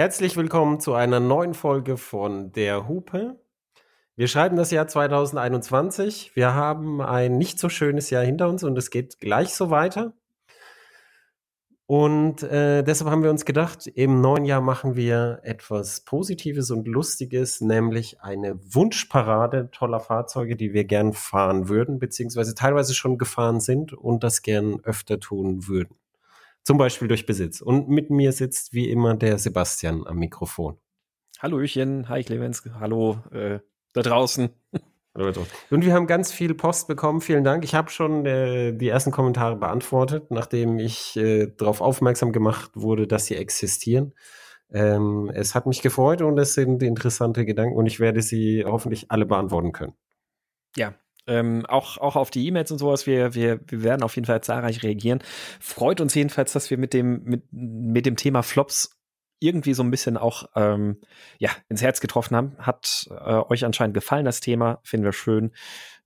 [0.00, 3.38] Herzlich willkommen zu einer neuen Folge von Der Hupe.
[4.16, 6.34] Wir schreiben das Jahr 2021.
[6.34, 10.14] Wir haben ein nicht so schönes Jahr hinter uns und es geht gleich so weiter.
[11.84, 16.88] Und äh, deshalb haben wir uns gedacht, im neuen Jahr machen wir etwas Positives und
[16.88, 23.60] Lustiges, nämlich eine Wunschparade toller Fahrzeuge, die wir gern fahren würden, beziehungsweise teilweise schon gefahren
[23.60, 25.94] sind und das gern öfter tun würden.
[26.62, 27.60] Zum Beispiel durch Besitz.
[27.60, 30.78] Und mit mir sitzt wie immer der Sebastian am Mikrofon.
[31.38, 33.60] Hallöchen, hi Clemens, hallo äh,
[33.94, 34.50] da draußen.
[35.14, 37.20] Und wir haben ganz viel Post bekommen.
[37.20, 37.64] Vielen Dank.
[37.64, 43.06] Ich habe schon äh, die ersten Kommentare beantwortet, nachdem ich äh, darauf aufmerksam gemacht wurde,
[43.06, 44.14] dass sie existieren.
[44.72, 49.10] Ähm, es hat mich gefreut und es sind interessante Gedanken und ich werde sie hoffentlich
[49.10, 49.94] alle beantworten können.
[50.76, 50.94] Ja,
[51.26, 54.42] ähm, auch, auch auf die E-Mails und sowas, wir, wir, wir werden auf jeden Fall
[54.42, 55.20] zahlreich reagieren.
[55.60, 58.96] Freut uns jedenfalls, dass wir mit dem, mit, mit dem Thema Flops
[59.40, 60.98] irgendwie so ein bisschen auch ähm,
[61.38, 62.56] ja, ins Herz getroffen haben.
[62.58, 65.52] Hat äh, euch anscheinend gefallen, das Thema, finden wir schön.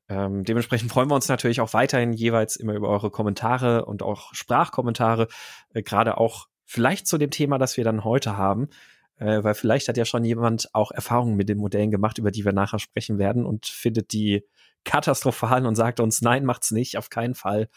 [0.09, 4.35] Ähm, dementsprechend freuen wir uns natürlich auch weiterhin jeweils immer über eure Kommentare und auch
[4.35, 5.29] Sprachkommentare,
[5.73, 8.69] äh, gerade auch vielleicht zu dem Thema, das wir dann heute haben,
[9.17, 12.45] äh, weil vielleicht hat ja schon jemand auch Erfahrungen mit den Modellen gemacht, über die
[12.45, 14.45] wir nachher sprechen werden und findet die
[14.85, 17.69] katastrophal und sagt uns, nein, macht's nicht, auf keinen Fall.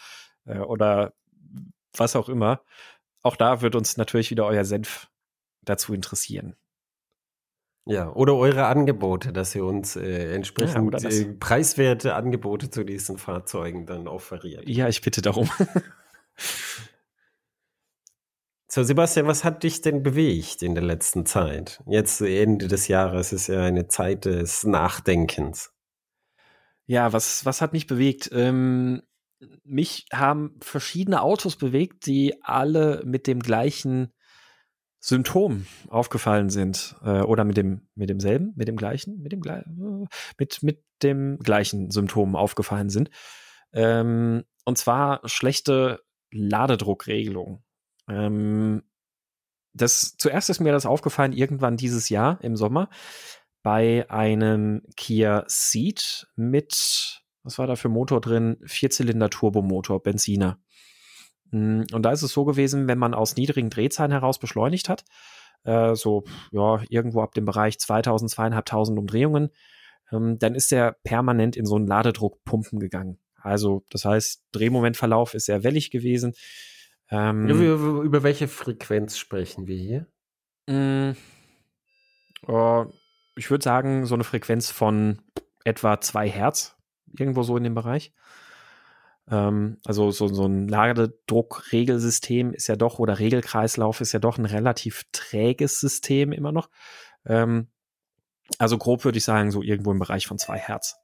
[0.46, 1.14] Äh, oder
[1.96, 2.62] was auch immer.
[3.24, 5.10] Auch da wird uns natürlich wieder euer Senf
[5.64, 6.56] dazu interessieren.
[7.86, 13.18] Ja, oder eure Angebote, dass ihr uns äh, entsprechend ja, äh, preiswerte Angebote zu diesen
[13.18, 14.68] Fahrzeugen dann offeriert.
[14.68, 15.50] Ja, ich bitte darum.
[18.68, 21.82] so, Sebastian, was hat dich denn bewegt in der letzten Zeit?
[21.86, 25.72] Jetzt Ende des Jahres ist ja eine Zeit des Nachdenkens.
[26.88, 28.30] Ja, was, was hat mich bewegt?
[28.32, 29.04] Ähm,
[29.64, 34.14] mich haben verschiedene Autos bewegt, die alle mit dem gleichen
[35.00, 40.08] Symptom aufgefallen sind äh, oder mit dem mit demselben, mit dem gleichen, mit dem gleichen,
[40.40, 43.12] mit mit dem gleichen Symptom aufgefallen sind.
[43.74, 46.02] Ähm, und zwar schlechte
[46.32, 47.64] Ladedruckregelung.
[48.10, 48.84] Ähm,
[49.74, 52.90] das zuerst ist mir das aufgefallen irgendwann dieses Jahr im Sommer
[53.68, 58.56] bei einem Kia Ceed mit, was war da für Motor drin?
[58.64, 60.58] Vierzylinder Turbomotor, Benziner.
[61.52, 65.04] Hm, und da ist es so gewesen, wenn man aus niedrigen Drehzahlen heraus beschleunigt hat,
[65.66, 69.50] äh, so ja irgendwo ab dem Bereich 2000, 2500 Umdrehungen,
[70.14, 73.20] ähm, dann ist er permanent in so einen Ladedruckpumpen gegangen.
[73.36, 76.36] Also das heißt, Drehmomentverlauf ist sehr wellig gewesen.
[77.12, 80.08] Ähm, über, über, welche Frequenz sprechen wir hier?
[80.70, 81.18] Hm,
[82.48, 82.86] oh,
[83.38, 85.22] ich würde sagen, so eine Frequenz von
[85.64, 86.76] etwa zwei Hertz,
[87.18, 88.14] irgendwo so in dem Bereich.
[89.30, 94.46] Ähm, also so, so ein Ladedruckregelsystem ist ja doch, oder Regelkreislauf ist ja doch ein
[94.46, 96.70] relativ träges System immer noch.
[97.26, 97.68] Ähm,
[98.58, 100.96] also grob würde ich sagen, so irgendwo im Bereich von zwei Hertz.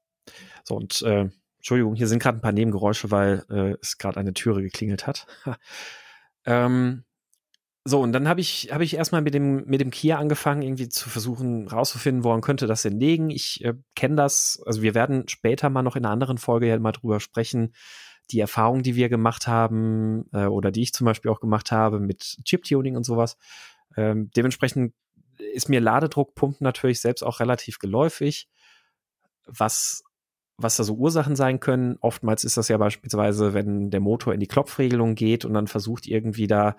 [0.64, 4.34] So, und äh, Entschuldigung, hier sind gerade ein paar Nebengeräusche, weil äh, es gerade eine
[4.34, 5.28] Türe geklingelt hat.
[6.46, 7.04] ähm,
[7.86, 10.88] so, und dann habe ich, hab ich erstmal mit dem, mit dem Kia angefangen, irgendwie
[10.88, 13.30] zu versuchen, rauszufinden, woran könnte das denn liegen.
[13.30, 16.80] Ich äh, kenne das, also wir werden später mal noch in einer anderen Folge ja
[16.80, 17.74] mal drüber sprechen,
[18.32, 22.00] die Erfahrung, die wir gemacht haben, äh, oder die ich zum Beispiel auch gemacht habe
[22.00, 23.38] mit Chip-Tuning und sowas.
[23.98, 24.94] Ähm, dementsprechend
[25.54, 28.48] ist mir Ladedruckpumpen natürlich selbst auch relativ geläufig.
[29.46, 30.04] Was
[30.58, 31.98] was da so Ursachen sein können.
[32.00, 36.08] Oftmals ist das ja beispielsweise, wenn der Motor in die Klopfregelung geht und dann versucht
[36.08, 36.76] irgendwie da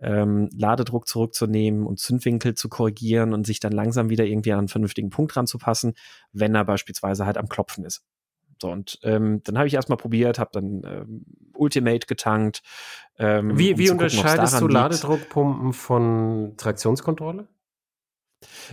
[0.00, 4.68] ähm, Ladedruck zurückzunehmen und Zündwinkel zu korrigieren und sich dann langsam wieder irgendwie an einen
[4.68, 5.94] vernünftigen Punkt ranzupassen,
[6.32, 8.02] wenn er beispielsweise halt am Klopfen ist.
[8.60, 12.62] So, und ähm, dann habe ich erstmal probiert, habe dann ähm, Ultimate getankt.
[13.18, 17.48] Ähm, wie wie um unterscheidest du Ladedruckpumpen von Traktionskontrolle?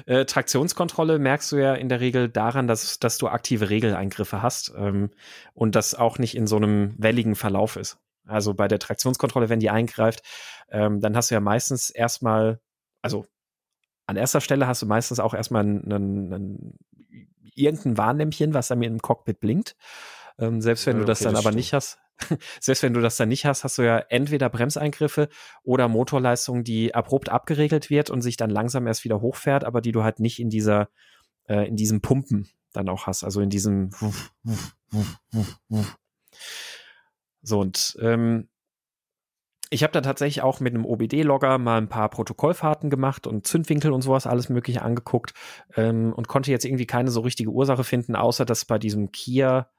[0.06, 4.74] Äh, Traktionskontrolle merkst du ja in der Regel daran, dass, dass du aktive Regeleingriffe hast
[4.77, 5.10] ähm,
[5.54, 7.98] und das auch nicht in so einem welligen Verlauf ist.
[8.25, 10.21] Also bei der Traktionskontrolle, wenn die eingreift,
[10.69, 12.60] ähm, dann hast du ja meistens erstmal,
[13.01, 13.25] also
[14.06, 16.77] an erster Stelle hast du meistens auch erstmal ein, ein, ein,
[17.56, 19.75] irgendein Warnlämpchen, was dann mir im Cockpit blinkt.
[20.39, 21.56] Ähm, selbst wenn ja, du das dann das aber stimmt.
[21.56, 22.00] nicht hast,
[22.59, 25.30] selbst wenn du das dann nicht hast, hast du ja entweder Bremseingriffe
[25.63, 29.91] oder Motorleistung, die abrupt abgeregelt wird und sich dann langsam erst wieder hochfährt, aber die
[29.91, 30.89] du halt nicht in dieser,
[31.47, 33.89] äh, in diesem Pumpen dann auch hast, also in diesem
[37.41, 38.47] so und ähm,
[39.71, 43.91] ich habe da tatsächlich auch mit einem OBD-Logger mal ein paar Protokollfahrten gemacht und Zündwinkel
[43.91, 45.33] und sowas alles Mögliche angeguckt
[45.75, 49.69] ähm, und konnte jetzt irgendwie keine so richtige Ursache finden, außer dass bei diesem Kia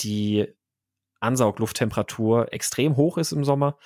[0.00, 0.48] die
[1.20, 3.78] Ansauglufttemperatur extrem hoch ist im Sommer.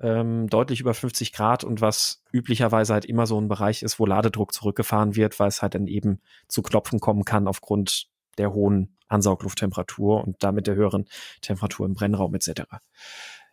[0.00, 4.06] ähm, deutlich über 50 Grad und was üblicherweise halt immer so ein Bereich ist, wo
[4.06, 8.08] Ladedruck zurückgefahren wird, weil es halt dann eben zu Klopfen kommen kann aufgrund
[8.38, 11.06] der hohen Ansauglufttemperatur und damit der höheren
[11.42, 12.62] Temperatur im Brennraum etc.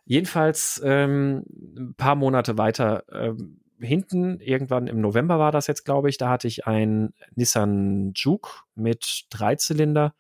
[0.05, 1.45] Jedenfalls ähm,
[1.77, 6.29] ein paar Monate weiter ähm, hinten, irgendwann im November war das jetzt, glaube ich, da
[6.29, 10.13] hatte ich ein Nissan Juke mit Dreizylinder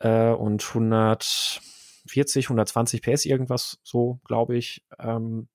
[0.00, 4.84] äh, und 140, 120 PS, irgendwas so, glaube ich.
[4.98, 5.48] Ähm,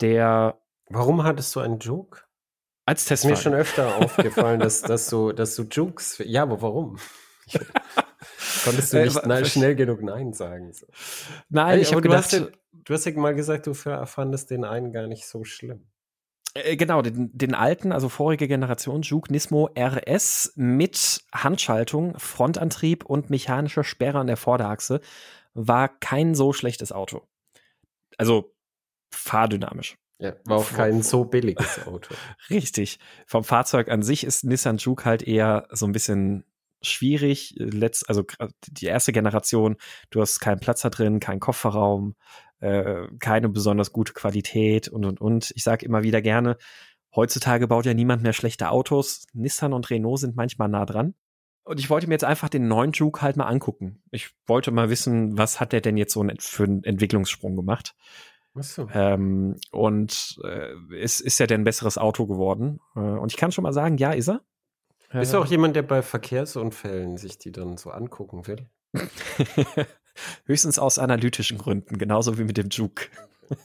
[0.00, 0.58] der.
[0.88, 2.22] Warum hattest du einen Juke?
[2.86, 3.24] Als Test.
[3.24, 6.20] Mir schon öfter aufgefallen, dass, dass, du, dass du Jukes.
[6.24, 6.98] Ja, aber warum?
[8.64, 10.72] Konntest du äh, nicht äh, schnell genug Nein sagen?
[10.72, 10.86] So.
[11.48, 12.24] Nein, ich habe gedacht.
[12.24, 15.89] Hast ja, du hast ja mal gesagt, du fandest den einen gar nicht so schlimm.
[16.54, 23.30] Äh, genau, den, den alten, also vorige Generation Juke Nismo RS mit Handschaltung, Frontantrieb und
[23.30, 25.00] mechanischer Sperre an der Vorderachse
[25.54, 27.22] war kein so schlechtes Auto.
[28.16, 28.54] Also
[29.10, 29.96] fahrdynamisch.
[30.18, 32.14] Ja, war auch kein so billiges Auto.
[32.50, 32.98] Richtig.
[33.26, 36.44] Vom Fahrzeug an sich ist Nissan Juke halt eher so ein bisschen
[36.82, 37.54] schwierig.
[37.56, 38.24] Letz, also
[38.68, 39.76] die erste Generation,
[40.10, 42.16] du hast keinen Platz da drin, keinen Kofferraum,
[42.60, 45.52] äh, keine besonders gute Qualität und und und.
[45.56, 46.56] Ich sage immer wieder gerne,
[47.14, 49.26] heutzutage baut ja niemand mehr schlechte Autos.
[49.32, 51.14] Nissan und Renault sind manchmal nah dran.
[51.62, 54.02] Und ich wollte mir jetzt einfach den neuen Juke halt mal angucken.
[54.10, 57.94] Ich wollte mal wissen, was hat der denn jetzt so für einen Entwicklungssprung gemacht?
[58.54, 58.88] So.
[58.92, 62.80] Ähm, und äh, ist, ist er denn ein besseres Auto geworden?
[62.96, 64.40] Äh, und ich kann schon mal sagen, ja, ist er.
[65.12, 68.68] Ist auch jemand, der bei Verkehrsunfällen sich die dann so angucken will?
[70.44, 73.06] Höchstens aus analytischen Gründen, genauso wie mit dem Juke.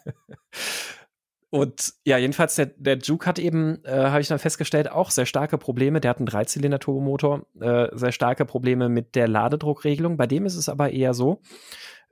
[1.55, 5.25] Und ja, jedenfalls, der, der Juke hat eben, äh, habe ich dann festgestellt, auch sehr
[5.25, 6.01] starke Probleme.
[6.01, 10.17] Der hat einen Dreizylinder-Turbomotor, äh, sehr starke Probleme mit der Ladedruckregelung.
[10.17, 11.41] Bei dem ist es aber eher so,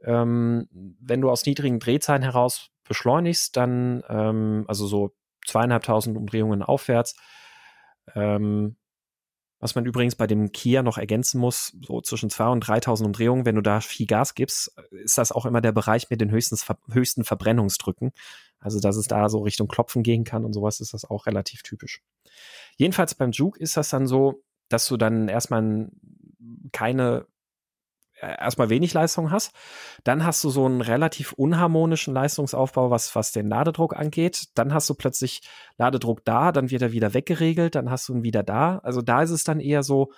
[0.05, 5.13] ähm, wenn du aus niedrigen Drehzahlen heraus beschleunigst, dann, ähm, also so
[5.45, 7.17] zweieinhalbtausend Umdrehungen aufwärts,
[8.15, 8.77] ähm,
[9.63, 13.45] was man übrigens bei dem Kia noch ergänzen muss, so zwischen 2.000 und 3.000 Umdrehungen,
[13.45, 16.57] wenn du da viel Gas gibst, ist das auch immer der Bereich mit den höchsten,
[16.91, 18.11] höchsten Verbrennungsdrücken.
[18.59, 21.63] Also, dass es da so Richtung Klopfen gehen kann und sowas, ist das auch relativ
[21.63, 22.01] typisch.
[22.75, 25.89] Jedenfalls beim Juke ist das dann so, dass du dann erstmal
[26.73, 27.25] keine
[28.23, 29.53] erstmal wenig Leistung hast.
[30.03, 34.45] Dann hast du so einen relativ unharmonischen Leistungsaufbau, was, was den Ladedruck angeht.
[34.55, 35.41] Dann hast du plötzlich
[35.77, 38.79] Ladedruck da, dann wird er wieder weggeregelt, dann hast du ihn wieder da.
[38.79, 40.11] Also da ist es dann eher so,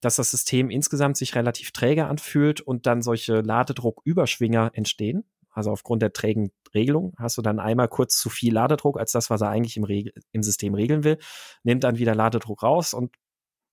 [0.00, 5.24] dass das System insgesamt sich relativ träge anfühlt und dann solche Ladedrucküberschwinger entstehen.
[5.52, 9.30] Also aufgrund der trägen Regelung hast du dann einmal kurz zu viel Ladedruck als das,
[9.30, 11.18] was er eigentlich im, Reg im System regeln will,
[11.62, 13.14] nimmt dann wieder Ladedruck raus und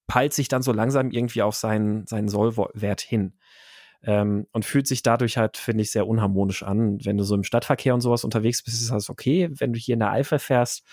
[0.07, 3.39] peilt sich dann so langsam irgendwie auf seinen, seinen Sollwert hin
[4.03, 7.03] ähm, und fühlt sich dadurch halt, finde ich, sehr unharmonisch an.
[7.03, 9.49] Wenn du so im Stadtverkehr und sowas unterwegs bist, ist das okay.
[9.51, 10.83] Wenn du hier in der Eifel fährst,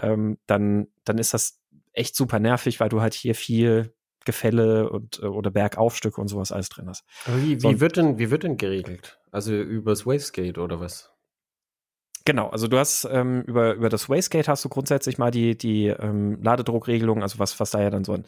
[0.00, 1.58] ähm, dann, dann ist das
[1.92, 3.94] echt super nervig, weil du halt hier viel
[4.24, 7.04] Gefälle und äh, oder Bergaufstücke und sowas alles drin hast.
[7.24, 9.18] Aber wie, wie, so, wird denn, wie wird denn geregelt?
[9.30, 11.09] Also übers Wastegate oder was?
[12.26, 15.86] Genau, also du hast ähm, über, über das Wastegate hast du grundsätzlich mal die, die
[15.86, 18.24] ähm, Ladedruckregelung, also was, was da ja dann so ein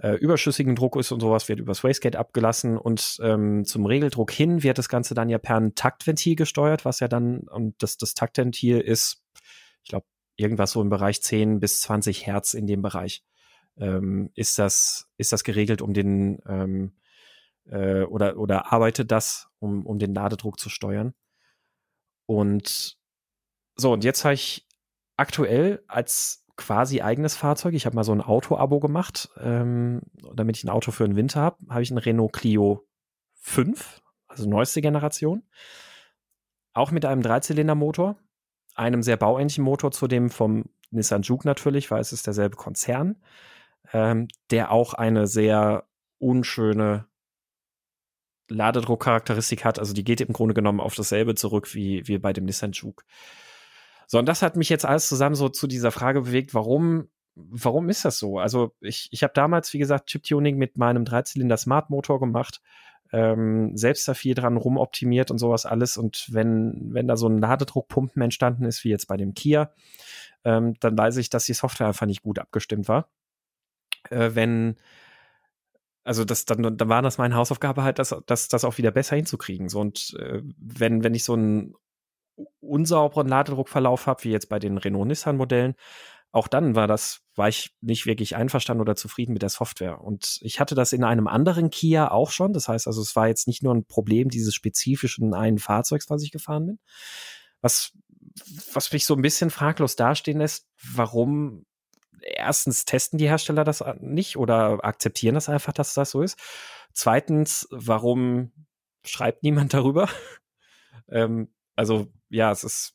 [0.00, 4.62] äh, überschüssigen Druck ist und sowas, wird übers Wastegate abgelassen und ähm, zum Regeldruck hin
[4.62, 8.14] wird das Ganze dann ja per ein Taktventil gesteuert, was ja dann, und das, das
[8.14, 9.22] Taktventil ist,
[9.82, 10.06] ich glaube,
[10.36, 13.24] irgendwas so im Bereich 10 bis 20 Hertz in dem Bereich.
[13.76, 16.92] Ähm, ist das, ist das geregelt, um den ähm,
[17.66, 21.14] äh, oder, oder arbeitet das, um, um den Ladedruck zu steuern.
[22.26, 22.96] Und
[23.76, 24.66] so, und jetzt habe ich
[25.16, 30.02] aktuell als quasi eigenes Fahrzeug, ich habe mal so ein Auto-Abo gemacht, ähm,
[30.34, 32.86] damit ich ein Auto für den Winter habe, habe ich ein Renault Clio
[33.34, 35.42] 5, also neueste Generation.
[36.72, 38.16] Auch mit einem Dreizylindermotor,
[38.74, 43.16] einem sehr bauähnlichen Motor zu dem vom Nissan Juke natürlich, weil es ist derselbe Konzern,
[43.92, 45.84] ähm, der auch eine sehr
[46.18, 47.06] unschöne
[48.48, 49.78] Ladedruckcharakteristik hat.
[49.78, 53.04] Also die geht im Grunde genommen auf dasselbe zurück wie, wie bei dem Nissan Juke.
[54.06, 57.88] So, und das hat mich jetzt alles zusammen so zu dieser Frage bewegt, warum, warum
[57.88, 58.38] ist das so?
[58.38, 62.60] Also ich, ich habe damals, wie gesagt, Chip-Tuning mit meinem Dreizylinder Smart-Motor gemacht,
[63.12, 65.96] ähm, selbst da viel dran rumoptimiert und sowas alles.
[65.96, 69.72] Und wenn, wenn da so ein Ladedruckpumpen entstanden ist, wie jetzt bei dem Kia,
[70.44, 73.08] ähm, dann weiß ich, dass die Software einfach nicht gut abgestimmt war.
[74.10, 74.76] Äh, wenn
[76.04, 79.16] also das, dann, dann war das meine Hausaufgabe halt, das, das, das auch wieder besser
[79.16, 79.70] hinzukriegen.
[79.70, 81.74] So, und äh, wenn, wenn ich so ein
[82.60, 85.74] unsauberen Ladedruckverlauf habe, wie jetzt bei den Renault-Nissan-Modellen,
[86.34, 90.00] auch dann war das, war ich nicht wirklich einverstanden oder zufrieden mit der Software.
[90.00, 92.52] Und ich hatte das in einem anderen Kia auch schon.
[92.52, 96.24] Das heißt also, es war jetzt nicht nur ein Problem dieses spezifischen einen Fahrzeugs, was
[96.24, 96.78] ich gefahren bin.
[97.60, 97.92] Was,
[98.72, 101.66] was mich so ein bisschen fraglos dastehen lässt, warum
[102.20, 106.36] erstens testen die Hersteller das nicht oder akzeptieren das einfach, dass das so ist.
[106.92, 108.50] Zweitens, warum
[109.04, 110.08] schreibt niemand darüber?
[111.08, 112.94] ähm, also ja, es ist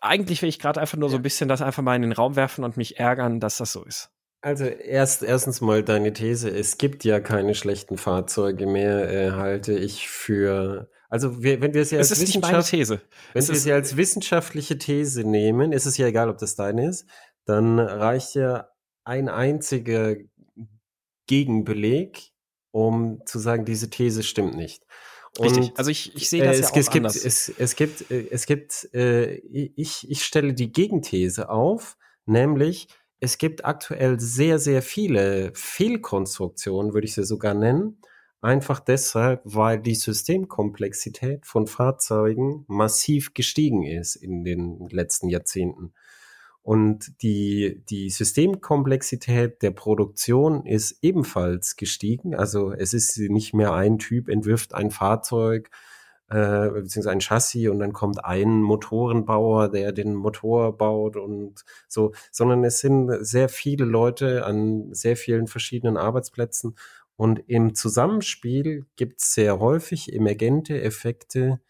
[0.00, 2.36] eigentlich will ich gerade einfach nur so ein bisschen das einfach mal in den Raum
[2.36, 4.10] werfen und mich ärgern, dass das so ist.
[4.42, 9.72] Also erst erstens mal deine These, es gibt ja keine schlechten Fahrzeuge mehr, äh, halte
[9.72, 13.00] ich für also wir, wenn wir es ja als es Wissenschaft, These.
[13.32, 16.56] Wenn es wir es ja als wissenschaftliche These nehmen, ist es ja egal, ob das
[16.56, 17.06] deine ist,
[17.44, 18.68] dann reicht ja
[19.04, 20.16] ein einziger
[21.26, 22.32] Gegenbeleg,
[22.72, 24.84] um zu sagen, diese These stimmt nicht.
[25.38, 25.72] Und, Richtig.
[25.76, 27.14] Also ich, ich sehe das äh, es, ja auch es anders.
[27.14, 32.88] Gibt, es, es gibt, äh, es gibt, äh, ich, ich stelle die Gegenthese auf, nämlich
[33.20, 37.98] es gibt aktuell sehr, sehr viele Fehlkonstruktionen, würde ich sie sogar nennen,
[38.46, 45.94] Einfach deshalb, weil die Systemkomplexität von Fahrzeugen massiv gestiegen ist in den letzten Jahrzehnten.
[46.66, 52.34] Und die, die Systemkomplexität der Produktion ist ebenfalls gestiegen.
[52.34, 55.70] Also es ist nicht mehr ein Typ entwirft ein Fahrzeug,
[56.28, 62.12] äh, beziehungsweise ein Chassis und dann kommt ein Motorenbauer, der den Motor baut und so,
[62.32, 66.74] sondern es sind sehr viele Leute an sehr vielen verschiedenen Arbeitsplätzen
[67.14, 71.60] und im Zusammenspiel gibt es sehr häufig emergente Effekte,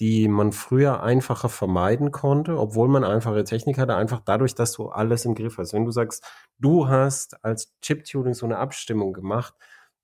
[0.00, 4.88] die man früher einfacher vermeiden konnte, obwohl man einfache Technik hatte, einfach dadurch, dass du
[4.88, 5.72] alles im Griff hast.
[5.72, 6.24] Wenn du sagst,
[6.58, 9.54] du hast als Chip-Tuning so eine Abstimmung gemacht,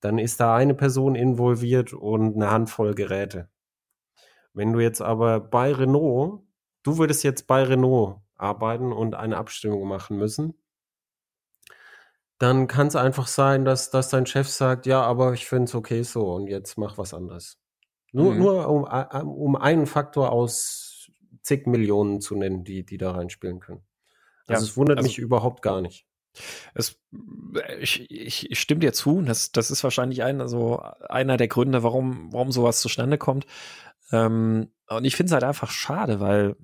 [0.00, 3.48] dann ist da eine Person involviert und eine Handvoll Geräte.
[4.52, 6.42] Wenn du jetzt aber bei Renault,
[6.82, 10.54] du würdest jetzt bei Renault arbeiten und eine Abstimmung machen müssen,
[12.38, 15.74] dann kann es einfach sein, dass, dass dein Chef sagt, ja, aber ich finde es
[15.74, 17.58] okay so und jetzt mach was anderes.
[18.14, 18.38] Nur, mhm.
[18.38, 18.85] nur um,
[19.28, 21.11] um einen Faktor aus
[21.42, 23.83] zig Millionen zu nennen, die, die da reinspielen können.
[24.47, 26.06] Also ja, es wundert also, mich überhaupt gar nicht.
[26.75, 27.00] Es,
[27.80, 31.83] ich, ich, ich stimme dir zu, das, das ist wahrscheinlich ein, also einer der Gründe,
[31.83, 33.47] warum, warum sowas zustande kommt.
[34.12, 36.56] Ähm, und ich finde es halt einfach schade, weil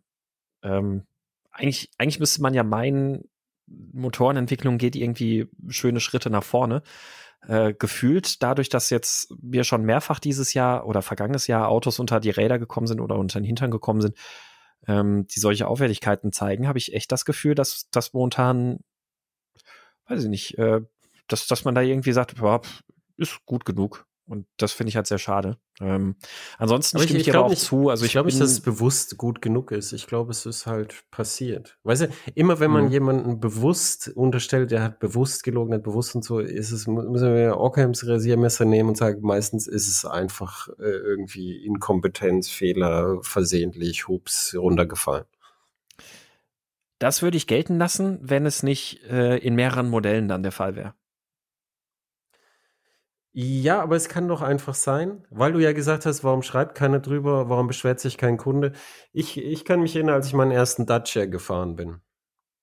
[0.63, 1.05] ähm,
[1.51, 3.29] eigentlich, eigentlich müsste man ja meinen,
[3.67, 6.83] Motorenentwicklung geht irgendwie schöne Schritte nach vorne.
[7.47, 12.21] Äh, gefühlt dadurch, dass jetzt wir schon mehrfach dieses Jahr oder vergangenes Jahr Autos unter
[12.21, 14.17] die Räder gekommen sind oder unter den Hintern gekommen sind,
[14.87, 18.81] ähm, die solche Auffälligkeiten zeigen, habe ich echt das Gefühl, dass das momentan,
[20.07, 20.83] weiß ich nicht, äh,
[21.29, 22.61] dass, dass man da irgendwie sagt, boah,
[23.17, 24.07] ist gut genug.
[24.31, 25.59] Und das finde ich halt sehr schade.
[25.81, 26.15] Ähm,
[26.57, 27.89] ansonsten aber stimme ich, ich, dir auch nicht, zu.
[27.89, 29.93] Also ich, ich glaube nicht, dass es bewusst gut genug ist.
[29.93, 31.79] Ich glaube, es ist halt passiert.
[31.83, 32.91] Weißt du, immer wenn man mhm.
[32.93, 37.59] jemanden bewusst unterstellt, der hat bewusst gelogen, hat bewusst und so, ist es, müssen wir
[37.59, 44.55] Ockhams Rasiermesser nehmen und sagen, meistens ist es einfach äh, irgendwie Inkompetenz, Fehler, versehentlich, hups,
[44.57, 45.25] runtergefallen.
[47.01, 50.77] Das würde ich gelten lassen, wenn es nicht äh, in mehreren Modellen dann der Fall
[50.77, 50.95] wäre.
[53.33, 56.99] Ja, aber es kann doch einfach sein, weil du ja gesagt hast, warum schreibt keiner
[56.99, 58.73] drüber, warum beschwert sich kein Kunde.
[59.13, 62.01] Ich, ich kann mich erinnern, als ich meinen ersten Dacia gefahren bin.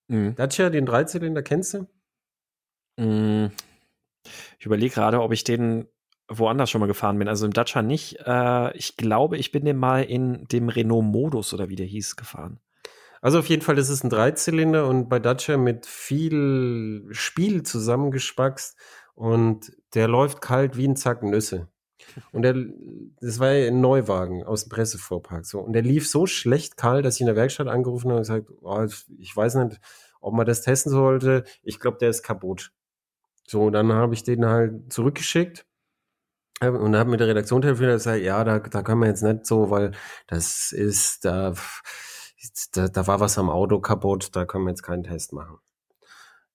[0.10, 0.36] Mhm.
[0.36, 1.88] Dacia, den Dreizylinder, kennst du?
[2.98, 3.52] Mhm.
[4.60, 5.88] Ich überlege gerade, ob ich den
[6.28, 7.30] woanders schon mal gefahren bin.
[7.30, 8.20] Also im Dacia nicht.
[8.26, 12.18] Äh, ich glaube, ich bin den mal in dem Renault Modus oder wie der hieß
[12.18, 12.60] gefahren.
[13.22, 18.78] Also auf jeden Fall, das ist ein Dreizylinder und bei Dacia mit viel Spiel zusammengespackst
[19.16, 21.68] und der läuft kalt wie ein Zack Nüsse.
[22.32, 22.56] Und der,
[23.22, 25.46] das war ja ein Neuwagen aus dem Pressevorpark.
[25.46, 25.60] So.
[25.60, 28.50] Und der lief so schlecht kalt, dass ich in der Werkstatt angerufen habe und gesagt,
[28.62, 28.86] oh,
[29.20, 29.80] ich weiß nicht,
[30.22, 31.44] ob man das testen sollte.
[31.64, 32.72] Ich glaube, der ist kaputt.
[33.48, 35.66] So, dann habe ich den halt zurückgeschickt
[36.60, 39.46] und habe mit der Redaktion telefoniert und gesagt, ja, da, da kann man jetzt nicht
[39.46, 39.92] so, weil
[40.28, 41.54] das ist, da,
[42.74, 45.60] da, da war was am Auto kaputt, da können wir jetzt keinen Test machen.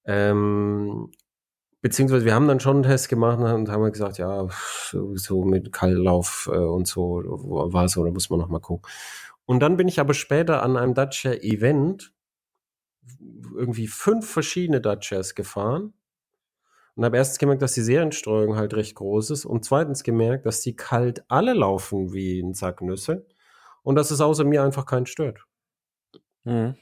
[0.04, 1.12] Ähm,
[1.82, 4.48] Beziehungsweise wir haben dann schon einen Test gemacht und haben gesagt, ja,
[4.90, 8.88] so mit Kalllauf äh, und so war es, oder muss man noch mal gucken.
[9.44, 12.14] Und dann bin ich aber später an einem Dacia Event
[13.56, 15.92] irgendwie fünf verschiedene Dacias gefahren
[16.94, 20.60] und habe erstens gemerkt, dass die Serienstreuung halt recht groß ist und zweitens gemerkt, dass
[20.60, 23.26] die kalt alle laufen wie ein Sack Nüsse
[23.82, 25.40] und dass es außer mir einfach keinen stört.
[26.44, 26.76] Mhm.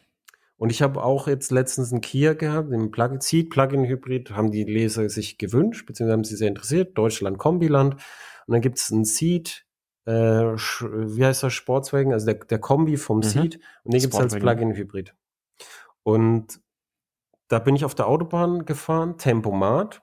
[0.61, 4.51] Und ich habe auch jetzt letztens einen Kia gehabt, den Plug Seed Plug-in Hybrid, haben
[4.51, 7.95] die Leser sich gewünscht, beziehungsweise haben sie sehr interessiert, Deutschland Kombiland.
[7.95, 9.65] Und dann gibt es einen Seed,
[10.05, 13.23] äh, wie heißt das, Sportswagen, also der, der Kombi vom mhm.
[13.23, 13.61] Seed.
[13.85, 15.15] Und den gibt es als Plug-in Hybrid.
[16.03, 16.61] Und
[17.49, 20.03] da bin ich auf der Autobahn gefahren, Tempomat.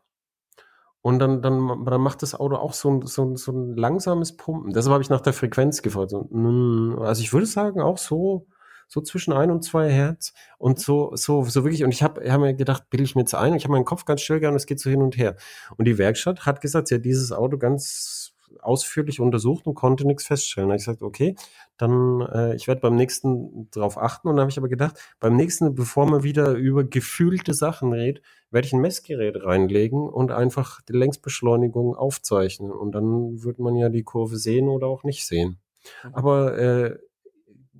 [1.01, 4.73] Und dann, dann, dann macht das Auto auch so ein, so, so ein langsames Pumpen.
[4.73, 6.13] Deshalb habe ich nach der Frequenz gefragt.
[6.31, 8.47] Mm, also ich würde sagen, auch so
[8.87, 11.83] so zwischen ein und zwei Hertz und so, so, so wirklich.
[11.83, 13.53] Und ich habe hab mir gedacht, bilde ich mir jetzt ein.
[13.53, 15.35] Ich habe meinen Kopf ganz still gehabt und es geht so hin und her.
[15.77, 20.25] Und die Werkstatt hat gesagt, sie hat dieses Auto ganz ausführlich untersucht und konnte nichts
[20.25, 20.69] feststellen.
[20.69, 21.35] Da habe ich gesagt, okay,
[21.77, 24.27] dann äh, ich werde beim nächsten drauf achten.
[24.27, 28.23] Und dann habe ich aber gedacht, beim nächsten, bevor man wieder über gefühlte Sachen redet,
[28.51, 32.71] werde ich ein Messgerät reinlegen und einfach die Längsbeschleunigung aufzeichnen.
[32.71, 35.59] Und dann wird man ja die Kurve sehen oder auch nicht sehen.
[36.03, 36.15] Mhm.
[36.15, 36.97] Aber äh,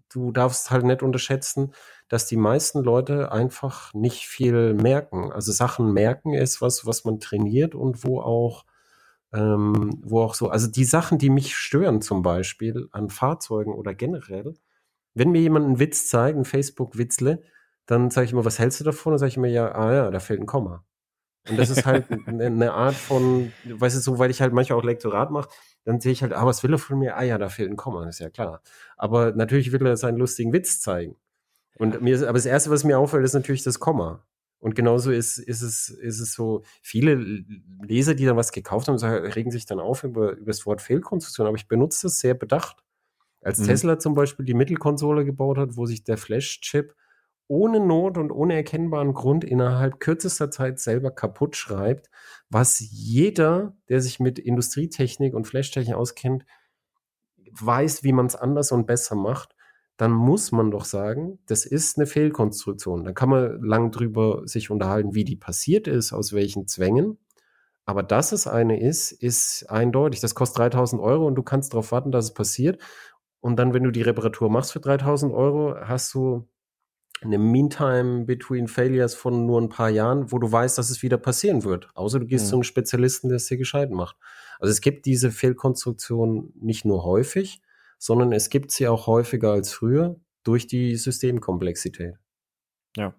[0.10, 1.74] du darfst halt nicht unterschätzen,
[2.08, 5.32] dass die meisten Leute einfach nicht viel merken.
[5.32, 8.66] Also Sachen merken ist was, was man trainiert und wo auch
[9.34, 13.94] ähm, wo auch so, also die Sachen, die mich stören zum Beispiel an Fahrzeugen oder
[13.94, 14.56] generell,
[15.14, 17.44] wenn mir jemand einen Witz zeigt, ein Facebook-Witzle,
[17.86, 19.14] dann sage ich immer, was hältst du davon?
[19.14, 20.86] Dann sage ich mir, ja, ah ja, da fehlt ein Komma.
[21.50, 24.84] Und das ist halt eine Art von, weißt du, so, weil ich halt manchmal auch
[24.84, 25.50] Lektorat mache,
[25.88, 27.16] dann sehe ich halt, ah, was will er von mir?
[27.16, 28.62] Ah ja, da fehlt ein Komma, ist ja klar.
[28.98, 31.16] Aber natürlich will er seinen lustigen Witz zeigen.
[31.78, 32.00] Und ja.
[32.02, 34.22] mir, aber das Erste, was mir auffällt, ist natürlich das Komma.
[34.60, 37.16] Und genauso ist, ist, es, ist es so, viele
[37.82, 41.48] Leser, die dann was gekauft haben, regen sich dann auf über, über das Wort Fehlkonstruktion,
[41.48, 42.84] aber ich benutze das sehr bedacht.
[43.42, 43.68] Als mhm.
[43.68, 46.96] Tesla zum Beispiel die Mittelkonsole gebaut hat, wo sich der Flash-Chip
[47.48, 52.10] ohne Not und ohne erkennbaren Grund innerhalb kürzester Zeit selber kaputt schreibt,
[52.50, 56.46] was jeder, der sich mit Industrietechnik und Flashtechnik auskennt,
[57.52, 59.58] weiß, wie man es anders und besser macht
[59.98, 63.04] dann muss man doch sagen, das ist eine Fehlkonstruktion.
[63.04, 67.18] Da kann man lang drüber sich unterhalten, wie die passiert ist, aus welchen Zwängen.
[67.86, 70.20] Aber dass es eine ist, ist eindeutig.
[70.20, 72.80] Das kostet 3000 Euro und du kannst darauf warten, dass es passiert.
[73.40, 76.48] Und dann, wenn du die Reparatur machst für 3000 Euro, hast du
[77.22, 81.18] eine Meantime between Failures von nur ein paar Jahren, wo du weißt, dass es wieder
[81.18, 81.90] passieren wird.
[81.96, 82.50] Außer du gehst mhm.
[82.50, 84.16] zu einem Spezialisten, der es dir gescheit macht.
[84.60, 87.62] Also es gibt diese Fehlkonstruktion nicht nur häufig,
[87.98, 92.16] sondern es gibt sie auch häufiger als früher durch die Systemkomplexität.
[92.96, 93.14] Ja.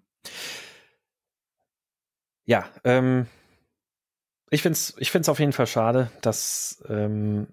[2.47, 3.27] Ja, ähm,
[4.51, 7.49] ich finde es ich find's auf jeden Fall schade, dass, ähm,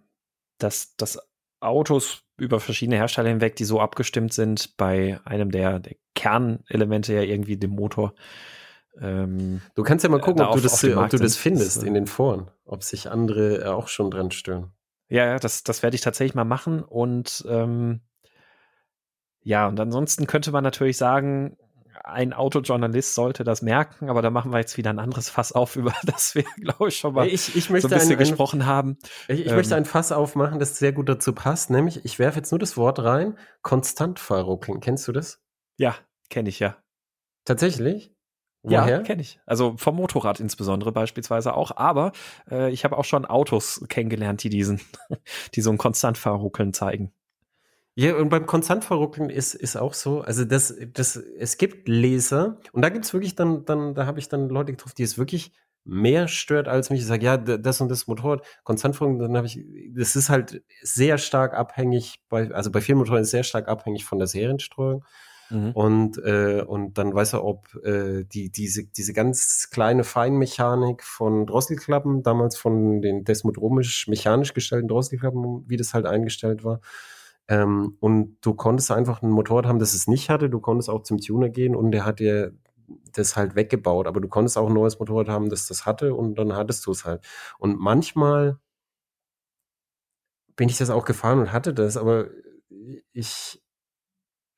[0.57, 1.19] dass, dass
[1.59, 7.21] Autos über verschiedene Hersteller hinweg, die so abgestimmt sind, bei einem der, der Kernelemente ja
[7.21, 8.15] irgendwie dem Motor.
[8.99, 12.07] Ähm, du kannst ja mal gucken, ob, du das, ob du das findest in den
[12.07, 14.71] Foren, ob sich andere auch schon dran stören.
[15.07, 16.81] Ja, das, das werde ich tatsächlich mal machen.
[16.81, 18.01] Und ähm,
[19.41, 21.57] ja, und ansonsten könnte man natürlich sagen,
[22.03, 25.75] ein Autojournalist sollte das merken, aber da machen wir jetzt wieder ein anderes Fass auf,
[25.75, 28.65] über das wir, glaube ich, schon mal ich, ich möchte so ein bisschen ein, gesprochen
[28.65, 28.97] haben.
[29.27, 32.39] Ich, ich ähm, möchte ein Fass aufmachen, das sehr gut dazu passt, nämlich ich werfe
[32.39, 34.79] jetzt nur das Wort rein, konstant verruckeln.
[34.79, 35.43] Kennst du das?
[35.77, 35.95] Ja,
[36.29, 36.77] kenne ich ja.
[37.45, 38.15] Tatsächlich?
[38.63, 38.87] Woher?
[38.87, 39.39] Ja, kenne ich.
[39.45, 41.77] Also vom Motorrad insbesondere beispielsweise auch.
[41.77, 42.13] Aber
[42.49, 44.81] äh, ich habe auch schon Autos kennengelernt, die diesen,
[45.55, 47.13] die so ein Konstantverruckeln zeigen.
[47.97, 52.81] Ja, und beim Konstantverruckeln ist, ist auch so, also das, das, es gibt Leser und
[52.81, 55.53] da gibt's wirklich dann, dann, da habe ich dann Leute getroffen, die es wirklich
[55.85, 56.99] mehr stört als mich.
[56.99, 59.63] Ich sage, ja, das und das Motorrad, Konstantverruckeln, dann habe ich,
[59.95, 64.03] das ist halt sehr stark abhängig, bei, also bei vielen Motorrädern ist sehr stark abhängig
[64.03, 65.05] von der Serienstreuung.
[65.49, 65.71] Mhm.
[65.71, 71.45] Und, äh, und dann weiß er, ob äh, die, diese, diese ganz kleine Feinmechanik von
[71.45, 76.81] Drosselklappen, damals von den desmodromisch mechanisch gestellten Drosselklappen, wie das halt eingestellt war.
[77.47, 80.49] Ähm, und du konntest einfach ein Motorrad haben, das es nicht hatte.
[80.49, 82.53] Du konntest auch zum Tuner gehen und der hat dir
[83.13, 84.07] das halt weggebaut.
[84.07, 86.91] Aber du konntest auch ein neues Motorrad haben, das das hatte und dann hattest du
[86.91, 87.25] es halt.
[87.59, 88.59] Und manchmal
[90.55, 92.27] bin ich das auch gefahren und hatte das, aber
[93.13, 93.61] ich,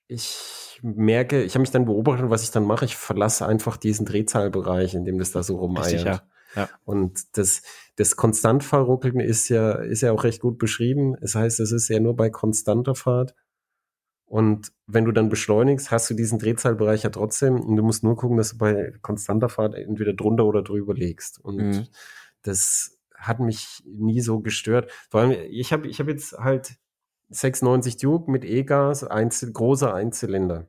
[0.08, 2.86] ich merke, ich habe mich dann beobachtet, was ich dann mache.
[2.86, 6.06] Ich verlasse einfach diesen Drehzahlbereich, in dem das da so rumeiert.
[6.06, 6.22] Ja.
[6.56, 6.70] Ja.
[6.86, 7.62] Und das,
[7.98, 11.16] das konstant verruckeln ist ja, ist ja auch recht gut beschrieben.
[11.22, 13.36] Das heißt, es ist ja nur bei konstanter Fahrt.
[14.26, 17.60] Und wenn du dann beschleunigst, hast du diesen Drehzahlbereich ja trotzdem.
[17.60, 21.40] Und du musst nur gucken, dass du bei konstanter Fahrt entweder drunter oder drüber legst.
[21.40, 21.88] Und mhm.
[22.44, 24.92] das hat mich nie so gestört.
[25.10, 26.78] Vor allem, ich habe ich hab jetzt halt
[27.30, 30.68] 690 Duke mit E-Gas, Einzel, großer Einzylinder.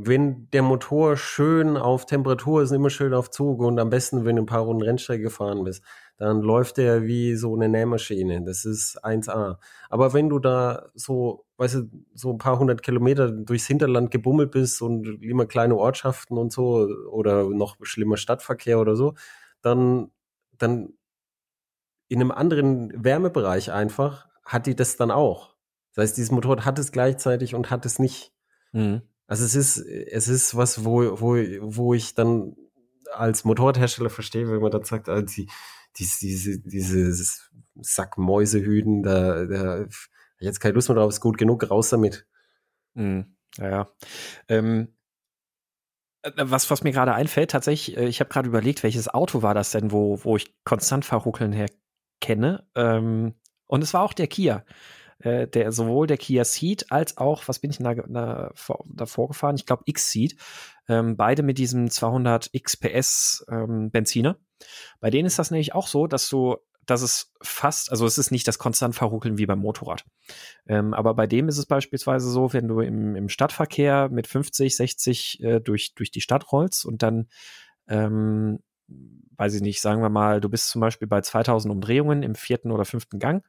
[0.00, 4.36] Wenn der Motor schön auf Temperatur ist, immer schön auf Zug und am besten, wenn
[4.36, 5.82] du ein paar Runden Rennstrecke gefahren bist,
[6.18, 8.44] dann läuft der wie so eine Nähmaschine.
[8.44, 9.58] Das ist 1A.
[9.90, 14.52] Aber wenn du da so, weißt du, so ein paar hundert Kilometer durchs Hinterland gebummelt
[14.52, 19.14] bist und immer kleine Ortschaften und so oder noch schlimmer Stadtverkehr oder so,
[19.62, 20.12] dann,
[20.58, 20.90] dann
[22.08, 25.54] in einem anderen Wärmebereich einfach hat die das dann auch.
[25.94, 28.32] Das heißt, dieses Motorrad hat es gleichzeitig und hat es nicht.
[28.72, 29.02] Mhm.
[29.26, 32.56] Also es ist, es ist was, wo, wo, wo ich dann
[33.12, 35.48] als Motorradhersteller verstehe, wenn man dann sagt, also die,
[35.96, 39.86] diese, diese, dieses Sackmäusehüten, da, da,
[40.40, 42.26] jetzt keine Lust mehr drauf, ist gut genug, raus damit.
[42.94, 43.36] Mhm.
[43.58, 43.88] Ja, ja.
[44.48, 44.94] Ähm,
[46.22, 49.54] äh, was, was mir gerade einfällt, tatsächlich, äh, ich habe gerade überlegt, welches Auto war
[49.54, 51.68] das denn, wo, wo ich konstant verruckeln her
[52.20, 52.66] kenne.
[52.74, 53.34] Ähm,
[53.68, 54.64] und es war auch der Kia.
[55.20, 58.52] Äh, der sowohl der Kia Ceed als auch, was bin ich da, da,
[58.86, 59.56] davor gefahren?
[59.56, 60.36] Ich glaube X-Ceed.
[60.88, 64.38] Ähm, beide mit diesem 200 XPS ähm, Benziner.
[65.00, 66.56] Bei denen ist das nämlich auch so, dass du
[66.88, 70.06] dass es fast, also es ist nicht das konstant Verruckeln wie beim Motorrad.
[70.66, 74.74] Ähm, aber bei dem ist es beispielsweise so, wenn du im, im Stadtverkehr mit 50,
[74.74, 77.28] 60 äh, durch, durch die Stadt rollst und dann,
[77.88, 78.60] ähm,
[79.36, 82.70] weiß ich nicht, sagen wir mal, du bist zum Beispiel bei 2000 Umdrehungen im vierten
[82.70, 83.44] oder fünften Gang,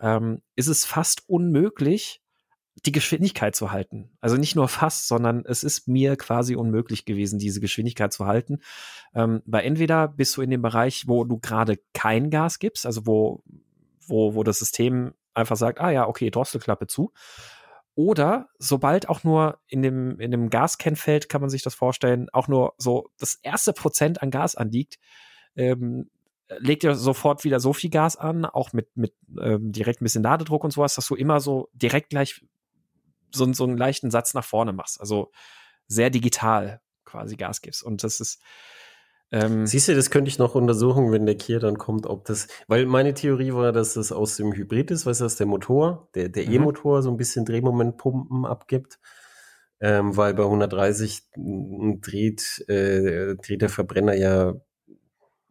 [0.00, 2.22] ähm, ist es fast unmöglich,
[2.86, 4.10] die Geschwindigkeit zu halten.
[4.20, 8.60] Also nicht nur fast, sondern es ist mir quasi unmöglich gewesen, diese Geschwindigkeit zu halten.
[9.14, 13.06] Ähm, weil entweder bist du in dem Bereich, wo du gerade kein Gas gibst, also
[13.06, 13.42] wo,
[14.06, 17.12] wo, wo das System einfach sagt, ah ja, okay, Drosselklappe zu.
[17.94, 22.48] Oder sobald auch nur in dem, in dem Gaskennfeld, kann man sich das vorstellen, auch
[22.48, 24.98] nur so das erste Prozent an Gas anliegt,
[25.56, 26.10] ähm,
[26.58, 30.22] legt ihr sofort wieder so viel Gas an, auch mit, mit ähm, direkt ein bisschen
[30.22, 32.42] Ladedruck und sowas, dass du immer so direkt gleich
[33.30, 35.00] so, so einen leichten Satz nach vorne machst.
[35.00, 35.30] Also
[35.86, 37.82] sehr digital quasi Gas gibst.
[37.82, 38.40] Und das ist.
[39.32, 42.48] Ähm, Siehst du, das könnte ich noch untersuchen, wenn der Kia dann kommt, ob das,
[42.68, 46.08] weil meine Theorie war, dass das aus dem Hybrid ist, weißt du, dass der Motor,
[46.14, 46.52] der, der mhm.
[46.52, 49.00] E-Motor so ein bisschen Drehmomentpumpen abgibt,
[49.80, 54.54] ähm, weil bei 130 dreht, äh, dreht der Verbrenner ja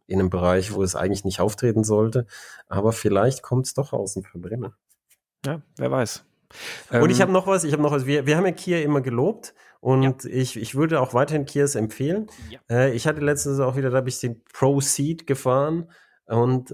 [0.06, 2.26] in einem Bereich, wo es eigentlich nicht auftreten sollte,
[2.68, 4.76] aber vielleicht kommt es doch aus dem Verbrenner.
[5.44, 6.24] Ja, wer weiß.
[6.90, 8.06] Und ich ähm, habe noch was, ich habe noch was.
[8.06, 10.30] Wir, wir haben ja Kia immer gelobt und ja.
[10.30, 12.28] ich, ich würde auch weiterhin Kias empfehlen.
[12.50, 12.60] Ja.
[12.70, 15.90] Äh, ich hatte letztens auch wieder, da habe ich den Proceed gefahren
[16.26, 16.72] und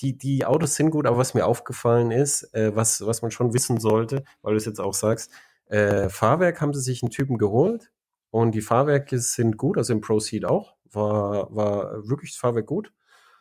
[0.00, 3.52] die, die Autos sind gut, aber was mir aufgefallen ist, äh, was, was man schon
[3.52, 5.30] wissen sollte, weil du es jetzt auch sagst,
[5.66, 7.90] äh, Fahrwerk haben sie sich einen Typen geholt
[8.30, 12.90] und die Fahrwerke sind gut, also im Proceed auch, war, war wirklich das Fahrwerk gut.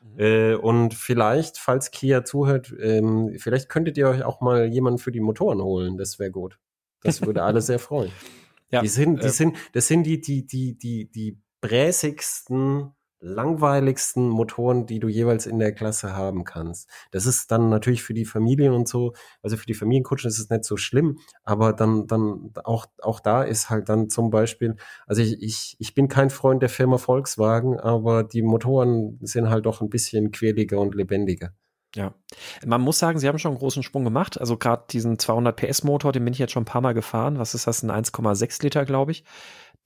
[0.01, 0.19] Mhm.
[0.19, 5.13] Äh, und vielleicht, falls Kia zuhört, ähm, vielleicht könntet ihr euch auch mal jemanden für
[5.13, 5.97] die Motoren holen.
[5.97, 6.59] Das wäre gut.
[7.01, 8.11] Das würde alle sehr freuen.
[8.71, 14.29] Ja, die sind, die äh, sind, das sind die, die, die, die, die bräsigsten langweiligsten
[14.29, 16.89] Motoren, die du jeweils in der Klasse haben kannst.
[17.11, 20.49] Das ist dann natürlich für die Familien und so, also für die Familienkutschen ist es
[20.49, 24.75] nicht so schlimm, aber dann, dann auch, auch da ist halt dann zum Beispiel,
[25.07, 29.65] also ich, ich, ich bin kein Freund der Firma Volkswagen, aber die Motoren sind halt
[29.65, 31.53] doch ein bisschen quäliger und lebendiger.
[31.97, 32.13] Ja,
[32.63, 34.39] man muss sagen, sie haben schon einen großen Sprung gemacht.
[34.39, 37.39] Also gerade diesen 200 PS Motor, den bin ich jetzt schon ein paar Mal gefahren.
[37.39, 37.81] Was ist das?
[37.81, 39.23] Ein 1,6 Liter, glaube ich.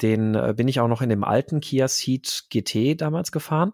[0.02, 3.71] Den äh, bin ich auch noch in dem alten Kia Ceed GT damals gefahren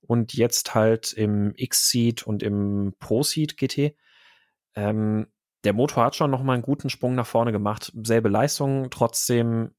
[0.00, 3.94] und jetzt halt im X-Ceed und im Pro Ceed GT.
[4.76, 5.26] Ähm,
[5.64, 7.92] der Motor hat schon noch mal einen guten Sprung nach vorne gemacht.
[8.02, 9.74] Selbe Leistung, trotzdem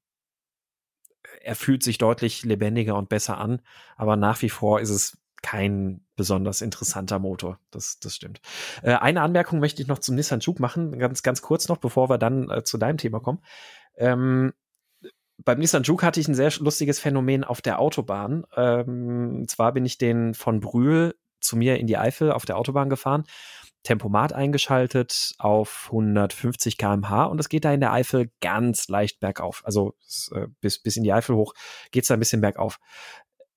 [1.41, 3.61] er fühlt sich deutlich lebendiger und besser an,
[3.95, 7.59] aber nach wie vor ist es kein besonders interessanter Motor.
[7.71, 8.41] Das, das stimmt.
[8.83, 12.09] Äh, eine Anmerkung möchte ich noch zum Nissan Juke machen, ganz, ganz kurz noch, bevor
[12.09, 13.41] wir dann äh, zu deinem Thema kommen.
[13.97, 14.53] Ähm,
[15.43, 18.45] beim Nissan Juke hatte ich ein sehr lustiges Phänomen auf der Autobahn.
[18.55, 22.89] Ähm, zwar bin ich den von Brühl zu mir in die Eifel auf der Autobahn
[22.89, 23.25] gefahren,
[23.83, 29.61] Tempomat eingeschaltet auf 150 km/h und es geht da in der Eifel ganz leicht bergauf.
[29.63, 29.93] Also
[30.31, 31.53] äh, bis, bis in die Eifel hoch
[31.91, 32.79] geht es da ein bisschen bergauf.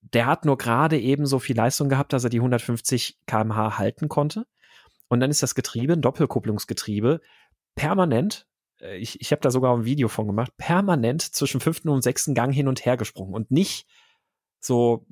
[0.01, 4.09] Der hat nur gerade eben so viel Leistung gehabt, dass er die 150 km/h halten
[4.09, 4.47] konnte.
[5.09, 7.21] Und dann ist das Getriebe, ein Doppelkupplungsgetriebe,
[7.75, 8.49] permanent
[8.81, 12.35] äh, ich, ich habe da sogar ein Video von gemacht, permanent zwischen fünften und sechsten
[12.35, 13.87] Gang hin und her gesprungen und nicht
[14.61, 15.07] so,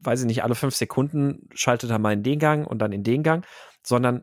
[0.00, 3.02] weiß ich nicht, alle fünf Sekunden schaltet er mal in den Gang und dann in
[3.02, 3.46] den Gang,
[3.82, 4.22] sondern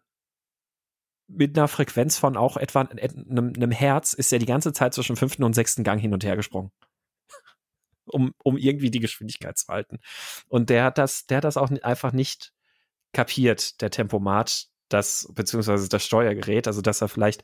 [1.27, 5.15] mit einer Frequenz von auch etwa einem, einem Herz ist er die ganze Zeit zwischen
[5.15, 6.71] fünften und sechsten Gang hin und her gesprungen.
[8.05, 9.99] Um, um irgendwie die Geschwindigkeit zu halten.
[10.47, 12.53] Und der hat das, der hat das auch einfach nicht
[13.13, 17.43] kapiert, der Tempomat, das, beziehungsweise das Steuergerät, also dass er vielleicht,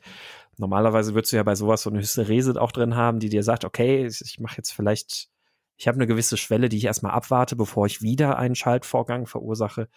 [0.56, 3.64] normalerweise würdest du ja bei sowas so eine Hysterese auch drin haben, die dir sagt,
[3.64, 5.28] okay, ich mache jetzt vielleicht,
[5.76, 9.88] ich habe eine gewisse Schwelle, die ich erstmal abwarte, bevor ich wieder einen Schaltvorgang verursache.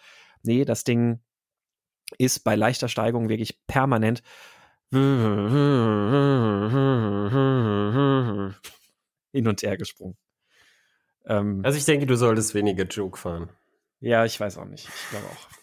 [0.42, 1.20] Nee, das Ding
[2.18, 4.22] ist bei leichter Steigung wirklich permanent
[9.32, 10.16] hin und her gesprungen.
[11.26, 13.48] Ähm, also ich denke, du solltest weniger Joke fahren.
[14.00, 14.88] Ja, ich weiß auch nicht.
[14.88, 15.54] Ich glaube auch.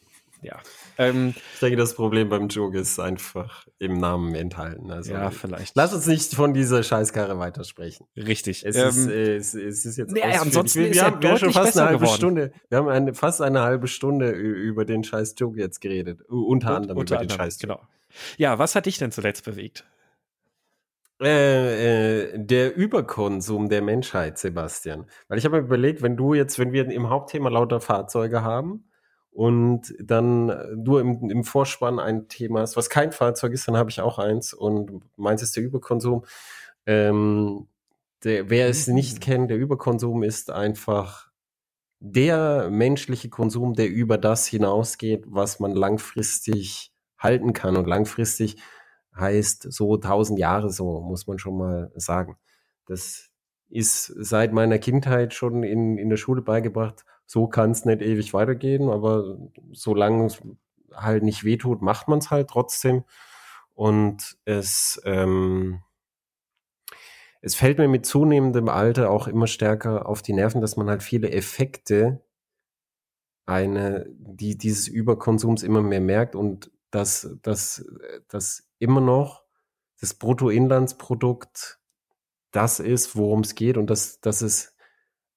[0.42, 0.60] Ja.
[0.98, 4.92] Ähm, ich denke, das Problem beim Joke ist einfach im Namen enthalten.
[4.92, 5.76] Also, ja, vielleicht.
[5.76, 8.08] Lass uns nicht von dieser Scheißkarre weitersprechen.
[8.18, 8.66] Richtig.
[8.66, 10.12] Es, ähm, ist, äh, es, es ist jetzt.
[10.12, 12.18] Nee, ansonsten wir, wir ist haben ja schon fast eine halbe geworden.
[12.18, 12.52] Stunde.
[12.70, 16.22] Wir haben eine, fast eine halbe Stunde über den Scheiß Joke jetzt geredet.
[16.24, 17.76] Unter Und, anderem unter über anderem, den Scheiß Joke.
[17.76, 17.88] Genau.
[18.38, 19.86] Ja, was hat dich denn zuletzt bewegt?
[21.22, 25.06] Äh, äh, der Überkonsum der Menschheit, Sebastian.
[25.28, 28.90] Weil ich habe mir überlegt, wenn du jetzt, wenn wir im Hauptthema lauter Fahrzeuge haben
[29.30, 30.48] und dann
[30.84, 34.18] du im, im Vorspann ein Thema hast, was kein Fahrzeug ist, dann habe ich auch
[34.18, 36.26] eins und meins ist der Überkonsum.
[36.88, 37.68] Ähm,
[38.24, 39.20] der, wer es nicht mhm.
[39.20, 41.30] kennt, der Überkonsum ist einfach
[42.00, 47.78] der menschliche Konsum, der über das hinausgeht, was man langfristig halten kann.
[47.78, 48.58] Und langfristig
[49.16, 52.38] heißt so tausend Jahre so, muss man schon mal sagen.
[52.86, 53.30] Das
[53.70, 57.06] ist seit meiner Kindheit schon in, in der Schule beigebracht.
[57.26, 59.38] So kann es nicht ewig weitergehen, aber
[59.72, 60.42] solange es
[60.94, 63.04] halt nicht wehtut, macht man es halt trotzdem.
[63.74, 65.82] Und es, ähm,
[67.42, 71.02] es fällt mir mit zunehmendem Alter auch immer stärker auf die Nerven, dass man halt
[71.02, 72.22] viele Effekte
[73.46, 77.86] eine, die dieses Überkonsums immer mehr merkt und dass, dass,
[78.28, 79.44] dass immer noch
[80.00, 81.80] das Bruttoinlandsprodukt
[82.52, 84.76] das ist, worum es geht und dass, dass es,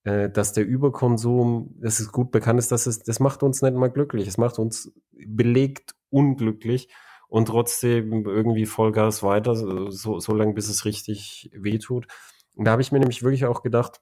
[0.05, 3.75] äh, dass der Überkonsum, das ist gut bekannt ist, dass es, das macht uns nicht
[3.75, 4.27] mal glücklich.
[4.27, 6.89] Es macht uns belegt unglücklich
[7.29, 12.09] und trotzdem irgendwie Vollgas weiter, so, so lange, bis es richtig wehtut.
[12.57, 14.01] Und da habe ich mir nämlich wirklich auch gedacht,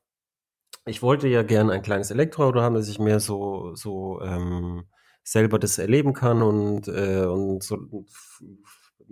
[0.86, 4.84] ich wollte ja gern ein kleines Elektroauto haben, dass ich mehr so, so ähm,
[5.22, 7.78] selber das erleben kann und, äh, und so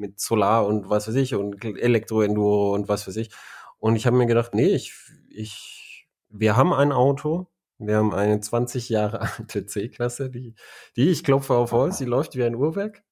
[0.00, 3.30] mit Solar und was weiß ich und Elektroenduro und was weiß ich.
[3.78, 4.94] Und ich habe mir gedacht, nee, ich,
[5.28, 10.54] ich, wir haben ein Auto, wir haben eine 20 Jahre alte C-Klasse, die,
[10.96, 13.02] die, ich klopfe auf Holz, die läuft wie ein Uhrwerk.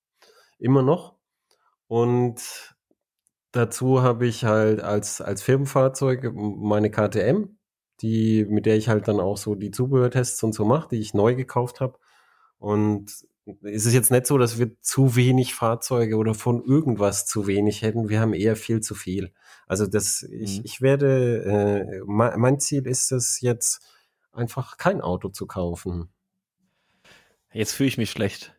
[0.58, 1.16] Immer noch.
[1.86, 2.74] Und
[3.52, 7.56] dazu habe ich halt als, als Firmenfahrzeug meine KTM,
[8.02, 11.14] die, mit der ich halt dann auch so die Zubehörtests und so mache, die ich
[11.14, 11.98] neu gekauft habe.
[12.58, 13.10] Und
[13.62, 17.82] es ist jetzt nicht so, dass wir zu wenig Fahrzeuge oder von irgendwas zu wenig
[17.82, 18.08] hätten.
[18.08, 19.32] Wir haben eher viel zu viel.
[19.66, 20.64] Also das, ich, mhm.
[20.64, 23.80] ich werde, äh, mein Ziel ist es jetzt
[24.32, 26.10] einfach kein Auto zu kaufen.
[27.52, 28.54] Jetzt fühle ich mich schlecht.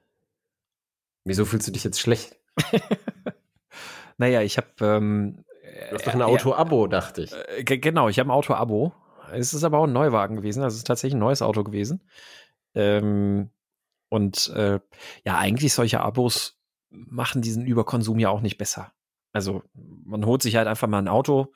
[1.23, 2.37] Wieso fühlst du dich jetzt schlecht?
[4.17, 4.67] naja, ich habe.
[4.81, 5.45] Ähm,
[5.89, 7.33] du hast doch ein Auto-Abo, dachte ich.
[7.33, 8.93] Äh, genau, ich habe ein Auto-Abo.
[9.31, 10.63] Es ist aber auch ein Neuwagen gewesen.
[10.63, 12.01] Also es ist tatsächlich ein neues Auto gewesen.
[12.73, 13.51] Ähm,
[14.09, 14.79] und äh,
[15.25, 18.91] ja, eigentlich solche Abos machen diesen Überkonsum ja auch nicht besser.
[19.31, 21.53] Also man holt sich halt einfach mal ein Auto,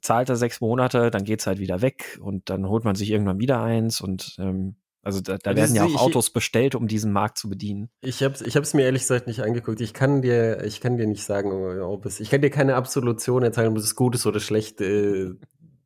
[0.00, 3.38] zahlt da sechs Monate, dann geht's halt wieder weg und dann holt man sich irgendwann
[3.38, 7.36] wieder eins und ähm, also da, da werden ja auch Autos bestellt, um diesen Markt
[7.36, 7.90] zu bedienen.
[8.02, 9.80] Ich habe ich hab's mir ehrlich gesagt nicht angeguckt.
[9.80, 11.50] Ich kann dir ich kann dir nicht sagen,
[11.80, 14.80] ob es ich kann dir keine Absolution erzählen, ob es gut ist oder schlecht.
[14.80, 15.30] Äh,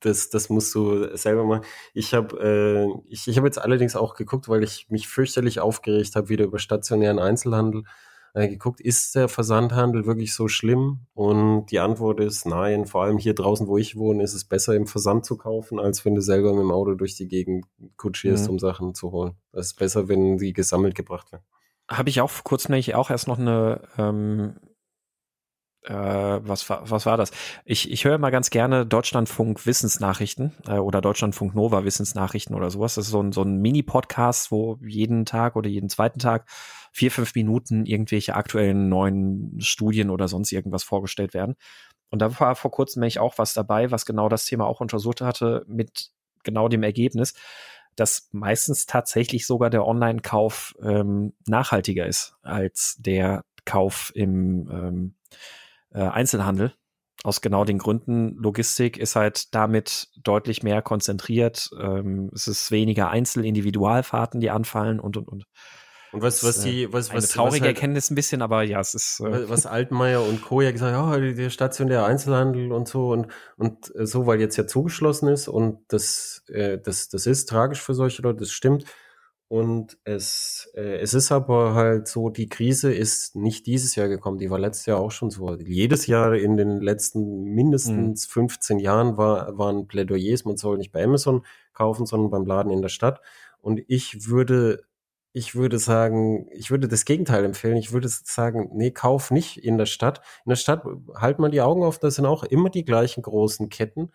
[0.00, 1.64] das, das musst du selber machen.
[1.94, 6.16] Ich habe äh, ich, ich hab jetzt allerdings auch geguckt, weil ich mich fürchterlich aufgeregt
[6.16, 7.84] habe wieder über stationären Einzelhandel
[8.36, 11.06] äh, geguckt, ist der Versandhandel wirklich so schlimm?
[11.14, 12.84] Und die Antwort ist nein.
[12.84, 16.04] Vor allem hier draußen, wo ich wohne, ist es besser im Versand zu kaufen, als
[16.04, 17.64] wenn du selber mit dem Auto durch die Gegend
[17.96, 18.50] kutschierst, mhm.
[18.50, 19.36] um Sachen zu holen.
[19.52, 21.44] Das ist besser, wenn die gesammelt gebracht werden.
[21.88, 24.56] Habe ich auch vor kurzem nämlich auch erst noch eine ähm,
[25.86, 27.30] äh, was, war, was war das?
[27.64, 32.96] Ich, ich höre mal ganz gerne Deutschlandfunk Wissensnachrichten äh, oder Deutschlandfunk Nova Wissensnachrichten oder sowas.
[32.96, 36.48] Das ist so ein, so ein Mini-Podcast, wo jeden Tag oder jeden zweiten Tag
[36.92, 41.54] vier, fünf Minuten irgendwelche aktuellen neuen Studien oder sonst irgendwas vorgestellt werden.
[42.10, 45.20] Und da war vor kurzem nämlich auch was dabei, was genau das Thema auch untersucht
[45.20, 46.10] hatte, mit
[46.42, 47.34] genau dem Ergebnis,
[47.96, 55.14] dass meistens tatsächlich sogar der Online-Kauf ähm, nachhaltiger ist als der Kauf im ähm,
[55.96, 56.74] äh, Einzelhandel.
[57.24, 58.36] Aus genau den Gründen.
[58.36, 61.70] Logistik ist halt damit deutlich mehr konzentriert.
[61.80, 65.44] Ähm, es ist weniger Einzel-Individualfahrten, die anfallen und, und, und.
[66.12, 68.62] Und was, was die, äh, was, eine was, traurige was halt, Erkenntnis ein bisschen, aber
[68.62, 69.20] ja, es ist.
[69.20, 70.60] Äh was Altmaier und Co.
[70.60, 74.56] ja gesagt, ja, oh, der stationäre Einzelhandel und so und, und äh, so, weil jetzt
[74.56, 78.84] ja zugeschlossen ist und das, äh, das, das ist tragisch für solche Leute, das stimmt.
[79.48, 84.38] Und es, äh, es ist aber halt so, die Krise ist nicht dieses Jahr gekommen,
[84.38, 85.54] die war letztes Jahr auch schon so.
[85.54, 88.32] Jedes Jahr in den letzten mindestens mhm.
[88.32, 92.82] 15 Jahren war, waren Plädoyers, man soll nicht bei Amazon kaufen, sondern beim Laden in
[92.82, 93.20] der Stadt.
[93.60, 94.82] Und ich würde,
[95.32, 97.76] ich würde sagen, ich würde das Gegenteil empfehlen.
[97.76, 100.22] Ich würde sagen, nee, kauf nicht in der Stadt.
[100.44, 103.68] In der Stadt halt mal die Augen auf, das sind auch immer die gleichen großen
[103.68, 104.10] Ketten.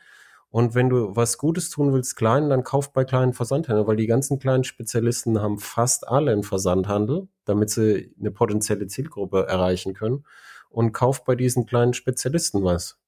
[0.51, 4.05] Und wenn du was Gutes tun willst, klein, dann kauf bei kleinen Versandhändlern, weil die
[4.05, 10.25] ganzen kleinen Spezialisten haben fast alle einen Versandhandel, damit sie eine potenzielle Zielgruppe erreichen können.
[10.69, 12.99] Und kauf bei diesen kleinen Spezialisten was.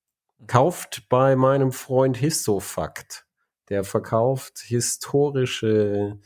[0.47, 3.25] Kauft bei meinem Freund Histofakt.
[3.69, 6.19] Der verkauft historische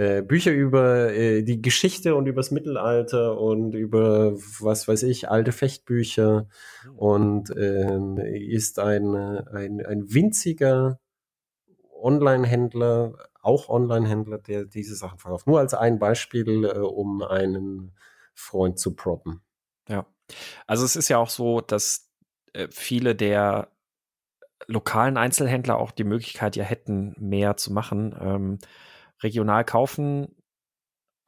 [0.00, 5.52] äh, Bücher über äh, die Geschichte und übers Mittelalter und über was weiß ich, alte
[5.52, 6.48] Fechtbücher
[6.96, 10.98] und ähm, ist ein, ein, ein winziger
[12.00, 15.46] Online-Händler, auch Online-Händler, der diese Sachen verkauft.
[15.46, 17.92] Nur als ein Beispiel, äh, um einen
[18.32, 19.42] Freund zu proppen.
[19.86, 20.06] Ja.
[20.66, 22.10] Also es ist ja auch so, dass
[22.54, 23.68] äh, viele der
[24.66, 28.16] lokalen Einzelhändler auch die Möglichkeit ja hätten, mehr zu machen.
[28.18, 28.58] Ähm,
[29.22, 30.28] regional kaufen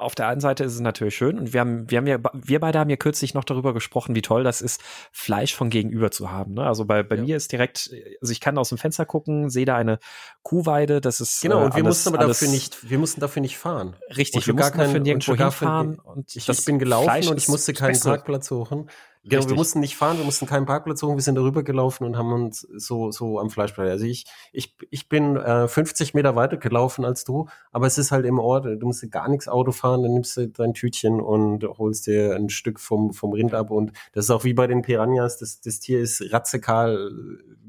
[0.02, 2.60] auf der einen Seite ist es natürlich schön und wir haben, wir haben ja, wir
[2.60, 4.80] beide haben ja kürzlich noch darüber gesprochen, wie toll das ist,
[5.12, 6.54] Fleisch von gegenüber zu haben.
[6.54, 6.64] Ne?
[6.64, 7.22] Also bei, bei ja.
[7.22, 9.98] mir ist direkt, also ich kann aus dem Fenster gucken, sehe da eine
[10.42, 11.64] Kuhweide, das ist genau.
[11.64, 13.96] Und wir alles, mussten aber dafür nicht, wir mussten dafür nicht fahren.
[14.16, 15.98] Richtig, wir mussten dafür nirgendwo hinfahren.
[15.98, 18.90] Und ich, ich bin gelaufen Fleisch und ich musste keinen Parkplatz suchen.
[19.24, 19.50] Genau, Richtig.
[19.50, 22.32] wir mussten nicht fahren, wir mussten keinen Parkplatz suchen, wir sind darüber gelaufen und haben
[22.32, 23.88] uns so, so am Fleischplatz.
[23.88, 28.10] Also ich, ich, ich bin äh, 50 Meter weiter gelaufen als du, aber es ist
[28.10, 31.62] halt im Ort, du musst gar nichts Auto fahren, dann nimmst du dein Tütchen und
[31.62, 34.82] holst dir ein Stück vom, vom Rind ab und das ist auch wie bei den
[34.82, 37.12] Piranhas, das, das Tier ist ratzekal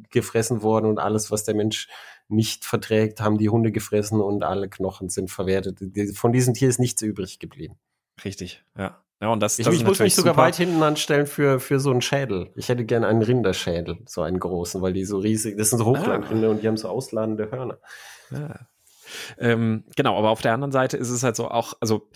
[0.10, 1.88] gefressen worden und alles, was der Mensch
[2.30, 5.78] nicht verträgt, haben die Hunde gefressen und alle Knochen sind verwertet.
[6.16, 7.76] Von diesem Tier ist nichts übrig geblieben.
[8.24, 9.03] Richtig, ja.
[9.24, 10.44] Ja, und das, ich, das ich muss mich sogar super.
[10.48, 12.52] weit hinten anstellen für, für so einen Schädel.
[12.58, 15.86] Ich hätte gerne einen Rinderschädel, so einen großen, weil die so riesig, das sind so
[15.86, 16.52] Hochlandrinder ah.
[16.52, 17.80] und die haben so ausladende Hörner.
[18.32, 18.68] Ja.
[19.38, 22.10] Ähm, genau, aber auf der anderen Seite ist es halt so auch, also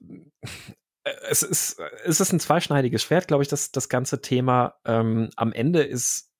[0.00, 4.76] äh, es ist, es ist ein zweischneidiges Schwert, glaube ich, das, das ganze Thema.
[4.86, 6.32] Ähm, am Ende ist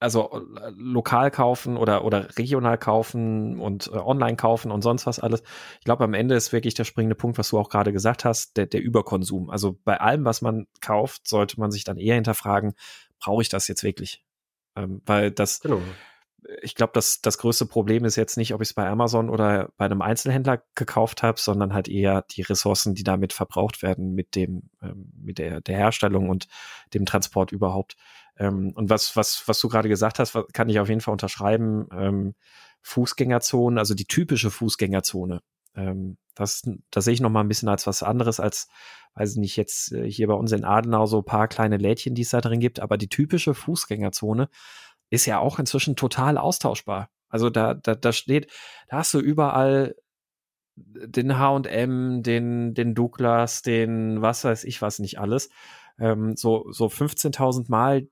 [0.00, 5.20] also äh, lokal kaufen oder, oder regional kaufen und äh, online kaufen und sonst was
[5.20, 5.42] alles.
[5.78, 8.56] Ich glaube, am Ende ist wirklich der springende Punkt, was du auch gerade gesagt hast,
[8.56, 9.50] der, der Überkonsum.
[9.50, 12.72] Also bei allem, was man kauft, sollte man sich dann eher hinterfragen,
[13.20, 14.24] brauche ich das jetzt wirklich?
[14.74, 15.82] Ähm, weil das, genau.
[16.62, 19.68] ich glaube, das, das größte Problem ist jetzt nicht, ob ich es bei Amazon oder
[19.76, 24.34] bei einem Einzelhändler gekauft habe, sondern halt eher die Ressourcen, die damit verbraucht werden mit
[24.34, 26.48] dem, ähm, mit der, der Herstellung und
[26.94, 27.96] dem Transport überhaupt.
[28.40, 31.86] Ähm, und was, was, was du gerade gesagt hast, kann ich auf jeden Fall unterschreiben.
[31.92, 32.34] Ähm,
[32.82, 35.42] Fußgängerzone, also die typische Fußgängerzone.
[35.76, 38.68] Ähm, das, das sehe ich noch mal ein bisschen als was anderes als,
[39.14, 42.14] weiß ich nicht, jetzt äh, hier bei uns in Adenau so ein paar kleine Lädchen,
[42.14, 42.80] die es da drin gibt.
[42.80, 44.48] Aber die typische Fußgängerzone
[45.10, 47.10] ist ja auch inzwischen total austauschbar.
[47.28, 48.50] Also da, da, da steht,
[48.88, 49.94] da hast du überall
[50.76, 55.50] den H&M, den, den Douglas, den was weiß ich was nicht alles.
[55.98, 58.08] Ähm, so, so 15.000 Mal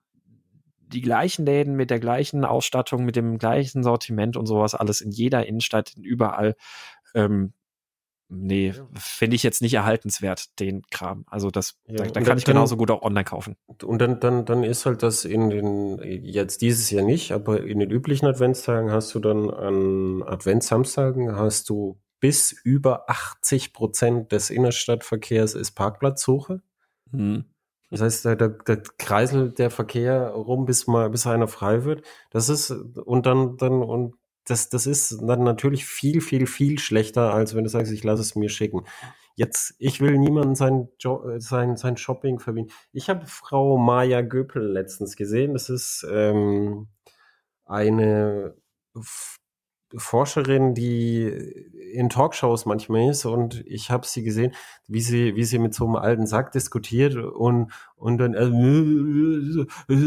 [0.88, 5.10] die gleichen Läden mit der gleichen Ausstattung, mit dem gleichen Sortiment und sowas, alles in
[5.10, 6.54] jeder Innenstadt, überall.
[7.14, 7.52] Ähm,
[8.28, 11.24] nee, finde ich jetzt nicht erhaltenswert, den Kram.
[11.28, 13.56] Also das, ja, da, da kann dann, ich genauso gut auch online kaufen.
[13.82, 17.78] Und dann, dann, dann ist halt das in den, jetzt dieses Jahr nicht, aber in
[17.78, 24.50] den üblichen Adventstagen hast du dann an Adventssamstagen hast du bis über 80 Prozent des
[24.50, 26.62] Innerstadtverkehrs ist Parkplatzsuche.
[27.12, 27.44] Hm.
[27.90, 32.02] Das heißt, da, da, da kreiselt der Verkehr rum, bis mal, bis einer frei wird.
[32.30, 37.32] Das ist, und dann, dann, und das, das ist dann natürlich viel, viel, viel schlechter,
[37.32, 38.84] als wenn du sagst, ich lasse es mir schicken.
[39.34, 42.72] Jetzt, ich will niemanden sein, jo sein, sein Shopping verbieten.
[42.92, 45.52] Ich habe Frau Maja Göpel letztens gesehen.
[45.52, 46.88] Das ist ähm,
[47.64, 48.56] eine
[49.96, 51.22] Forscherin, die
[51.92, 54.54] in Talkshows manchmal ist und ich habe sie gesehen,
[54.86, 58.46] wie sie wie sie mit so einem alten Sack diskutiert und und dann äh,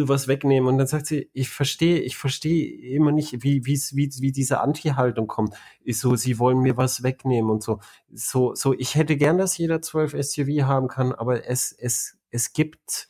[0.08, 4.10] was wegnehmen und dann sagt sie, ich verstehe, ich verstehe immer nicht, wie wie wie
[4.20, 5.56] wie diese Anti-Haltung kommt.
[5.84, 7.80] Ist so, sie wollen mir was wegnehmen und so.
[8.14, 12.54] So so ich hätte gern, dass jeder 12 SUV haben kann, aber es es es
[12.54, 13.10] gibt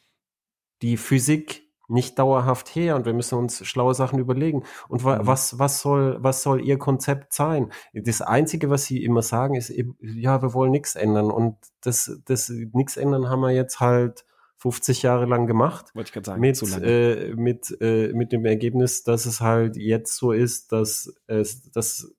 [0.81, 4.63] die Physik nicht dauerhaft her und wir müssen uns schlaue Sachen überlegen.
[4.87, 5.27] Und wa mhm.
[5.27, 7.71] was, was soll, was soll ihr Konzept sein?
[7.93, 11.31] Das Einzige, was sie immer sagen, ist ja, wir wollen nichts ändern.
[11.31, 14.25] Und das, das nichts ändern haben wir jetzt halt
[14.57, 15.93] 50 Jahre lang gemacht.
[15.95, 20.15] Wollte ich gerade sagen, mit, äh, mit, äh, mit dem Ergebnis, dass es halt jetzt
[20.15, 22.13] so ist, dass es, dass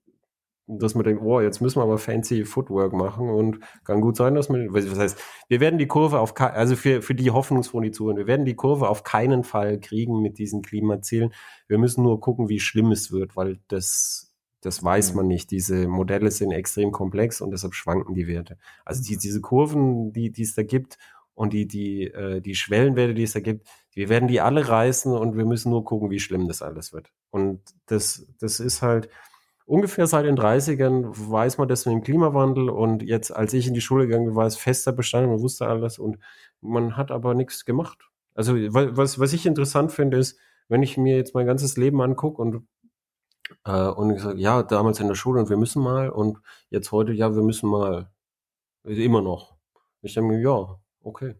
[0.67, 4.33] dass man denkt, oh, jetzt müssen wir aber fancy Footwork machen und kann gut sein,
[4.33, 8.17] dass man, was heißt, wir werden die Kurve auf, also für, für die hoffnungsfrohen Zuhörer,
[8.17, 11.33] wir werden die Kurve auf keinen Fall kriegen mit diesen Klimazielen.
[11.67, 15.17] Wir müssen nur gucken, wie schlimm es wird, weil das, das weiß mhm.
[15.17, 15.51] man nicht.
[15.51, 18.57] Diese Modelle sind extrem komplex und deshalb schwanken die Werte.
[18.85, 20.97] Also die, diese Kurven, die, die es da gibt
[21.35, 25.11] und die, die, äh, die Schwellenwerte, die es da gibt, wir werden die alle reißen
[25.11, 27.11] und wir müssen nur gucken, wie schlimm das alles wird.
[27.31, 29.09] Und das, das ist halt,
[29.65, 33.73] ungefähr seit den 30ern weiß man das mit dem Klimawandel und jetzt, als ich in
[33.73, 36.17] die Schule gegangen bin, war es fester Bestand, man wusste alles und
[36.61, 37.99] man hat aber nichts gemacht.
[38.35, 40.39] Also was, was ich interessant finde, ist,
[40.69, 42.67] wenn ich mir jetzt mein ganzes Leben angucke und
[43.65, 46.39] Äh, und ich sage, ja, damals in der Schule und wir müssen mal und
[46.69, 48.09] jetzt heute, ja, wir müssen mal.
[48.85, 49.55] Immer noch.
[50.01, 51.35] Ich denke mir, ja, okay.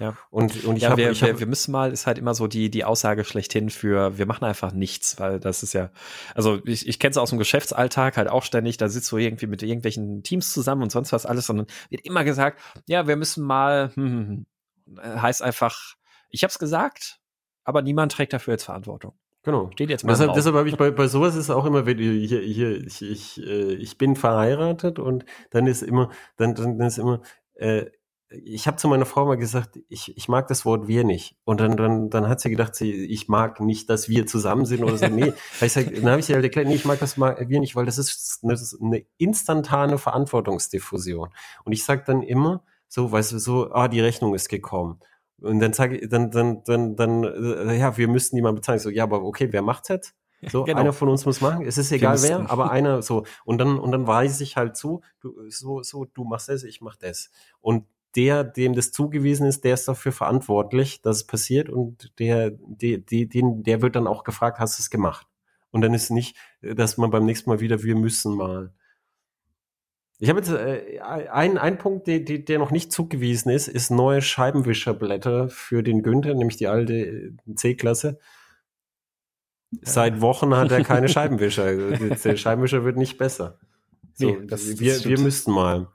[0.00, 0.16] Ja.
[0.30, 2.70] Und, und ich ja, habe, wir, hab, wir, müssen mal, ist halt immer so die,
[2.70, 5.90] die Aussage schlechthin für, wir machen einfach nichts, weil das ist ja,
[6.34, 9.46] also ich, ich kenne es aus dem Geschäftsalltag halt auch ständig, da sitzt du irgendwie
[9.46, 13.44] mit irgendwelchen Teams zusammen und sonst was alles, dann wird immer gesagt, ja, wir müssen
[13.44, 14.46] mal, hm, hm,
[14.96, 15.22] hm.
[15.22, 15.94] heißt einfach,
[16.30, 17.20] ich habe es gesagt,
[17.64, 19.12] aber niemand trägt dafür jetzt Verantwortung.
[19.42, 19.70] Genau.
[19.72, 22.82] Steht jetzt mal deshalb, deshalb habe ich bei, bei sowas ist auch immer, wenn hier,
[22.84, 27.22] ich, ich, äh, ich bin verheiratet und dann ist immer, dann, dann ist immer,
[27.54, 27.86] äh,
[28.30, 31.36] ich habe zu meiner Frau mal gesagt, ich, ich mag das Wort wir nicht.
[31.44, 34.84] Und dann, dann, dann hat sie gedacht, sie, ich mag nicht, dass wir zusammen sind
[34.84, 35.08] oder so.
[35.08, 37.58] Nee, ich sag, dann habe ich sie halt erklärt, nee, ich mag das mal wir
[37.58, 41.30] nicht, weil das ist eine, eine instantane Verantwortungsdiffusion.
[41.64, 45.00] Und ich sage dann immer, so, weißt du, so, ah, die Rechnung ist gekommen.
[45.40, 48.76] Und dann sage ich, dann, dann, dann, dann, äh, ja, wir müssten jemanden bezahlen.
[48.76, 50.14] Ich so, ja, aber okay, wer macht's jetzt?
[50.48, 50.80] So, genau.
[50.80, 51.66] einer von uns muss machen.
[51.66, 53.24] Es ist egal wer, aber einer so.
[53.44, 56.80] Und dann, und dann weiß ich halt zu, du, so, so, du machst das, ich
[56.80, 57.30] mach das.
[57.60, 57.84] Und
[58.16, 62.98] der, dem das zugewiesen ist, der ist dafür verantwortlich, dass es passiert und der, der,
[62.98, 65.26] der, der wird dann auch gefragt, hast du es gemacht?
[65.70, 68.72] Und dann ist nicht, dass man beim nächsten Mal wieder, wir müssen mal.
[70.18, 74.20] Ich habe jetzt äh, ein, ein Punkt, der, der noch nicht zugewiesen ist, ist neue
[74.20, 78.18] Scheibenwischerblätter für den Günther, nämlich die alte äh, C-Klasse.
[79.82, 81.72] Seit Wochen hat er keine Scheibenwischer.
[81.96, 83.58] Der Scheibenwischer wird nicht besser.
[84.14, 85.88] So, nee, das, wir, das wir müssten mal.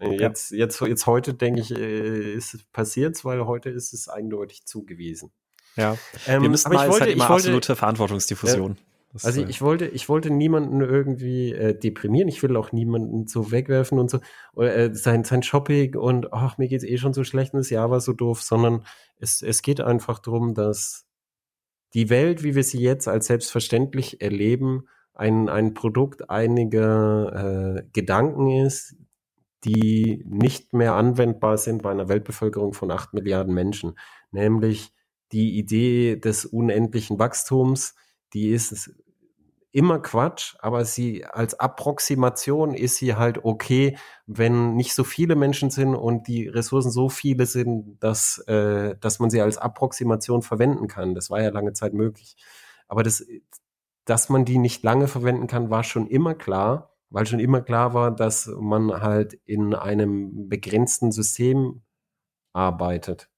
[0.00, 4.64] Jetzt, jetzt, jetzt heute denke ich, äh, ist es passiert, weil heute ist es eindeutig
[4.64, 5.32] zugewiesen.
[5.76, 5.96] Ja,
[6.26, 8.72] ähm, wir müssen mal, ich wollte, halt immer ich wollte, absolute Verantwortungsdiffusion.
[8.72, 12.28] Äh, also ich, ich, wollte, ich wollte niemanden irgendwie äh, deprimieren.
[12.28, 14.20] Ich will auch niemanden so wegwerfen und so
[14.60, 17.90] äh, sein, sein Shopping und ach, mir geht's eh schon so schlecht und das Jahr
[17.90, 18.84] war so doof, sondern
[19.18, 21.06] es, es geht einfach darum, dass
[21.94, 28.50] die Welt, wie wir sie jetzt als selbstverständlich erleben, ein, ein Produkt einiger äh, Gedanken
[28.50, 28.94] ist,
[29.64, 33.98] die nicht mehr anwendbar sind bei einer Weltbevölkerung von acht Milliarden Menschen.
[34.30, 34.92] Nämlich
[35.32, 37.94] die Idee des unendlichen Wachstums,
[38.32, 38.90] die ist
[39.70, 45.70] immer Quatsch, aber sie als Approximation ist sie halt okay, wenn nicht so viele Menschen
[45.70, 50.88] sind und die Ressourcen so viele sind, dass, äh, dass man sie als Approximation verwenden
[50.88, 51.14] kann.
[51.14, 52.36] Das war ja lange Zeit möglich.
[52.88, 53.24] Aber das,
[54.04, 57.94] dass man die nicht lange verwenden kann, war schon immer klar weil schon immer klar
[57.94, 61.82] war, dass man halt in einem begrenzten System
[62.52, 63.30] arbeitet.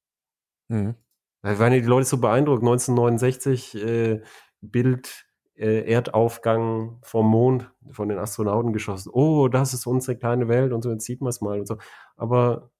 [0.69, 0.97] Mhm.
[1.43, 2.63] Da waren die Leute so beeindruckt.
[2.63, 4.23] 1969 äh,
[4.61, 9.11] Bild äh, Erdaufgang vom Mond von den Astronauten geschossen.
[9.13, 11.79] Oh, das ist unsere kleine Welt und so, jetzt sieht man es mal und so.
[12.17, 12.71] Aber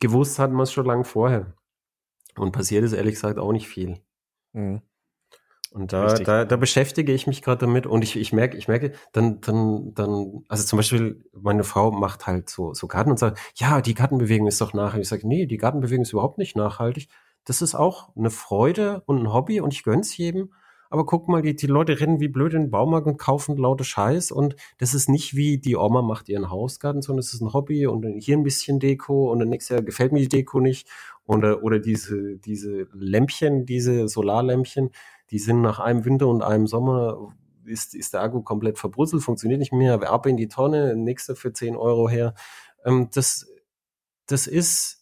[0.00, 1.54] gewusst hatten wir es schon lange vorher.
[2.36, 4.00] Und passiert ist ehrlich gesagt auch nicht viel.
[4.52, 4.82] Mhm.
[5.74, 8.92] Und da, da, da beschäftige ich mich gerade damit und ich, ich merke, ich merke,
[9.10, 13.40] dann, dann, dann, also zum Beispiel, meine Frau macht halt so, so Garten und sagt,
[13.56, 15.02] ja, die Gartenbewegung ist doch nachhaltig.
[15.02, 17.08] Ich sage, nee, die Gartenbewegung ist überhaupt nicht nachhaltig.
[17.44, 20.52] Das ist auch eine Freude und ein Hobby und ich gönn's jedem.
[20.90, 23.82] Aber guck mal, die, die Leute rennen wie blöd in den Baumarkt und kaufen laute
[23.82, 27.52] Scheiß und das ist nicht wie die Oma macht ihren Hausgarten, sondern es ist ein
[27.52, 30.86] Hobby und hier ein bisschen Deko und dann nächstes Jahr gefällt mir die Deko nicht
[31.26, 34.90] oder, oder diese, diese Lämpchen, diese Solarlämpchen,
[35.30, 37.32] die sind nach einem Winter und einem Sommer,
[37.64, 41.52] ist, ist der Akku komplett verbruzelt, funktioniert nicht mehr, ab in die Tonne, nächste für
[41.52, 42.34] 10 Euro her.
[42.84, 43.46] Ähm, das,
[44.26, 45.00] das ist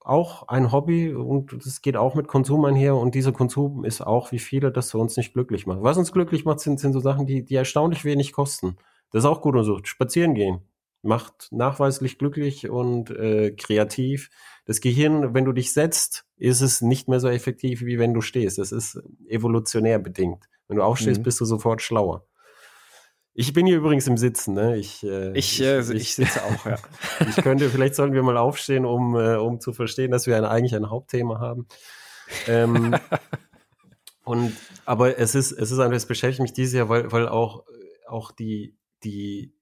[0.00, 4.32] auch ein Hobby und das geht auch mit Konsum einher und dieser Konsum ist auch
[4.32, 5.82] wie viele das für uns nicht glücklich macht.
[5.82, 8.76] Was uns glücklich macht, sind, sind so Sachen, die, die erstaunlich wenig kosten.
[9.10, 9.78] Das ist auch gut und so.
[9.84, 10.62] Spazieren gehen
[11.02, 14.30] macht nachweislich glücklich und äh, kreativ
[14.64, 18.20] das Gehirn, wenn du dich setzt, ist es nicht mehr so effektiv, wie wenn du
[18.20, 18.58] stehst.
[18.58, 20.48] Das ist evolutionär bedingt.
[20.68, 21.24] Wenn du aufstehst, mhm.
[21.24, 22.24] bist du sofort schlauer.
[23.34, 24.76] Ich bin hier übrigens im Sitzen, ne?
[24.76, 26.76] Ich, äh, ich, äh, ich, ich, sitze auch, ja.
[27.28, 30.44] ich könnte, vielleicht sollten wir mal aufstehen, um, äh, um zu verstehen, dass wir ein,
[30.44, 31.66] eigentlich ein Hauptthema haben.
[32.46, 32.94] Ähm,
[34.24, 34.54] und,
[34.84, 37.64] aber es ist, es ist einfach, es beschäftigt mich dieses Jahr, weil, weil auch,
[38.06, 39.54] auch die, die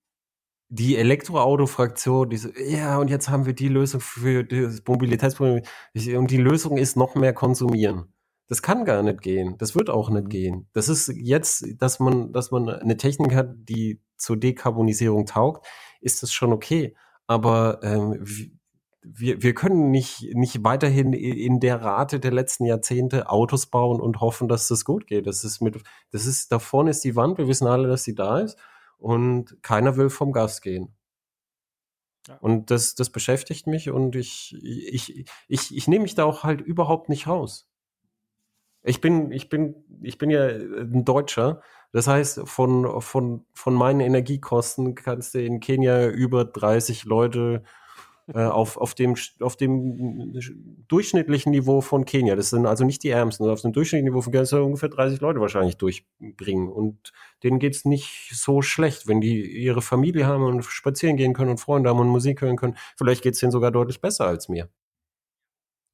[0.73, 5.63] die Elektroauto-Fraktion, diese, ja, und jetzt haben wir die Lösung für das Mobilitätsproblem.
[6.17, 8.13] Und die Lösung ist noch mehr konsumieren.
[8.49, 9.57] Das kann gar nicht gehen.
[9.59, 10.69] Das wird auch nicht gehen.
[10.73, 15.67] Das ist jetzt, dass man, dass man eine Technik hat, die zur Dekarbonisierung taugt,
[16.01, 16.95] ist das schon okay.
[17.27, 18.25] Aber ähm,
[19.03, 24.21] wir, wir können nicht, nicht weiterhin in der Rate der letzten Jahrzehnte Autos bauen und
[24.21, 25.27] hoffen, dass das gut geht.
[25.27, 28.15] Das ist mit, das ist, da vorne ist die Wand, wir wissen alle, dass sie
[28.15, 28.57] da ist
[29.01, 30.95] und keiner will vom Gas gehen.
[32.29, 32.37] Ja.
[32.37, 36.61] Und das, das beschäftigt mich und ich, ich, ich, ich nehme mich da auch halt
[36.61, 37.67] überhaupt nicht raus.
[38.83, 41.61] Ich bin, ich bin, ich bin ja ein Deutscher,
[41.93, 47.63] Das heißt, von, von, von meinen Energiekosten kannst du in Kenia über 30 Leute
[48.29, 50.33] äh, auf, auf, dem, auf dem
[50.89, 54.21] durchschnittlichen Niveau von Kenia, das sind also nicht die Ärmsten, sondern auf dem durchschnittlichen Niveau
[54.23, 56.69] von Kenia sind ungefähr 30 Leute wahrscheinlich durchbringen.
[56.69, 57.13] Und
[57.43, 61.59] denen geht's nicht so schlecht, wenn die ihre Familie haben und spazieren gehen können und
[61.59, 62.77] Freunde haben und Musik hören können.
[62.97, 64.69] Vielleicht geht's denen sogar deutlich besser als mir.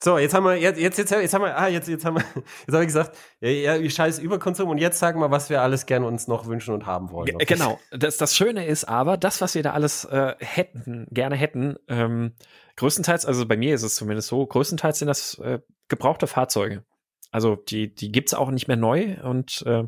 [0.03, 2.25] So, jetzt haben wir, jetzt, jetzt, jetzt, jetzt haben wir, ah, jetzt, jetzt haben wir,
[2.67, 5.87] jetzt habe ich gesagt, ja, ja, scheiß Überkonsum und jetzt sagen wir, was wir alles
[5.87, 7.39] gerne uns noch wünschen und haben wollen.
[7.39, 7.81] G genau.
[7.91, 12.35] Das, das Schöne ist aber, das, was wir da alles äh, hätten, gerne hätten, ähm,
[12.77, 16.85] größtenteils, also bei mir ist es zumindest so, größtenteils sind das äh, gebrauchte Fahrzeuge.
[17.31, 19.85] Also die, die gibt's auch nicht mehr neu und äh,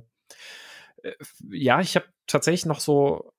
[1.03, 1.13] äh
[1.51, 3.33] ja, ich habe tatsächlich noch so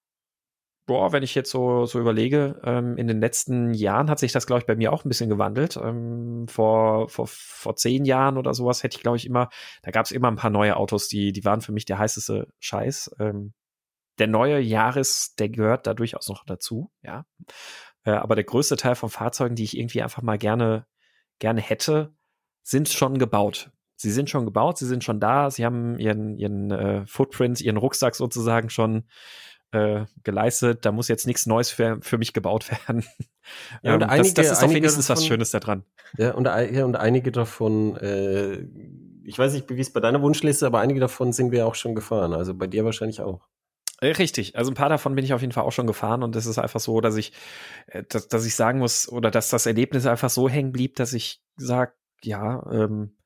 [0.90, 4.48] boah, wenn ich jetzt so, so überlege, ähm, in den letzten Jahren hat sich das,
[4.48, 5.78] glaube ich, bei mir auch ein bisschen gewandelt.
[5.78, 9.50] Ähm, vor, vor, vor zehn Jahren oder sowas hätte ich, glaube ich, immer,
[9.84, 12.48] da gab es immer ein paar neue Autos, die, die waren für mich der heißeste
[12.58, 13.12] Scheiß.
[13.20, 13.54] Ähm,
[14.18, 17.24] der neue Jahres, der gehört da durchaus noch dazu, ja.
[18.04, 20.88] Äh, aber der größte Teil von Fahrzeugen, die ich irgendwie einfach mal gerne,
[21.38, 22.16] gerne hätte,
[22.64, 23.70] sind schon gebaut.
[23.96, 27.78] Sie sind schon gebaut, sie sind schon da, sie haben ihren, ihren äh, Footprint, ihren
[27.78, 29.04] Rucksack sozusagen schon
[29.72, 30.86] äh, geleistet.
[30.86, 33.04] Da muss jetzt nichts Neues für, für mich gebaut werden.
[33.82, 35.84] Ja, und ähm, einige, das, das ist doch wenigstens davon, was Schönes daran.
[36.20, 38.60] Ja, und, ja, und einige davon, äh,
[39.24, 41.96] ich weiß nicht, wie es bei deiner Wunschliste, aber einige davon sind wir auch schon
[41.96, 42.34] gefahren.
[42.34, 43.48] Also bei dir wahrscheinlich auch.
[44.02, 46.36] Äh, richtig, also ein paar davon bin ich auf jeden Fall auch schon gefahren und
[46.36, 47.34] es ist einfach so, dass ich,
[47.88, 51.14] äh, dass, dass ich sagen muss, oder dass das Erlebnis einfach so hängen blieb, dass
[51.14, 53.18] ich sage, ja, ähm,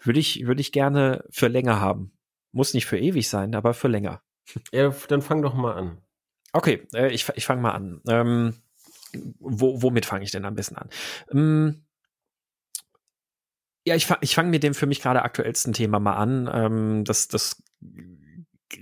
[0.00, 2.12] würde ich, würde ich gerne für länger haben.
[2.52, 4.22] Muss nicht für ewig sein, aber für länger.
[4.72, 5.98] Ja, dann fang doch mal an.
[6.52, 8.00] Okay, äh, ich, ich fange mal an.
[8.08, 8.54] Ähm,
[9.38, 10.88] wo, womit fange ich denn am besten an?
[11.32, 11.84] Ähm,
[13.86, 16.50] ja, ich, ich fange mit dem für mich gerade aktuellsten Thema mal an.
[16.52, 17.62] Ähm, das, das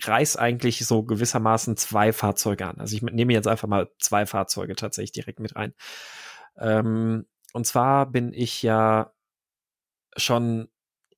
[0.05, 2.79] reißt eigentlich so gewissermaßen zwei Fahrzeuge an.
[2.79, 5.75] Also ich nehme jetzt einfach mal zwei Fahrzeuge tatsächlich direkt mit rein.
[6.59, 9.13] Ähm, und zwar bin ich ja
[10.17, 10.69] schon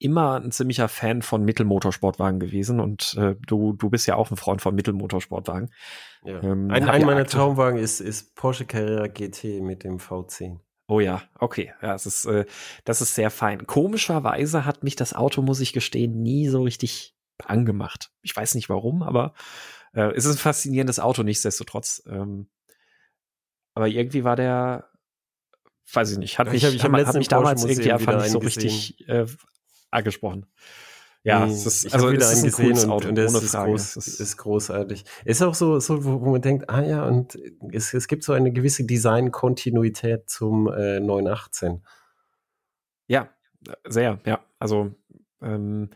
[0.05, 4.37] immer ein ziemlicher Fan von Mittelmotorsportwagen gewesen und äh, du, du bist ja auch ein
[4.37, 5.73] Freund von Mittelmotorsportwagen.
[6.25, 6.43] Ja.
[6.43, 10.59] Ähm, ein ein meiner Traumwagen ist, ist Porsche Carrera GT mit dem V10.
[10.89, 11.73] Oh ja, okay.
[11.81, 12.45] Ja, es ist, äh,
[12.85, 13.67] das ist sehr fein.
[13.67, 18.11] Komischerweise hat mich das Auto, muss ich gestehen, nie so richtig angemacht.
[18.21, 19.33] Ich weiß nicht warum, aber
[19.95, 22.03] äh, es ist ein faszinierendes Auto, nichtsdestotrotz.
[22.07, 22.51] Ähm,
[23.73, 24.91] aber irgendwie war der,
[25.91, 28.33] weiß ich nicht, hat mich, ich hab, ich hab, hat mich damals irgendwie einfach nicht
[28.33, 29.25] so richtig äh,
[29.95, 30.47] angesprochen.
[31.23, 34.37] Ja, es ist, ich also wieder einen gesehen und, Auto, und es ist, groß, ist
[34.37, 35.05] großartig.
[35.25, 37.39] Ist auch so, so wo, wo man denkt, ah ja, und
[37.73, 41.83] es, es gibt so eine gewisse Design-Kontinuität zum äh, 918.
[43.09, 43.31] Ja,
[43.89, 44.45] sehr, ja.
[44.59, 44.95] Also
[45.41, 45.89] ähm,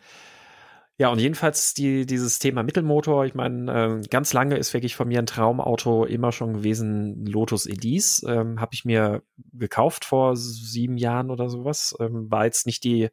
[1.01, 5.07] ja, und jedenfalls die, dieses Thema Mittelmotor, ich meine, äh, ganz lange ist wirklich von
[5.07, 8.27] mir ein Traumauto immer schon gewesen, Lotus Elise.
[8.29, 9.23] Ähm, Habe ich mir
[9.53, 11.95] gekauft vor sieben Jahren oder sowas.
[12.01, 13.11] Ähm, war jetzt nicht die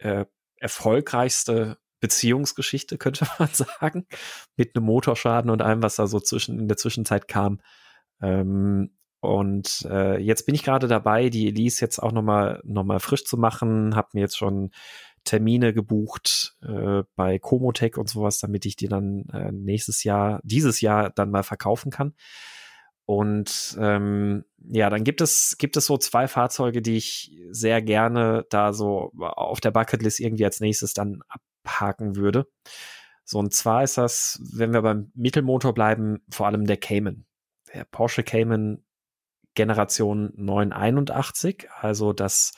[0.00, 0.26] äh,
[0.56, 4.06] erfolgreichste Beziehungsgeschichte, könnte man sagen,
[4.56, 7.60] mit einem Motorschaden und allem, was da so zwischen in der Zwischenzeit kam.
[8.20, 13.00] Ähm, und äh, jetzt bin ich gerade dabei, die Elise jetzt auch nochmal noch mal
[13.00, 14.70] frisch zu machen, habe mir jetzt schon
[15.24, 20.80] Termine gebucht äh, bei Comotech und sowas, damit ich die dann äh, nächstes Jahr, dieses
[20.80, 22.14] Jahr dann mal verkaufen kann.
[23.10, 28.46] Und ähm, ja, dann gibt es, gibt es so zwei Fahrzeuge, die ich sehr gerne
[28.50, 31.20] da so auf der Bucketlist irgendwie als nächstes dann
[31.64, 32.46] abhaken würde.
[33.24, 37.26] So, und zwar ist das, wenn wir beim Mittelmotor bleiben, vor allem der Cayman.
[37.74, 38.84] Der Porsche Cayman
[39.54, 42.52] Generation 981, also das,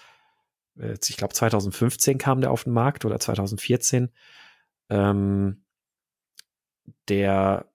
[0.78, 4.11] äh, ich glaube 2015 kam der auf den Markt oder 2014.
[4.90, 5.64] Ähm,
[7.09, 7.71] der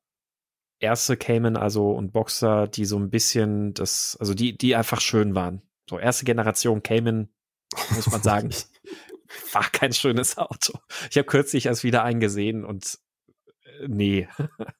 [0.79, 5.35] erste Cayman, also und Boxer, die so ein bisschen das, also die, die einfach schön
[5.35, 5.61] waren.
[5.89, 7.29] So erste Generation Cayman,
[7.95, 8.49] muss man sagen,
[9.53, 10.73] war kein schönes Auto.
[11.09, 12.99] Ich habe kürzlich erst wieder einen gesehen und
[13.63, 14.27] äh, nee.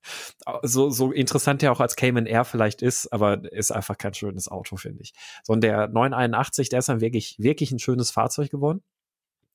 [0.64, 4.48] so, so interessant der auch als Cayman Air vielleicht ist, aber ist einfach kein schönes
[4.48, 5.14] Auto, finde ich.
[5.44, 8.84] So, und der 981, der ist dann wirklich, wirklich ein schönes Fahrzeug geworden.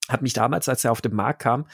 [0.09, 1.67] Hat mich damals, als er auf den Markt kam,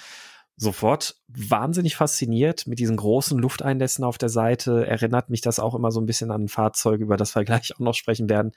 [0.58, 4.86] sofort wahnsinnig fasziniert mit diesen großen Lufteinlässen auf der Seite.
[4.86, 7.74] Erinnert mich das auch immer so ein bisschen an ein Fahrzeug, über das wir gleich
[7.74, 8.52] auch noch sprechen werden.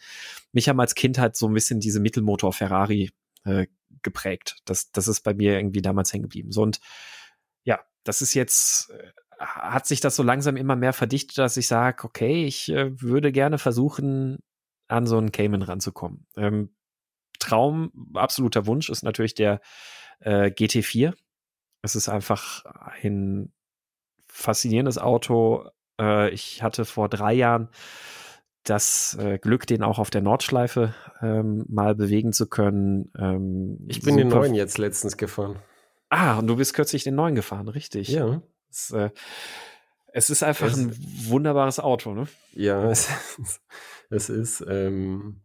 [0.52, 3.12] Mich haben als Kind halt so ein bisschen diese Mittelmotor Ferrari
[3.43, 3.68] äh,
[4.02, 4.58] geprägt.
[4.66, 6.52] Das, das ist bei mir irgendwie damals hängen geblieben.
[6.52, 6.80] So und
[7.64, 11.68] ja, das ist jetzt, äh, hat sich das so langsam immer mehr verdichtet, dass ich
[11.68, 14.39] sage, okay, ich äh, würde gerne versuchen,
[14.88, 16.26] an so einen Cayman ranzukommen.
[16.36, 16.76] Ähm,
[17.39, 19.62] Traum, absoluter Wunsch ist natürlich der
[20.20, 21.14] äh, GT4,
[21.82, 22.65] es ist einfach
[23.01, 23.51] ein
[24.27, 25.65] faszinierendes Auto.
[25.99, 27.69] Äh, ich hatte vor drei Jahren
[28.63, 33.11] das äh, Glück, den auch auf der Nordschleife ähm, mal bewegen zu können.
[33.17, 35.57] Ähm, ich bin den neuen jetzt letztens gefahren.
[36.09, 38.09] Ah, und du bist kürzlich den neuen gefahren, richtig.
[38.09, 38.41] Ja.
[38.69, 39.09] Es, äh,
[40.13, 40.95] es ist einfach es, ein
[41.27, 42.27] wunderbares Auto, ne?
[42.53, 43.09] Ja, es,
[44.09, 44.63] es ist.
[44.67, 45.41] Ähm,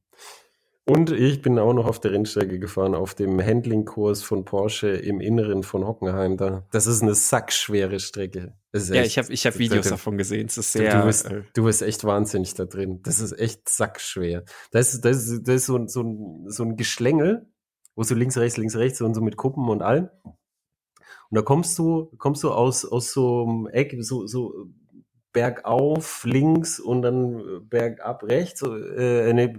[0.88, 5.20] und ich bin auch noch auf der Rennstrecke gefahren, auf dem Handling-Kurs von Porsche im
[5.20, 6.36] Inneren von Hockenheim.
[6.36, 6.64] Da.
[6.70, 8.54] Das ist eine sackschwere Strecke.
[8.72, 10.46] ja, echt, ich habe ich hab Videos da, davon gesehen.
[10.46, 13.00] Es ist sehr, du, bist, äh, du bist echt wahnsinnig da drin.
[13.02, 14.44] Das ist echt sackschwer.
[14.70, 17.48] Das ist, das ist, das ist so, so, ein, so ein Geschlängel,
[17.96, 20.08] wo so links, rechts, links, rechts und so mit Kuppen und allem.
[20.22, 20.34] Und
[21.36, 24.68] da kommst du, kommst du aus, aus so einem Eck, so, so
[25.32, 29.52] bergauf links und dann bergab rechts, äh, nee,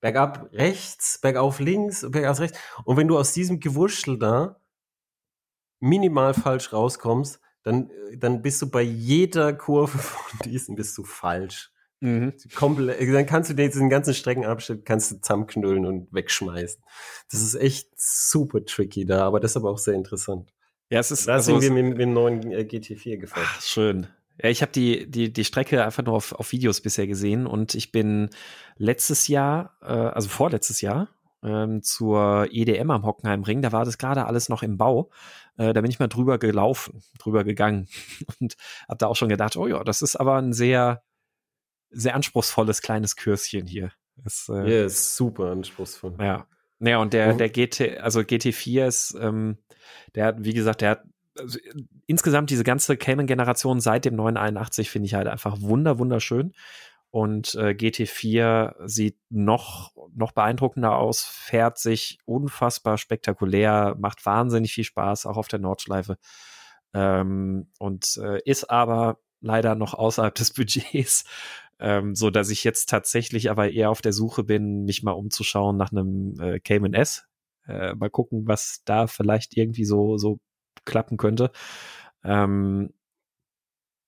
[0.00, 2.58] bergab rechts, bergauf links, bergauf rechts.
[2.84, 4.60] Und wenn du aus diesem Gewurschtel da
[5.80, 11.70] minimal falsch rauskommst, dann, dann bist du bei jeder Kurve von diesen bist du falsch.
[12.00, 12.32] Mhm.
[12.54, 16.82] Komplett, dann kannst du diesen ganzen Streckenabschnitt kannst du zusammenknüllen und wegschmeißen.
[17.30, 20.54] Das ist echt super tricky da, aber das ist aber auch sehr interessant.
[20.88, 21.28] Ja, es ist.
[21.28, 23.46] Da also sind wir mit, mit dem neuen äh, GT4 gefahren.
[23.60, 24.06] Schön.
[24.42, 27.74] Ja, ich habe die, die, die Strecke einfach nur auf, auf Videos bisher gesehen und
[27.74, 28.30] ich bin
[28.76, 31.08] letztes Jahr, äh, also vorletztes Jahr,
[31.42, 35.10] ähm, zur EDM am Hockenheimring, da war das gerade alles noch im Bau.
[35.56, 37.88] Äh, da bin ich mal drüber gelaufen, drüber gegangen
[38.40, 38.56] und
[38.88, 41.02] habe da auch schon gedacht, oh ja, das ist aber ein sehr,
[41.90, 43.92] sehr anspruchsvolles kleines Kürschen hier.
[44.16, 46.14] Das, äh, ja, ist super anspruchsvoll.
[46.18, 46.46] Ja.
[46.82, 49.58] Ja, und der, der GT, also GT4 ist, ähm,
[50.14, 51.02] der hat, wie gesagt, der hat
[51.40, 51.58] also,
[52.06, 56.52] insgesamt diese ganze Cayman-Generation seit dem 981 finde ich halt einfach wunder, wunderschön.
[57.10, 64.84] Und äh, GT4 sieht noch, noch beeindruckender aus, fährt sich unfassbar spektakulär, macht wahnsinnig viel
[64.84, 66.18] Spaß, auch auf der Nordschleife.
[66.94, 71.24] Ähm, und äh, ist aber leider noch außerhalb des Budgets,
[71.80, 75.76] ähm, so dass ich jetzt tatsächlich aber eher auf der Suche bin, mich mal umzuschauen
[75.76, 77.24] nach einem äh, Cayman S.
[77.66, 80.38] Äh, mal gucken, was da vielleicht irgendwie so, so
[80.84, 81.50] klappen könnte.
[82.24, 82.90] Ähm,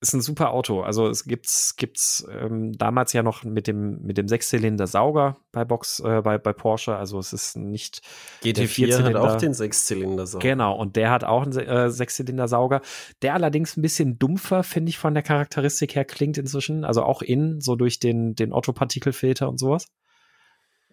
[0.03, 0.81] ist ein super Auto.
[0.81, 5.64] Also es gibt's gibt's ähm, damals ja noch mit dem mit dem Sechszylinder Sauger bei
[5.64, 6.97] Box äh, bei bei Porsche.
[6.97, 8.03] Also es ist nicht
[8.43, 10.49] GT4 hat auch den Sechszylinder Sauger.
[10.49, 12.81] Genau und der hat auch einen äh, Sechszylinder Sauger,
[13.23, 16.85] der allerdings ein bisschen dumpfer finde ich von der Charakteristik her klingt inzwischen.
[16.85, 19.87] Also auch innen so durch den den Otto Partikelfilter und sowas.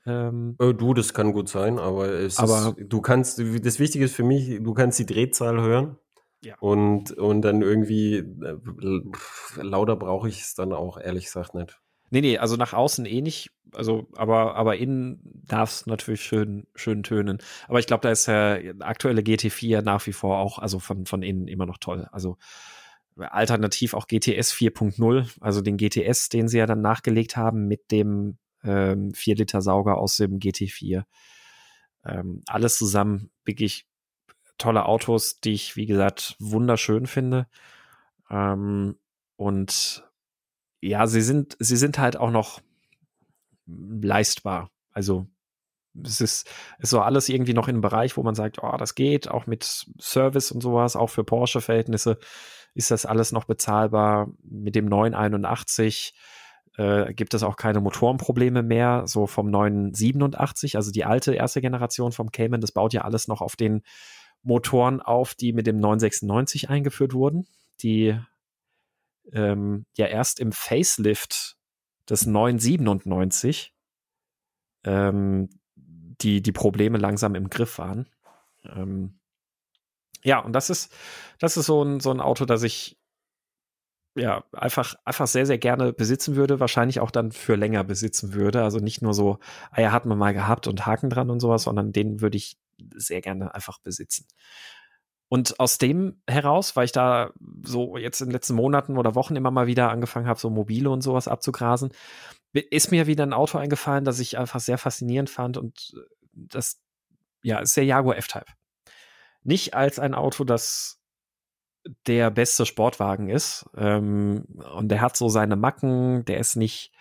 [0.10, 4.06] Ähm, äh, du, das kann gut sein, aber, es aber ist, du kannst, das Wichtige
[4.06, 5.98] ist für mich, du kannst die Drehzahl hören.
[6.44, 6.56] Ja.
[6.60, 11.80] Und, und dann irgendwie äh, lauter brauche ich es dann auch, ehrlich gesagt, nicht.
[12.12, 16.66] Nee, nee, also nach außen eh nicht, also, aber, aber innen darf es natürlich schön,
[16.76, 17.40] schön tönen.
[17.68, 21.22] Aber ich glaube, da ist der aktuelle GT4 nach wie vor auch, also von, von
[21.22, 22.08] innen immer noch toll.
[22.12, 22.38] Also
[23.18, 28.38] alternativ auch GTS 4.0, also den GTS, den sie ja dann nachgelegt haben mit dem
[28.64, 31.04] ähm, 4 Liter Sauger aus dem GT4.
[32.06, 33.88] Ähm, alles zusammen wirklich
[34.58, 37.48] tolle Autos, die ich, wie gesagt, wunderschön finde.
[38.30, 38.98] Ähm,
[39.36, 40.04] und
[40.82, 42.62] ja, sie sind, sie sind halt auch noch
[43.66, 44.72] leistbar.
[44.92, 45.28] Also
[46.04, 46.50] es ist,
[46.80, 49.88] ist so alles irgendwie noch einem Bereich, wo man sagt, oh, das geht, auch mit
[50.00, 52.20] Service und sowas, auch für Porsche-Verhältnisse
[52.76, 54.30] ist das alles noch bezahlbar.
[54.44, 56.14] Mit dem 981
[56.80, 61.60] äh, gibt es auch keine Motorenprobleme mehr, so vom neuen 87, also die alte erste
[61.60, 63.84] Generation vom Cayman, das baut ja alles noch auf den
[64.44, 67.48] Motoren auf, die mit dem 996 eingeführt wurden,
[67.82, 68.18] die
[69.34, 71.58] ähm, ja erst im Facelift
[72.10, 73.74] des 997
[74.86, 78.08] ähm, die, die Probleme langsam im Griff waren.
[78.64, 79.20] Ähm,
[80.24, 80.94] ja, und das ist,
[81.40, 82.99] das ist so ein, so ein Auto, das ich
[84.20, 88.64] ja, einfach, einfach sehr, sehr gerne besitzen würde, wahrscheinlich auch dann für länger besitzen würde.
[88.64, 89.40] Also nicht nur so,
[89.72, 92.58] ah ja, hat man mal gehabt und Haken dran und sowas, sondern den würde ich
[92.96, 94.26] sehr gerne einfach besitzen.
[95.30, 97.32] Und aus dem heraus, weil ich da
[97.64, 100.90] so jetzt in den letzten Monaten oder Wochen immer mal wieder angefangen habe, so mobile
[100.90, 101.92] und sowas abzugrasen,
[102.52, 105.94] ist mir wieder ein Auto eingefallen, das ich einfach sehr faszinierend fand und
[106.34, 106.82] das,
[107.44, 108.46] ja, ist der Jaguar F-Type.
[109.44, 110.99] Nicht als ein Auto, das
[112.08, 113.70] der beste Sportwagen ist.
[113.76, 116.92] Ähm, und der hat so seine Macken, der ist nicht,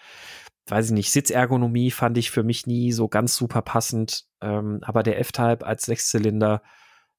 [0.67, 4.27] weiß ich nicht, Sitzergonomie fand ich für mich nie so ganz super passend.
[4.41, 6.63] Ähm, aber der F-Type als Sechszylinder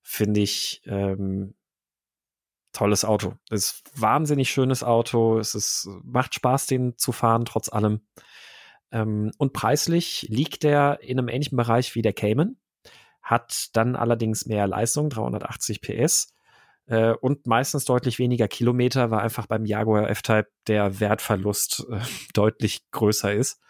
[0.01, 1.55] finde ich ähm,
[2.73, 3.35] tolles Auto.
[3.49, 5.39] ist wahnsinnig schönes Auto.
[5.39, 8.01] Es ist, macht Spaß, den zu fahren, trotz allem.
[8.91, 12.57] Ähm, und preislich liegt der in einem ähnlichen Bereich wie der Cayman,
[13.21, 16.33] hat dann allerdings mehr Leistung, 380 PS
[16.89, 21.99] äh, und meistens deutlich weniger Kilometer, weil einfach beim Jaguar F-Type der Wertverlust äh,
[22.33, 23.61] deutlich größer ist.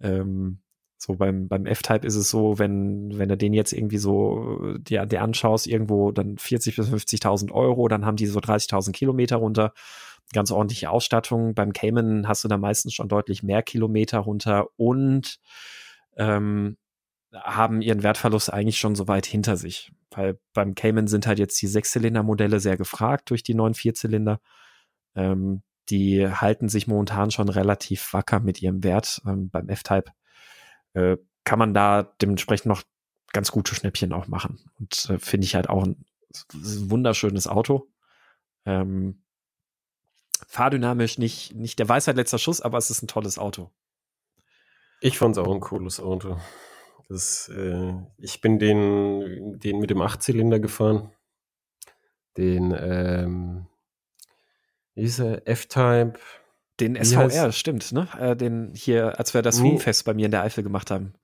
[0.00, 0.60] Ähm,
[0.96, 5.04] so beim, beim F-Type ist es so, wenn, wenn du den jetzt irgendwie so dir,
[5.04, 9.74] dir anschaust, irgendwo dann 40 bis 50.000 Euro, dann haben die so 30.000 Kilometer runter.
[10.32, 11.54] Ganz ordentliche Ausstattung.
[11.54, 15.38] Beim Cayman hast du da meistens schon deutlich mehr Kilometer runter und
[16.16, 16.78] ähm,
[17.32, 19.92] haben ihren Wertverlust eigentlich schon so weit hinter sich.
[20.10, 24.40] Weil beim Cayman sind halt jetzt die Sechszylinder-Modelle sehr gefragt durch die neuen Vierzylinder.
[25.14, 29.20] Ähm, die halten sich momentan schon relativ wacker mit ihrem Wert.
[29.26, 30.12] Ähm, beim F-Type
[30.94, 32.82] äh, kann man da dementsprechend noch
[33.32, 34.58] ganz gute Schnäppchen auch machen.
[34.78, 36.04] Und äh, finde ich halt auch ein,
[36.54, 37.88] ein wunderschönes Auto.
[38.64, 39.22] Ähm,
[40.48, 43.70] fahrdynamisch nicht, nicht der Weisheit letzter Schuss, aber es ist ein tolles Auto.
[45.00, 46.38] Ich fand es auch ein cooles Auto.
[47.08, 51.12] Das, äh, ich bin den, den mit dem Achtzylinder gefahren.
[52.36, 53.66] Den, ähm,
[54.96, 56.14] dieser F-Type.
[56.80, 58.08] Den SVR, stimmt, ne?
[58.18, 59.78] Äh, den hier, als wir das nee.
[60.04, 61.14] Bei mir in der Eifel gemacht haben.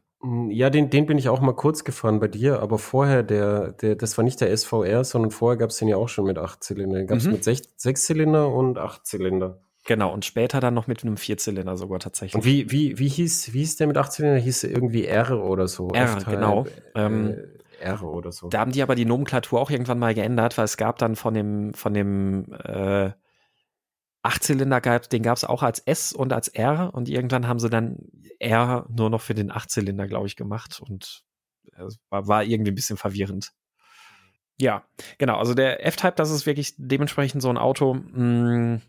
[0.51, 3.97] Ja, den, den bin ich auch mal kurz gefahren bei dir, aber vorher, der, der,
[3.97, 6.63] das war nicht der SVR, sondern vorher gab es den ja auch schon mit acht
[6.63, 6.99] Zylinder.
[6.99, 7.33] Den gab es mhm.
[7.33, 9.61] mit sech, sechs Zylinder und acht Zylinder.
[9.85, 12.37] Genau, und später dann noch mit einem Vierzylinder sogar tatsächlich.
[12.37, 14.39] Und wie, wie, wie hieß, wie hieß der mit acht Zylinder?
[14.39, 15.89] Hieß irgendwie R oder so?
[15.89, 16.67] R, genau.
[16.95, 17.37] Äh, ähm,
[17.81, 18.49] R oder so.
[18.49, 21.35] Da haben die aber die Nomenklatur auch irgendwann mal geändert, weil es gab dann von
[21.35, 23.11] dem, von dem äh,
[24.23, 27.69] Achtzylinder gab, den gab es auch als S und als R und irgendwann haben sie
[27.69, 27.99] dann
[28.39, 31.25] R nur noch für den Achtzylinder, glaube ich, gemacht und
[31.77, 33.53] es war, war irgendwie ein bisschen verwirrend.
[34.61, 34.85] Ja,
[35.19, 35.39] genau.
[35.39, 37.95] Also der F-Type, das ist wirklich dementsprechend so ein Auto.
[37.95, 38.83] Mh, mm,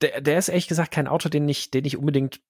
[0.00, 2.40] der, der ist ehrlich gesagt kein Auto, den ich, den ich unbedingt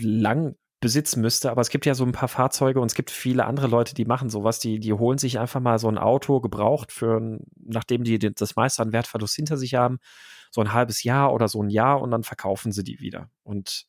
[0.00, 3.46] lang besitzen müsste, aber es gibt ja so ein paar Fahrzeuge und es gibt viele
[3.46, 6.90] andere Leute, die machen sowas, die, die holen sich einfach mal so ein Auto gebraucht
[6.90, 10.00] für, nachdem die das meiste an Wertverlust hinter sich haben,
[10.50, 13.30] so ein halbes Jahr oder so ein Jahr und dann verkaufen sie die wieder.
[13.44, 13.86] Und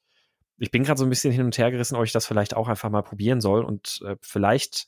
[0.59, 2.67] ich bin gerade so ein bisschen hin und her gerissen, ob ich das vielleicht auch
[2.67, 4.87] einfach mal probieren soll und äh, vielleicht,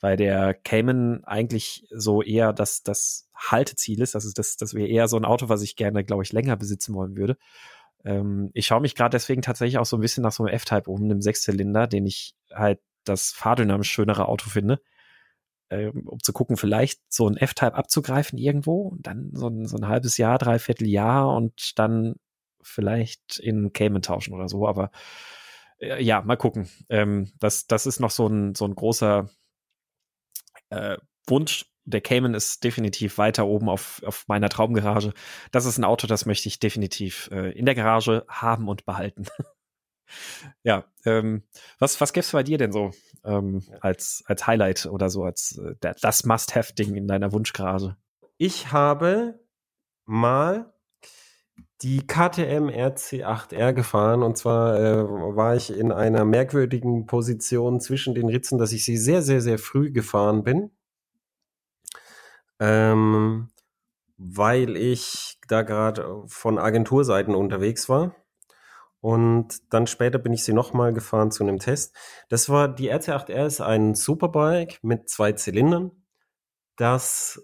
[0.00, 5.08] weil der Cayman eigentlich so eher das, das Halteziel ist, also das, das wäre eher
[5.08, 7.36] so ein Auto, was ich gerne, glaube ich, länger besitzen wollen würde.
[8.04, 10.90] Ähm, ich schaue mich gerade deswegen tatsächlich auch so ein bisschen nach so einem F-Type
[10.90, 14.80] um, einem Sechszylinder, den ich halt das fahrdynamisch schönere Auto finde
[15.70, 19.76] ähm, um zu gucken, vielleicht so ein F-Type abzugreifen irgendwo und dann so ein, so
[19.76, 22.14] ein halbes Jahr, dreiviertel Jahr und dann
[22.62, 24.66] vielleicht in Cayman tauschen oder so.
[24.66, 24.90] Aber
[25.78, 26.68] äh, ja, mal gucken.
[26.88, 29.28] Ähm, das, das ist noch so ein, so ein großer
[30.70, 30.96] äh,
[31.26, 31.66] Wunsch.
[31.84, 35.14] Der Cayman ist definitiv weiter oben auf, auf meiner Traumgarage.
[35.52, 39.26] Das ist ein Auto, das möchte ich definitiv äh, in der Garage haben und behalten.
[40.62, 41.44] ja, ähm,
[41.78, 42.90] was, was gibt's bei dir denn so
[43.24, 47.96] ähm, als, als Highlight oder so, als äh, das Must-Have-Ding in deiner Wunschgarage?
[48.36, 49.40] Ich habe
[50.04, 50.72] mal
[51.82, 55.04] die KTM RC8R gefahren und zwar äh,
[55.36, 59.58] war ich in einer merkwürdigen Position zwischen den Ritzen, dass ich sie sehr, sehr, sehr
[59.58, 60.70] früh gefahren bin.
[62.58, 63.50] Ähm,
[64.16, 68.16] weil ich da gerade von Agenturseiten unterwegs war.
[69.00, 71.94] Und dann später bin ich sie nochmal gefahren zu einem Test.
[72.28, 75.92] Das war, die RC8R ist ein Superbike mit zwei Zylindern,
[76.76, 77.40] das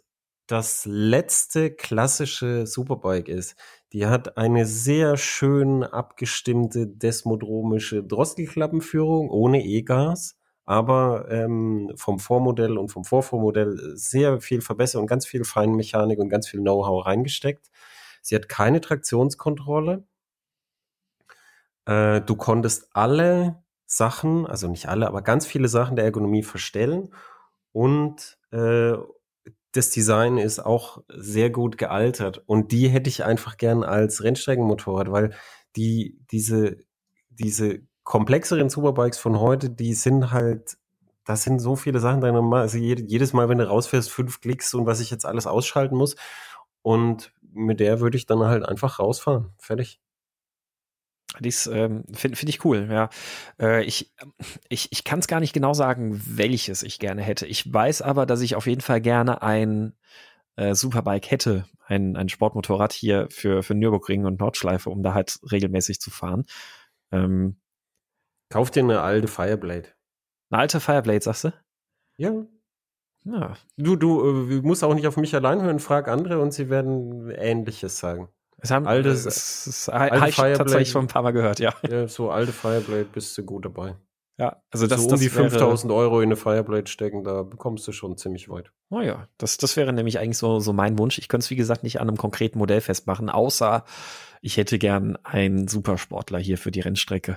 [0.46, 3.56] das letzte klassische Superbike ist.
[3.94, 10.36] Die hat eine sehr schön abgestimmte desmodromische Drosselklappenführung ohne E-Gas,
[10.66, 16.28] aber ähm, vom Vormodell und vom Vorvormodell sehr viel verbessert und ganz viel Feinmechanik und
[16.28, 17.70] ganz viel Know-how reingesteckt.
[18.20, 20.04] Sie hat keine Traktionskontrolle
[21.86, 27.14] äh, du konntest alle Sachen, also nicht alle, aber ganz viele Sachen der Ergonomie verstellen
[27.72, 28.94] und äh,
[29.74, 35.10] das Design ist auch sehr gut gealtert und die hätte ich einfach gern als Rennstreckenmotorrad,
[35.10, 35.34] weil
[35.76, 36.78] die diese
[37.28, 40.76] diese komplexeren Superbikes von heute, die sind halt
[41.24, 42.36] das sind so viele Sachen drin.
[42.36, 46.16] Also jedes Mal, wenn du rausfährst, fünf Klicks und was ich jetzt alles ausschalten muss.
[46.82, 49.52] Und mit der würde ich dann halt einfach rausfahren.
[49.58, 50.00] Fertig.
[51.40, 53.10] Dies ähm, finde find ich cool, ja.
[53.60, 54.12] Äh, ich
[54.68, 57.46] ich, ich kann es gar nicht genau sagen, welches ich gerne hätte.
[57.46, 59.94] Ich weiß aber, dass ich auf jeden Fall gerne ein
[60.56, 65.38] äh, Superbike hätte, ein, ein Sportmotorrad hier für, für Nürburgring und Nordschleife, um da halt
[65.50, 66.44] regelmäßig zu fahren.
[67.10, 67.56] Ähm,
[68.50, 69.88] Kauf dir eine alte Fireblade.
[70.50, 71.52] Eine alte Fireblade, sagst du?
[72.16, 72.46] Ja.
[73.24, 73.56] Ja.
[73.76, 77.30] Du, du äh, musst auch nicht auf mich allein hören, frag andere und sie werden
[77.30, 78.28] Ähnliches sagen.
[78.64, 81.74] Es haben alte, das, das, alte ich tatsächlich schon ein paar Mal gehört, ja.
[81.86, 82.08] ja.
[82.08, 83.96] So alte Fireblade bist du gut dabei.
[84.38, 87.42] Ja, also das, so um das die wäre- 5000 Euro in eine Fireblade stecken, da
[87.42, 88.72] bekommst du schon ziemlich weit.
[88.88, 91.18] Oh ja, das, das wäre nämlich eigentlich so, so mein Wunsch.
[91.18, 93.84] Ich könnte es, wie gesagt, nicht an einem konkreten Modell festmachen, außer
[94.40, 97.36] ich hätte gern einen Supersportler hier für die Rennstrecke.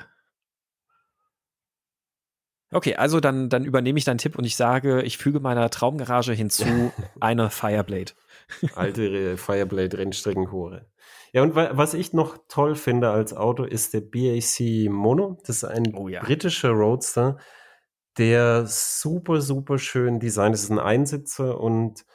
[2.72, 6.32] Okay, also dann, dann übernehme ich deinen Tipp und ich sage, ich füge meiner Traumgarage
[6.32, 6.66] hinzu
[7.20, 8.14] eine Fireblade.
[8.76, 10.88] Alte Re- Fireblade-Rennstreckenhure.
[11.34, 15.38] Ja, und wa was ich noch toll finde als Auto ist der BAC Mono.
[15.46, 16.22] Das ist ein Oh ja.
[16.24, 17.38] britischer Roadster,
[18.18, 20.64] der super, super schön designt ist.
[20.64, 22.06] Das ist ein Einsitzer und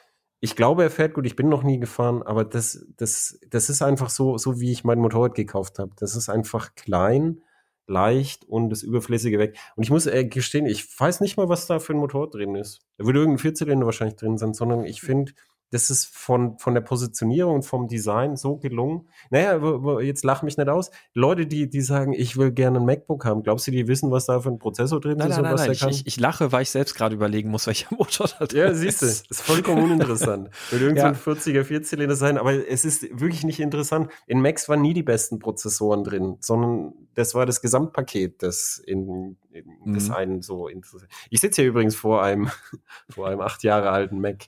[0.41, 1.27] ich glaube, er fährt gut.
[1.27, 4.83] Ich bin noch nie gefahren, aber das, das, das ist einfach so, so wie ich
[4.83, 5.93] mein Motorrad gekauft habe.
[5.99, 7.43] Das ist einfach klein,
[7.87, 9.57] leicht und das Überflüssige weg.
[9.77, 12.57] Und ich muss äh, gestehen, ich weiß nicht mal, was da für ein Motor drin
[12.57, 12.81] ist.
[12.97, 15.33] Da würde irgendein Vierzylinder wahrscheinlich drin sein, sondern ich finde,
[15.73, 19.09] das ist von, von der Positionierung und vom Design so gelungen.
[19.31, 19.59] Naja,
[20.01, 20.91] jetzt lach mich nicht aus.
[21.15, 24.27] Leute, die, die sagen, ich will gerne ein MacBook haben, glaubst du, die wissen, was
[24.27, 25.91] da für ein Prozessor drin Nein, ist nein, und nein, was der Ich, kann?
[25.91, 29.07] ich, ich lache, weil ich selbst gerade überlegen muss, welcher Motor das Ja, siehst du,
[29.07, 30.51] ist vollkommen uninteressant.
[30.71, 31.11] Wird irgend so Ja.
[31.13, 34.13] ein 40er Vierzylinder sein, aber es ist wirklich nicht interessant.
[34.27, 39.37] In Macs waren nie die besten Prozessoren drin, sondern das war das Gesamtpaket, das in,
[39.51, 40.15] in das Mhm.
[40.15, 41.11] einen so interessiert.
[41.31, 42.51] Ich sitze hier übrigens vor einem,
[43.09, 44.45] vor einem acht Jahre alten Mac.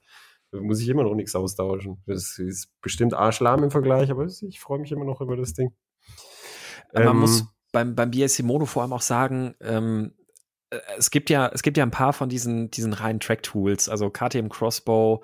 [0.61, 2.03] Muss ich immer noch nichts austauschen.
[2.07, 5.75] Das ist bestimmt arschlahm im Vergleich, aber ich freue mich immer noch über das Ding.
[6.93, 10.15] Man Ähm, muss beim, beim BSC Mono vor allem auch sagen, ähm,
[10.71, 14.11] äh, es gibt ja, es gibt ja ein paar von diesen, diesen reinen Track-Tools, also
[14.11, 15.23] KTM Crossbow,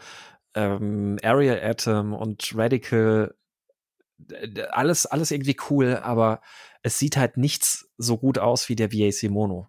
[0.54, 3.34] ähm, Aerial Atom und Radical,
[4.70, 6.40] alles, alles irgendwie cool, aber
[6.82, 9.68] es sieht halt nichts so gut aus wie der BAC Mono.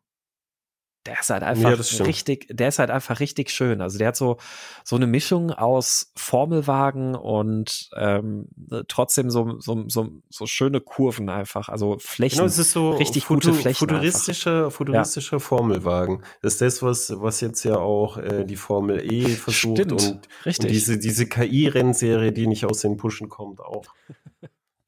[1.08, 3.82] Der ist halt einfach Ja, richtig, der ist halt einfach richtig schön.
[3.82, 4.38] Also der hat so,
[4.84, 8.50] so eine Mischung aus Formelwagen und ähm,
[8.88, 12.38] trotzdem so, so, so, so schöne Kurven einfach, also Flächen.
[12.38, 16.24] Genau, es ist so richtig gute Flächen futuristischer, futuristischer Formelwagen.
[16.44, 20.28] Das ist das, was, was jetzt ja auch äh, die Formel E versucht Stimmt, und,
[20.46, 20.66] richtig.
[20.66, 23.86] und diese, diese KI-Rennserie, die nicht aus den Pushen kommt, auch.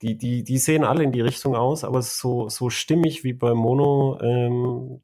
[0.03, 3.53] Die, die, die sehen alle in die Richtung aus, aber so, so stimmig wie bei
[3.53, 5.01] Mono, ähm,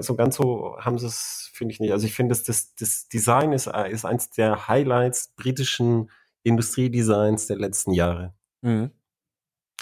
[0.00, 1.92] so ganz so haben sie es, finde ich nicht.
[1.92, 6.10] Also ich finde, das, das, das Design ist, äh, ist eins der Highlights britischen
[6.42, 8.34] Industriedesigns der letzten Jahre.
[8.62, 8.90] Mhm.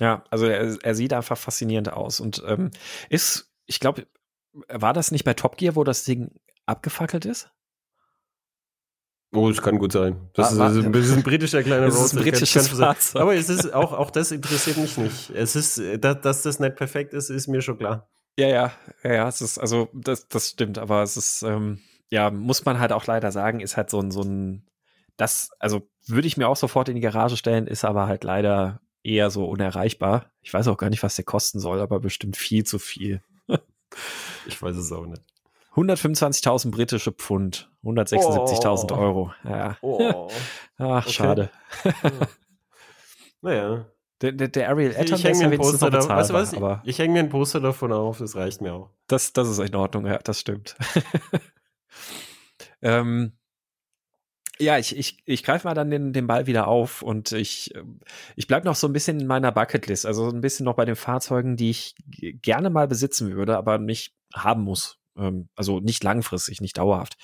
[0.01, 2.70] Ja, also er, er sieht einfach faszinierend aus und ähm,
[3.09, 4.07] ist, ich glaube,
[4.68, 6.30] war das nicht bei Top Gear, wo das Ding
[6.66, 7.51] abgefackelt ist?
[9.34, 10.30] Oh, es kann gut sein.
[10.32, 12.68] Das, War- ist, das ist ein britischer kleiner Es ist ein Roadster, britisches.
[12.68, 13.20] Fahrzeug.
[13.22, 15.30] Aber es ist auch, auch das interessiert mich nicht.
[15.30, 18.09] Es ist, äh, dass, dass das nicht perfekt ist, ist mir schon klar.
[18.39, 18.72] Ja, ja,
[19.03, 22.78] ja, ja, es ist, also das, das stimmt, aber es ist, ähm, ja, muss man
[22.78, 24.64] halt auch leider sagen, ist halt so ein, so ein,
[25.16, 28.80] das, also würde ich mir auch sofort in die Garage stellen, ist aber halt leider
[29.03, 30.30] eher so unerreichbar.
[30.41, 33.22] Ich weiß auch gar nicht, was der kosten soll, aber bestimmt viel zu viel.
[34.47, 35.22] Ich weiß es auch nicht.
[35.74, 38.97] 125.000 britische Pfund, 176.000 Oh.
[38.97, 39.32] Euro.
[39.43, 39.76] Ja.
[39.80, 40.30] Oh.
[40.78, 41.12] Ach, Okay.
[41.12, 41.51] schade.
[43.41, 43.86] naja.
[44.21, 46.55] Der, der, der Ariel ich der ist ja wenigstens noch da, weißt du bezahlbar, was?
[46.55, 48.91] aber Ich, hänge mir ein Poster davon auf, das reicht mir auch.
[49.07, 50.77] das, das ist in Ordnung, ja, das stimmt.
[52.83, 53.33] ähm,
[54.59, 57.73] ja, ich, ich, ich greife mal dann den, den Ball wieder auf und ich,
[58.35, 60.97] ich bleibe noch so ein bisschen in meiner Bucketlist, also ein bisschen noch bei den
[60.97, 61.95] Fahrzeugen, die ich
[62.43, 64.99] gerne mal besitzen würde, aber nicht haben muss.
[65.16, 67.16] Ähm, also nicht langfristig, nicht dauerhaft.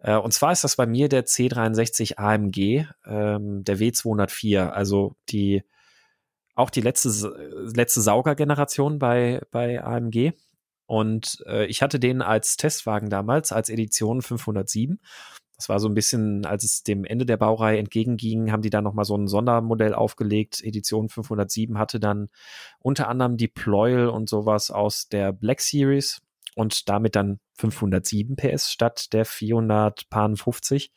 [0.00, 5.62] Äh, und zwar ist das bei mir der C63 AMG, ähm, der W204, also die
[6.56, 7.10] auch die letzte,
[7.74, 10.32] letzte Saugergeneration bei, bei AMG.
[10.86, 14.98] Und äh, ich hatte den als Testwagen damals, als Edition 507.
[15.56, 18.82] Das war so ein bisschen, als es dem Ende der Baureihe entgegenging, haben die da
[18.82, 20.62] nochmal so ein Sondermodell aufgelegt.
[20.62, 22.28] Edition 507 hatte dann
[22.78, 26.20] unter anderem die Pleuel und sowas aus der Black Series
[26.54, 30.92] und damit dann 507 PS statt der 450.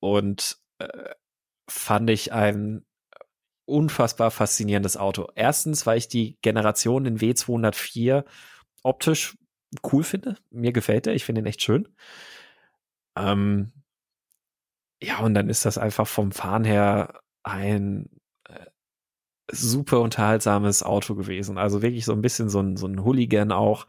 [0.00, 0.88] Und äh,
[1.68, 2.84] fand ich ein
[3.68, 5.28] unfassbar faszinierendes Auto.
[5.34, 8.24] Erstens, weil ich die Generation in W204
[8.82, 9.36] optisch
[9.92, 10.36] cool finde.
[10.50, 11.14] Mir gefällt der.
[11.14, 11.88] Ich finde ihn echt schön.
[13.16, 13.72] Ähm,
[15.02, 18.08] ja, und dann ist das einfach vom Fahren her ein
[18.48, 18.66] äh,
[19.50, 21.58] super unterhaltsames Auto gewesen.
[21.58, 23.86] Also wirklich so ein bisschen so ein, so ein Hooligan auch.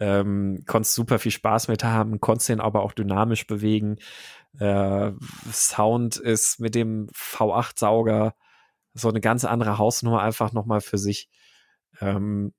[0.00, 3.98] Ähm, konntest super viel Spaß mit haben, konntest den aber auch dynamisch bewegen.
[4.58, 5.12] Äh,
[5.52, 8.34] Sound ist mit dem V8-Sauger
[8.94, 11.28] so eine ganz andere Hausnummer einfach nochmal für sich.
[12.00, 12.52] Ähm,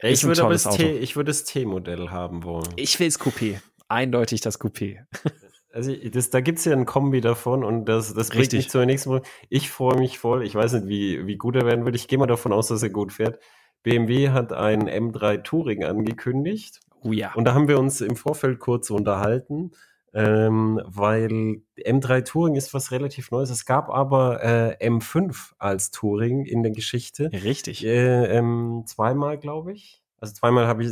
[0.00, 0.64] Ich würde das.
[0.64, 2.68] T, ich würde das T-Modell haben wollen.
[2.76, 3.60] Ich will's Coupé.
[3.88, 5.04] Eindeutig das Coupé.
[5.70, 9.10] Also das, da gibt's ja ein Kombi davon und das, das bringt mich zur nächsten
[9.10, 9.28] Frage.
[9.50, 10.42] Ich freue mich voll.
[10.42, 11.94] Ich weiß nicht, wie, wie gut er werden wird.
[11.94, 13.38] Ich gehe mal davon aus, dass er gut fährt.
[13.82, 17.32] BMW hat einen M3 Touring angekündigt Oh ja.
[17.34, 19.72] Und da haben wir uns im Vorfeld kurz unterhalten,
[20.18, 23.50] ähm, weil M3 Touring ist was relativ Neues.
[23.50, 27.30] Es gab aber äh, M5 als Touring in der Geschichte.
[27.32, 27.84] Richtig.
[27.84, 30.02] Äh, ähm, zweimal, glaube ich.
[30.20, 30.88] Also zweimal hab ich,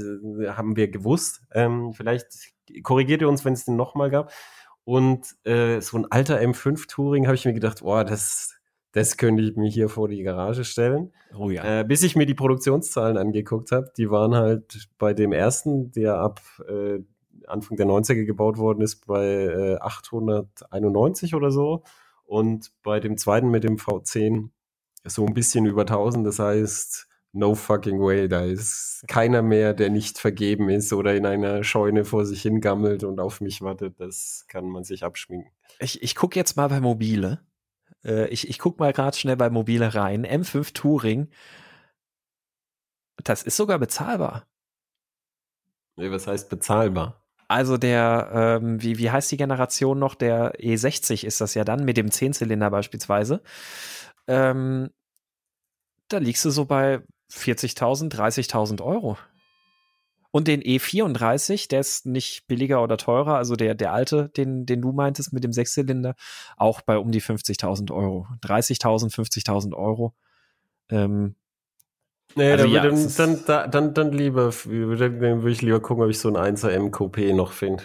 [0.48, 1.42] haben wir gewusst.
[1.52, 2.26] Ähm, vielleicht
[2.84, 4.32] korrigiert ihr uns, wenn es den nochmal gab.
[4.84, 8.54] Und äh, so ein alter M5 Touring habe ich mir gedacht, boah, das,
[8.92, 11.12] das könnte ich mir hier vor die Garage stellen.
[11.36, 11.80] Oh ja.
[11.80, 16.18] Äh, bis ich mir die Produktionszahlen angeguckt habe, die waren halt bei dem ersten, der
[16.18, 17.00] ab äh,
[17.48, 21.82] Anfang der 90er gebaut worden ist, bei äh, 891 oder so.
[22.24, 24.50] Und bei dem zweiten mit dem V10
[25.04, 26.26] so ein bisschen über 1000.
[26.26, 31.26] Das heißt, no fucking way, da ist keiner mehr, der nicht vergeben ist oder in
[31.26, 34.00] einer Scheune vor sich hingammelt und auf mich wartet.
[34.00, 35.52] Das kann man sich abschminken.
[35.78, 37.40] Ich, ich gucke jetzt mal bei Mobile.
[38.04, 40.26] Äh, ich ich gucke mal gerade schnell bei Mobile rein.
[40.26, 41.28] M5 Touring.
[43.22, 44.46] Das ist sogar bezahlbar.
[45.96, 47.25] Nee, was heißt bezahlbar?
[47.48, 50.14] Also der, ähm, wie, wie heißt die Generation noch?
[50.14, 53.42] Der E60 ist das ja dann, mit dem Zehnzylinder beispielsweise.
[54.26, 54.90] Ähm,
[56.08, 59.16] da liegst du so bei 40.000, 30.000 Euro.
[60.32, 64.82] Und den E34, der ist nicht billiger oder teurer, also der, der alte, den, den
[64.82, 66.14] du meintest mit dem Sechszylinder,
[66.56, 68.26] auch bei um die 50.000 Euro.
[68.42, 70.14] 30.000, 50.000 Euro.
[70.90, 71.36] Ähm,
[72.36, 76.04] Nee, also dann, ja, dann, dann, dann, dann, dann lieber, dann würde ich lieber gucken,
[76.04, 77.82] ob ich so ein 1er MQP noch finde.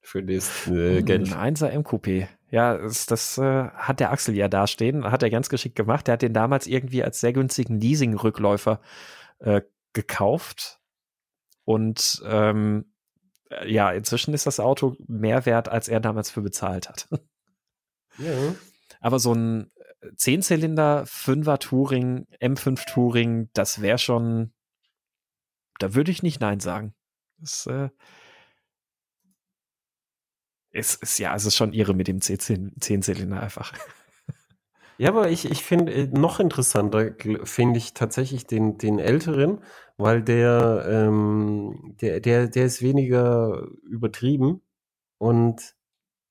[0.00, 1.32] Für das äh, hm, Geld.
[1.34, 2.28] Ein 1er MQP.
[2.50, 5.10] Ja, das, das äh, hat der Axel ja dastehen.
[5.10, 6.06] Hat er ganz geschickt gemacht.
[6.06, 8.80] Der hat den damals irgendwie als sehr günstigen Leasing-Rückläufer
[9.40, 9.62] äh,
[9.92, 10.78] gekauft.
[11.64, 12.92] Und ähm,
[13.50, 17.08] äh, ja, inzwischen ist das Auto mehr wert, als er damals für bezahlt hat.
[18.18, 18.54] Ja.
[19.00, 19.70] Aber so ein
[20.16, 24.52] Zehnzylinder, Fünfer Touring, M5 Touring, das wäre schon,
[25.78, 26.94] da würde ich nicht Nein sagen.
[27.38, 27.90] Das äh,
[30.70, 33.72] ist, ist ja, es ist schon irre mit dem Zehnzylinder einfach.
[35.00, 39.64] Ja, aber ich, ich finde, äh, noch interessanter finde ich tatsächlich den, den älteren,
[39.96, 44.60] weil der, ähm, der, der, der ist weniger übertrieben
[45.16, 45.74] und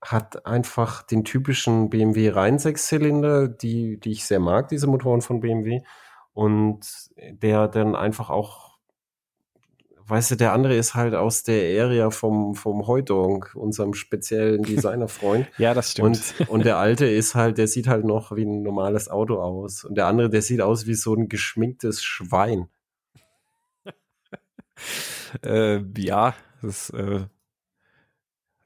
[0.02, 5.82] hat einfach den typischen BMW Reinsechszylinder, die, die ich sehr mag, diese Motoren von BMW.
[6.34, 8.78] Und der dann einfach auch,
[10.06, 15.48] weißt du, der andere ist halt aus der Area vom, vom Heudong, unserem speziellen Designerfreund.
[15.58, 16.34] ja, das stimmt.
[16.40, 19.84] Und, und der alte ist halt, der sieht halt noch wie ein normales Auto aus.
[19.84, 22.70] Und der andere, der sieht aus wie so ein geschminktes Schwein.
[25.44, 27.26] äh, ja, das äh,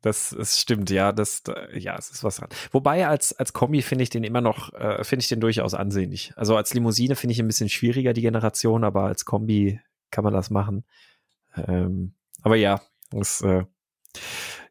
[0.04, 1.44] das, das stimmt, ja, das,
[1.74, 2.50] ja, es ist was dran.
[2.72, 6.34] Wobei als, als Kombi finde ich den immer noch, äh, finde ich den durchaus ansehnlich.
[6.36, 9.80] Also als Limousine finde ich ein bisschen schwieriger, die Generation, aber als Kombi
[10.12, 10.84] kann man das machen.
[11.56, 12.82] Ähm, aber ja,
[13.12, 13.64] das, äh,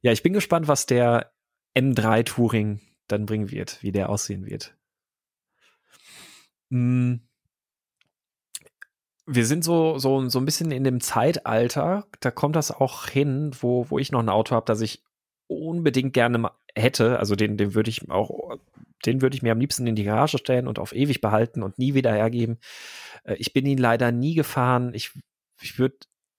[0.03, 1.33] ja, ich bin gespannt, was der
[1.75, 4.77] M3 Touring dann bringen wird, wie der aussehen wird.
[6.71, 7.23] Hm
[9.25, 13.53] wir sind so, so, so ein bisschen in dem Zeitalter, da kommt das auch hin,
[13.61, 15.03] wo, wo ich noch ein Auto habe, das ich
[15.53, 18.59] unbedingt gerne hätte, also den, den würde ich auch,
[19.05, 21.79] den würde ich mir am liebsten in die Garage stellen und auf ewig behalten und
[21.79, 22.59] nie wieder hergeben.
[23.25, 24.93] Äh, ich bin ihn leider nie gefahren.
[24.95, 25.13] Ich,
[25.61, 25.97] ich würde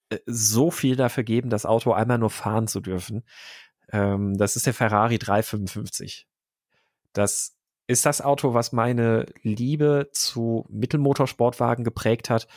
[0.09, 3.23] äh, so viel dafür geben, das Auto einmal nur fahren zu dürfen.
[3.91, 6.27] Ähm, das ist der Ferrari 355.
[7.13, 7.55] Das
[7.87, 12.47] ist das Auto, was meine Liebe zu Mittelmotorsportwagen geprägt hat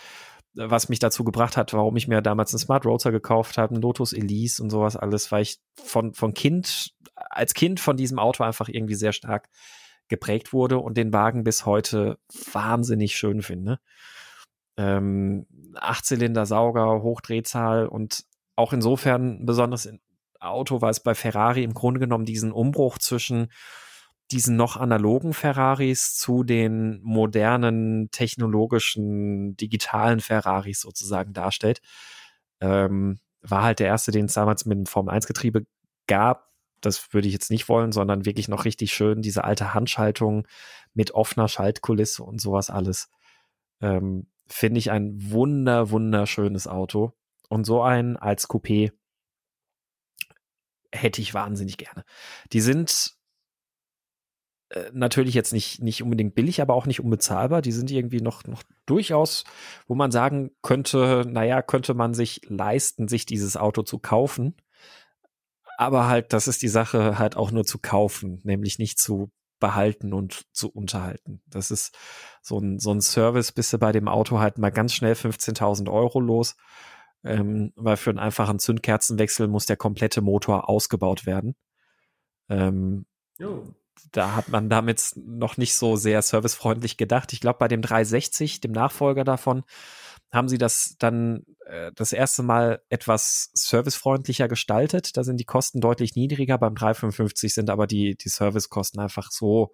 [0.57, 3.83] was mich dazu gebracht hat, warum ich mir damals einen Smart Roadster gekauft habe, einen
[3.83, 8.43] Lotus Elise und sowas alles, weil ich von, von Kind, als Kind von diesem Auto
[8.43, 9.49] einfach irgendwie sehr stark
[10.09, 12.19] geprägt wurde und den Wagen bis heute
[12.53, 13.81] wahnsinnig schön finde.
[14.79, 18.25] Ähm, Achtzylinder Sauger, Hochdrehzahl und
[18.57, 19.93] auch insofern ein besonderes
[20.41, 23.53] Auto, weil es bei Ferrari im Grunde genommen diesen Umbruch zwischen
[24.31, 31.81] diesen noch analogen Ferraris zu den modernen, technologischen, digitalen Ferraris sozusagen darstellt.
[32.61, 35.67] Ähm, war halt der erste, den es damals mit dem Formel-1-Getriebe
[36.07, 36.51] gab.
[36.81, 40.47] Das würde ich jetzt nicht wollen, sondern wirklich noch richtig schön diese alte Handschaltung
[40.95, 43.09] mit offener Schaltkulisse und sowas alles.
[43.81, 47.13] Ähm, Finde ich ein wunder, wunderschönes Auto.
[47.49, 48.93] Und so ein als Coupé
[50.93, 52.05] hätte ich wahnsinnig gerne.
[52.53, 53.16] Die sind
[54.93, 57.63] natürlich jetzt nicht, nicht unbedingt billig, aber auch nicht unbezahlbar.
[57.63, 59.45] Die sind irgendwie noch, noch durchaus,
[59.87, 64.57] wo man sagen könnte, naja, könnte man sich leisten, sich dieses Auto zu kaufen.
[65.79, 70.13] Aber halt, das ist die Sache, halt auch nur zu kaufen, nämlich nicht zu behalten
[70.13, 71.43] und zu unterhalten.
[71.47, 71.97] Das ist
[72.43, 75.91] so ein, so ein Service, bist du bei dem Auto halt mal ganz schnell 15.000
[75.91, 76.57] Euro los.
[77.25, 81.57] ähm, weil für einen einfachen Zündkerzenwechsel muss der komplette Motor ausgebaut werden.
[82.49, 83.07] Ähm,
[84.13, 87.33] da hat man damit noch nicht so sehr servicefreundlich gedacht.
[87.33, 89.65] Ich glaube, bei dem 360, dem Nachfolger davon,
[90.33, 95.17] haben sie das dann äh, das erste Mal etwas servicefreundlicher gestaltet.
[95.17, 96.59] Da sind die Kosten deutlich niedriger.
[96.59, 99.73] Beim 355 sind aber die, die Servicekosten einfach so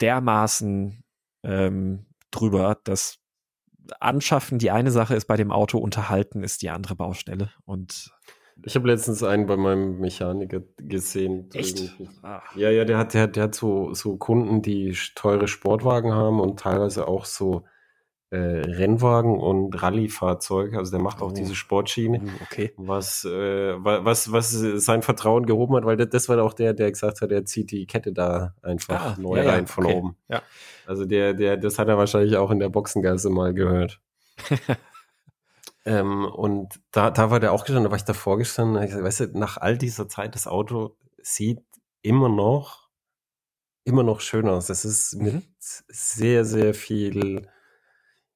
[0.00, 1.04] dermaßen
[1.42, 3.18] ähm, drüber, dass
[4.00, 7.50] anschaffen die eine Sache ist, bei dem Auto unterhalten ist die andere Baustelle.
[7.64, 8.12] Und
[8.64, 11.50] ich habe letztens einen bei meinem Mechaniker gesehen.
[11.52, 11.94] Echt?
[12.54, 16.60] Ja, ja, der hat, der, der hat so, so Kunden, die teure Sportwagen haben und
[16.60, 17.64] teilweise auch so
[18.30, 20.78] äh, Rennwagen und Rallye-Fahrzeuge.
[20.78, 21.34] Also der macht auch oh.
[21.34, 22.72] diese Sportschiene, uh, okay.
[22.76, 27.20] was, äh, was, was sein Vertrauen gehoben hat, weil das, war auch der, der gesagt
[27.20, 29.94] hat, er zieht die Kette da einfach ah, neu ja, rein von okay.
[29.94, 30.16] oben.
[30.28, 30.42] Ja.
[30.86, 34.00] Also der, der, das hat er wahrscheinlich auch in der Boxengasse mal gehört.
[35.84, 39.20] ähm, und da, da war der auch gestanden, da war ich davor gestanden, ich, weißt
[39.20, 41.64] du, nach all dieser Zeit, das Auto sieht
[42.02, 42.88] immer noch,
[43.84, 44.66] immer noch schön aus.
[44.66, 45.24] Das ist mhm.
[45.24, 47.48] mit sehr, sehr viel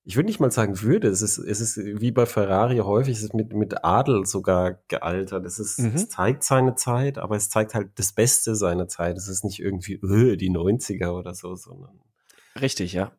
[0.09, 3.24] ich würde nicht mal sagen würde, es ist, es ist wie bei Ferrari häufig, es
[3.24, 5.44] ist mit, mit Adel sogar gealtert.
[5.44, 5.97] Es, ist, mhm.
[5.97, 9.16] es zeigt seine Zeit, aber es zeigt halt das Beste seiner Zeit.
[9.16, 12.01] Es ist nicht irgendwie öh, die 90er oder so, sondern.
[12.61, 13.11] Richtig, ja.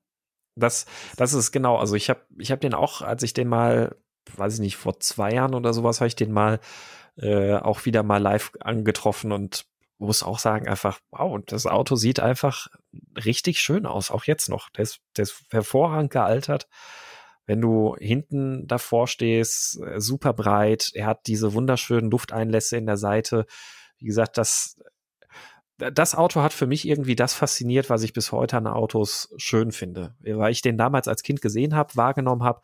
[0.56, 0.86] Das,
[1.18, 3.98] das ist genau, also ich habe ich hab den auch, als ich den mal,
[4.36, 6.60] weiß ich nicht, vor zwei Jahren oder sowas, habe ich den mal
[7.18, 9.66] äh, auch wieder mal live angetroffen und
[10.00, 12.68] muss auch sagen, einfach, wow, das Auto sieht einfach
[13.16, 14.70] richtig schön aus, auch jetzt noch.
[14.70, 16.68] Der ist, der ist hervorragend gealtert.
[17.46, 22.98] Wenn du hinten davor stehst, äh, super breit, er hat diese wunderschönen Lufteinlässe in der
[22.98, 23.46] Seite.
[23.98, 24.78] Wie gesagt, das,
[25.78, 29.72] das Auto hat für mich irgendwie das fasziniert, was ich bis heute an Autos schön
[29.72, 30.16] finde.
[30.20, 32.62] Weil ich den damals als Kind gesehen habe, wahrgenommen habe.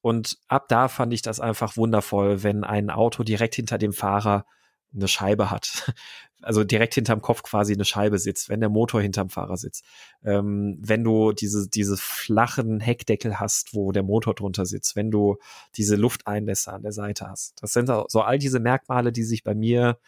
[0.00, 4.46] Und ab da fand ich das einfach wundervoll, wenn ein Auto direkt hinter dem Fahrer
[4.94, 5.92] eine Scheibe hat.
[6.40, 9.84] Also direkt hinterm Kopf quasi eine Scheibe sitzt, wenn der Motor hinterm Fahrer sitzt.
[10.22, 15.38] Ähm, wenn du diese, diese flachen Heckdeckel hast, wo der Motor drunter sitzt, wenn du
[15.76, 17.60] diese Lufteinlässe an der Seite hast.
[17.60, 19.98] Das sind so all diese Merkmale, die sich bei mir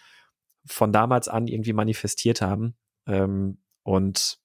[0.65, 2.77] von damals an irgendwie manifestiert haben.
[3.09, 4.39] Ähm, und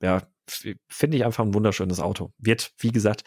[0.00, 2.32] ja, finde ich einfach ein wunderschönes Auto.
[2.38, 3.24] Wird, wie gesagt,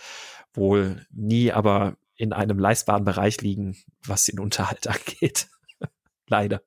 [0.58, 5.48] wohl nie aber in einem leistbaren Bereich liegen, was den Unterhalt angeht.
[6.28, 6.62] Leider.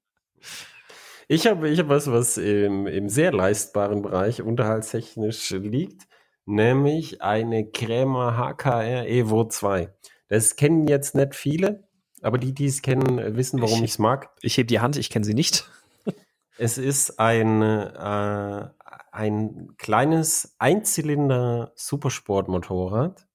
[1.28, 6.08] Ich habe ich hab was, was im, im sehr leistbaren Bereich unterhaltstechnisch liegt,
[6.44, 9.94] nämlich eine Krämer HKR Evo 2.
[10.28, 11.88] Das kennen jetzt nicht viele,
[12.22, 14.30] aber die, die es kennen, wissen, warum ich es mag.
[14.42, 15.68] Ich heb die Hand, ich kenne sie nicht.
[16.58, 18.68] es ist ein, äh,
[19.12, 23.28] ein kleines Einzylinder Supersportmotorrad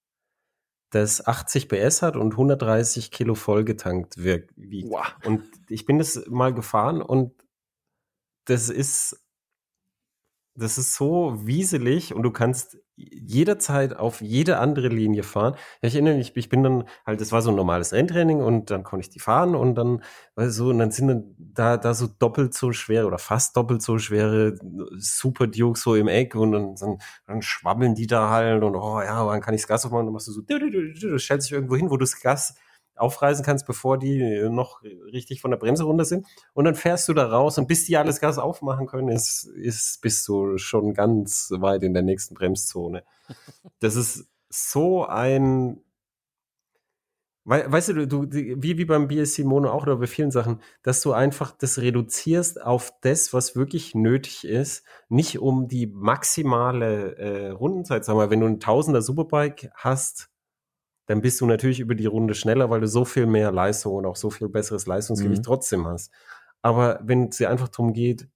[0.96, 4.54] das 80 PS hat und 130 Kilo vollgetankt wirkt.
[4.56, 5.14] Wow.
[5.26, 7.34] Und ich bin das mal gefahren und
[8.46, 9.24] das ist,
[10.56, 15.56] das ist so wieselig und du kannst jederzeit auf jede andere Linie fahren.
[15.82, 18.84] Ich erinnere mich, ich bin dann halt, das war so ein normales Renntraining und dann
[18.84, 20.01] konnte ich die fahren und dann,
[20.36, 23.82] weil so, und dann sind dann da, da so doppelt so schwere oder fast doppelt
[23.82, 24.56] so schwere
[24.97, 26.97] Super Dukes so im Eck und dann, dann,
[27.28, 30.06] dann schwabbeln die da halt und oh ja, dann kann ich das Gas aufmachen und
[30.08, 32.22] dann machst du so, du, du, du, du stellst dich irgendwo hin, wo du das
[32.22, 32.56] Gas
[32.95, 36.26] aufreißen kannst, bevor die noch richtig von der Bremse runter sind.
[36.53, 40.01] Und dann fährst du da raus und bis die alles Gas aufmachen können, ist, ist,
[40.01, 43.03] bist du schon ganz weit in der nächsten Bremszone.
[43.80, 45.81] Das ist so ein,
[47.45, 51.13] weißt du, du, wie, wie beim BSC Mono auch oder bei vielen Sachen, dass du
[51.13, 58.03] einfach das reduzierst auf das, was wirklich nötig ist, nicht um die maximale äh, Rundenzeit.
[58.05, 60.30] Sag mal, wenn du ein Tausender Superbike hast,
[61.06, 64.06] dann bist du natürlich über die Runde schneller, weil du so viel mehr Leistung und
[64.06, 65.45] auch so viel besseres Leistungsgewicht mhm.
[65.45, 66.11] trotzdem hast.
[66.61, 68.27] Aber wenn es dir einfach darum geht,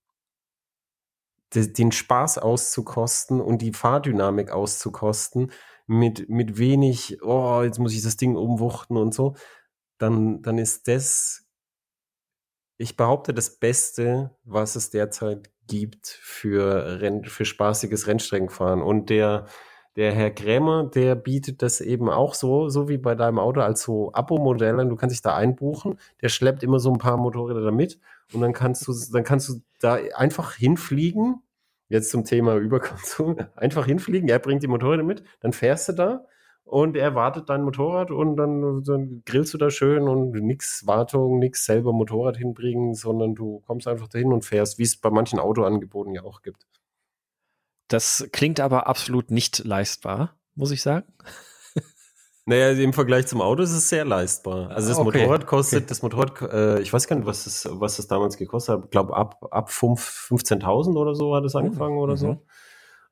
[1.54, 5.52] den Spaß auszukosten und die Fahrdynamik auszukosten,
[5.88, 9.36] mit, mit wenig, oh, jetzt muss ich das Ding umwuchten und so,
[9.98, 11.48] dann, dann ist das,
[12.78, 18.84] ich behaupte, das Beste, was es derzeit gibt für, Renn, für spaßiges Rennstreckenfahren.
[18.84, 19.48] Und der,
[20.00, 23.84] der Herr Krämer, der bietet das eben auch so, so wie bei deinem Auto als
[23.84, 26.00] so Abo-Modell Du kannst dich da einbuchen.
[26.22, 28.00] Der schleppt immer so ein paar Motorräder da mit
[28.32, 31.42] und dann kannst du, dann kannst du da einfach hinfliegen.
[31.90, 33.40] Jetzt zum Thema Überkonsum.
[33.56, 34.30] Einfach hinfliegen.
[34.30, 35.24] Er bringt die Motorräder mit.
[35.42, 36.26] Dann fährst du da
[36.64, 41.40] und er wartet dein Motorrad und dann, dann grillst du da schön und nix Wartung,
[41.40, 45.40] nix selber Motorrad hinbringen, sondern du kommst einfach dahin und fährst, wie es bei manchen
[45.40, 46.68] Autoangeboten ja auch gibt.
[47.90, 51.06] Das klingt aber absolut nicht leistbar, muss ich sagen.
[52.50, 54.72] Naja, im Vergleich zum Auto ist es sehr leistbar.
[54.72, 55.20] Also das okay.
[55.20, 55.86] Motorrad kostet, okay.
[55.90, 58.86] das Motorrad, äh, ich weiß gar nicht, was es, was es damals gekostet hat.
[58.86, 62.02] Ich glaube, ab, ab 15.000 oder so hat es oh, angefangen mhm.
[62.02, 62.44] oder so.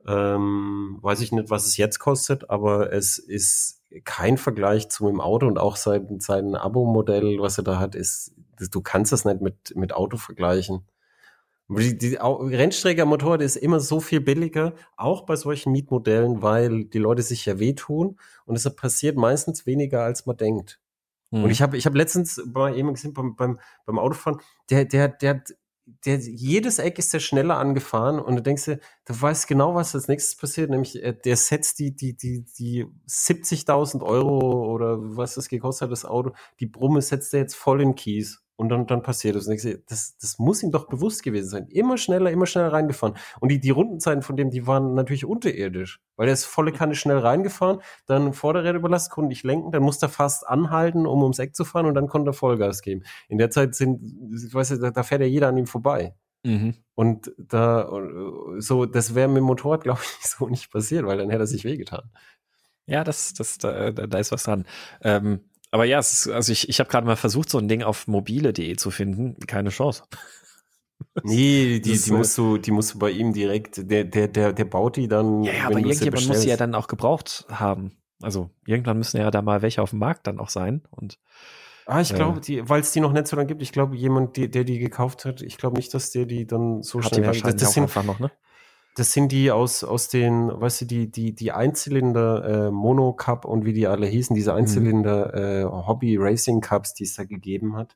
[0.07, 5.21] Ähm, weiß ich nicht, was es jetzt kostet, aber es ist kein Vergleich zu dem
[5.21, 8.33] Auto und auch sein, sein Abo-Modell, was er da hat, ist,
[8.71, 10.87] du kannst das nicht mit, mit Auto vergleichen.
[11.69, 17.21] Die, die Rennstreckermotorrad ist immer so viel billiger, auch bei solchen Mietmodellen, weil die Leute
[17.23, 20.79] sich ja wehtun und es passiert meistens weniger, als man denkt.
[21.31, 21.43] Mhm.
[21.43, 24.39] Und ich habe ich hab letztens bei jemandem gesehen, beim, beim, beim Autofahren,
[24.69, 25.43] der, der, der,
[26.05, 29.93] der, jedes Eck ist der schneller angefahren und du denkst dir, du weißt genau, was
[29.93, 35.35] als nächstes passiert, nämlich äh, der setzt die, die, die, die 70.000 Euro oder was
[35.35, 36.31] das gekostet hat, das Auto,
[36.61, 38.41] die Brumme setzt er jetzt voll in Kies.
[38.57, 39.47] Und dann, dann passiert das.
[39.47, 41.67] Und ich sehe, das, das muss ihm doch bewusst gewesen sein.
[41.67, 43.15] Immer schneller, immer schneller reingefahren.
[43.39, 46.01] Und die, die Rundenzeiten von dem, die waren natürlich unterirdisch.
[46.15, 50.07] Weil er ist volle Kanne schnell reingefahren, dann Vorderräder überlastet, konnte nicht lenken, dann musste
[50.07, 53.03] er fast anhalten, um ums Eck zu fahren und dann konnte er Vollgas geben.
[53.29, 54.01] In der Zeit sind,
[54.53, 56.15] weißt du, da, da fährt ja jeder an ihm vorbei.
[56.43, 56.73] Mhm.
[56.95, 57.87] Und da,
[58.57, 61.47] so, das wäre mit dem Motorrad, glaube ich, so nicht passiert, weil dann hätte er
[61.47, 62.09] sich wehgetan.
[62.87, 64.65] Ja, das, das, da, da ist was dran.
[65.01, 65.41] Ähm,
[65.77, 68.75] aber ja, ist, also ich, ich habe gerade mal versucht, so ein Ding auf mobile.de
[68.75, 69.37] zu finden.
[69.45, 70.03] Keine Chance.
[71.23, 74.65] Nee, die, die musst du, die musst du bei ihm direkt, der, der, der, der
[74.65, 75.43] baut die dann.
[75.43, 77.91] Ja, aber irgendjemand muss sie ja dann auch gebraucht haben.
[78.21, 80.81] Also irgendwann müssen ja da mal welche auf dem Markt dann auch sein.
[80.89, 81.19] Und
[81.87, 84.35] Ah, ich glaube, äh, weil es die noch nicht so lange gibt, ich glaube, jemand,
[84.35, 87.21] die, der die gekauft hat, ich glaube nicht, dass der die dann so hat schnell
[87.21, 88.29] die wahrscheinlich das, das sind, einfach noch, ne?
[88.97, 93.45] Das sind die aus, aus den, weißt du, die, die, die Einzylinder äh, Mono Cup
[93.45, 94.57] und wie die alle hießen, diese mhm.
[94.57, 97.95] Einzylinder äh, Hobby Racing Cups, die es da gegeben hat.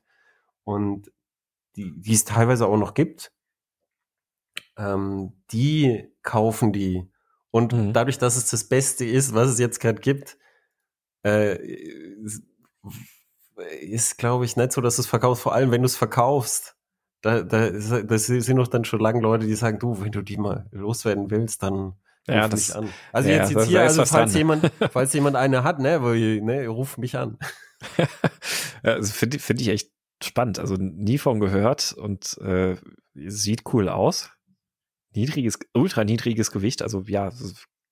[0.62, 1.10] Und
[1.74, 3.32] die, die es teilweise auch noch gibt.
[4.76, 7.10] Ähm, die kaufen die.
[7.50, 7.92] Und mhm.
[7.92, 10.38] dadurch, dass es das Beste ist, was es jetzt gerade gibt,
[11.24, 11.58] äh,
[13.80, 15.42] ist, glaube ich, nicht so, dass du es verkaufst.
[15.42, 16.76] Vor allem, wenn du es verkaufst,
[17.22, 20.36] da, da, das sind doch dann schon lange Leute, die sagen, du, wenn du die
[20.36, 21.94] mal loswerden willst, dann
[22.26, 22.88] ja, das, mich an.
[23.12, 26.66] Also ja, jetzt, jetzt hier, also falls jemand, falls jemand eine hat, ne, wo, ne,
[26.66, 27.38] ruf mich an.
[28.82, 29.90] also finde find ich echt
[30.22, 30.58] spannend.
[30.58, 32.76] Also nie von gehört und äh,
[33.14, 34.30] sieht cool aus.
[35.14, 37.30] Niedriges, ultra niedriges Gewicht, also ja,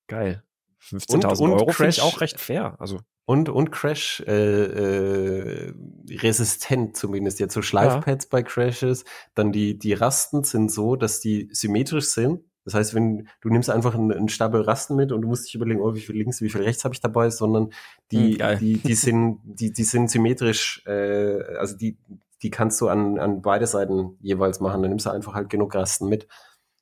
[0.07, 0.43] geil.
[0.83, 2.77] 15.000 Euro finde ich auch recht fair.
[2.79, 3.01] Also
[3.31, 5.73] und, und Crash äh, äh,
[6.09, 7.39] resistent zumindest.
[7.39, 8.29] Jetzt so Schleifpads ja.
[8.29, 9.05] bei Crashes.
[9.37, 12.41] Dann die, die Rasten sind so, dass die symmetrisch sind.
[12.65, 15.55] Das heißt, wenn du nimmst einfach einen, einen Stapel Rasten mit und du musst dich
[15.55, 17.71] überlegen, oh, wie viel links, wie viel rechts habe ich dabei, sondern
[18.11, 21.99] die, hm, die, die sind, die, die sind symmetrisch, äh, also die,
[22.43, 24.83] die kannst du an, an beide Seiten jeweils machen.
[24.83, 26.27] Dann nimmst du einfach halt genug Rasten mit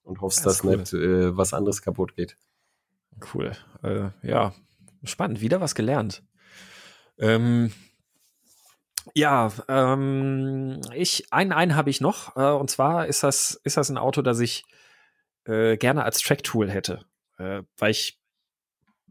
[0.02, 0.78] und hoffst, das dass cool.
[0.78, 2.38] nicht äh, was anderes kaputt geht.
[3.34, 3.52] Cool.
[3.82, 4.54] Äh, ja,
[5.04, 5.42] spannend.
[5.42, 6.22] Wieder was gelernt.
[7.18, 7.72] Ähm,
[9.14, 12.36] ja, ähm, ich, einen, einen habe ich noch.
[12.36, 14.64] Äh, und zwar ist das, ist das ein Auto, das ich
[15.44, 17.04] äh, gerne als Track-Tool hätte.
[17.38, 18.18] Äh, weil ich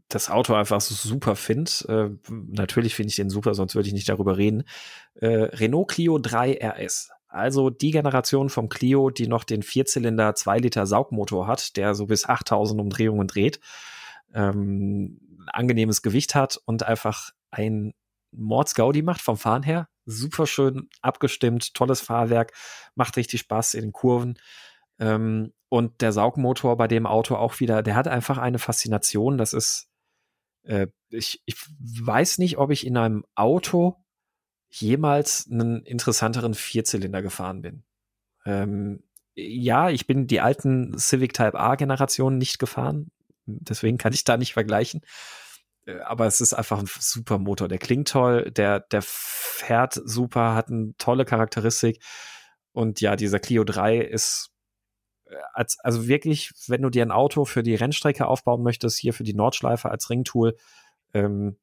[0.08, 1.70] das Auto einfach so super finde.
[1.88, 4.64] Äh, natürlich finde ich den super, sonst würde ich nicht darüber reden.
[5.14, 7.10] Äh, Renault Clio 3 RS.
[7.28, 12.06] Also die Generation vom Clio, die noch den Vierzylinder 2 Liter Saugmotor hat, der so
[12.06, 13.60] bis 8000 Umdrehungen dreht.
[14.32, 17.92] Ähm, angenehmes Gewicht hat und einfach ein
[18.32, 19.88] Mordsgaudi macht vom Fahren her.
[20.04, 22.52] Super schön abgestimmt, tolles Fahrwerk,
[22.94, 24.38] macht richtig Spaß in den Kurven.
[24.98, 29.38] Ähm, und der Saugmotor bei dem Auto auch wieder, der hat einfach eine Faszination.
[29.38, 29.88] Das ist,
[30.62, 34.02] äh, ich, ich weiß nicht, ob ich in einem Auto
[34.70, 37.84] jemals einen interessanteren Vierzylinder gefahren bin.
[38.44, 39.02] Ähm,
[39.34, 43.10] ja, ich bin die alten Civic Type A Generationen nicht gefahren.
[43.46, 45.00] Deswegen kann ich da nicht vergleichen.
[46.04, 47.68] Aber es ist einfach ein super Motor.
[47.68, 52.02] Der klingt toll, der, der fährt super, hat eine tolle Charakteristik.
[52.72, 54.50] Und ja, dieser Clio 3 ist
[55.26, 59.14] äh, als, also wirklich, wenn du dir ein Auto für die Rennstrecke aufbauen möchtest, hier
[59.14, 60.56] für die Nordschleife als Ringtool,
[61.14, 61.56] ähm,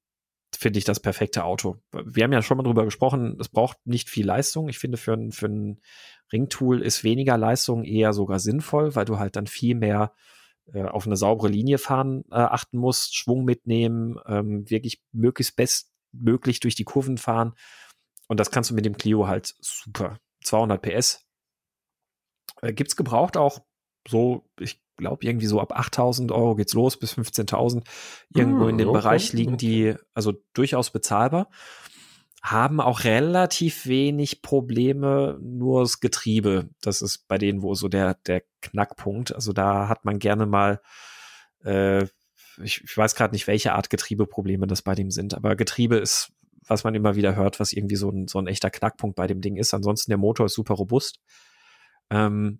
[0.55, 1.77] finde ich das perfekte Auto.
[1.91, 4.69] Wir haben ja schon mal drüber gesprochen, es braucht nicht viel Leistung.
[4.69, 5.81] Ich finde, für ein, für ein
[6.31, 10.13] Ringtool ist weniger Leistung eher sogar sinnvoll, weil du halt dann viel mehr
[10.73, 16.75] auf eine saubere Linie fahren äh, achten musst, Schwung mitnehmen, ähm, wirklich möglichst bestmöglich durch
[16.75, 17.53] die Kurven fahren.
[18.27, 20.17] Und das kannst du mit dem Clio halt super.
[20.43, 21.25] 200 PS.
[22.61, 23.63] Äh, gibt's gebraucht auch
[24.07, 27.83] so, ich glaube, irgendwie so ab 8000 Euro geht's los bis 15.000.
[28.33, 31.49] Irgendwo hm, in dem okay, Bereich liegen die also durchaus bezahlbar
[32.45, 36.69] haben auch relativ wenig Probleme, nur das Getriebe.
[36.79, 39.33] Das ist bei denen wo so der, der Knackpunkt.
[39.33, 40.81] Also da hat man gerne mal,
[41.63, 42.03] äh,
[42.63, 46.31] ich, ich weiß gerade nicht, welche Art Getriebeprobleme das bei dem sind, aber Getriebe ist,
[46.67, 49.41] was man immer wieder hört, was irgendwie so ein, so ein echter Knackpunkt bei dem
[49.41, 49.73] Ding ist.
[49.73, 51.19] Ansonsten der Motor ist super robust.
[52.09, 52.59] Ähm,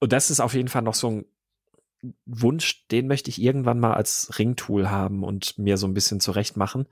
[0.00, 1.24] und das ist auf jeden Fall noch so ein
[2.26, 6.56] Wunsch, den möchte ich irgendwann mal als Ringtool haben und mir so ein bisschen zurecht
[6.56, 6.88] machen.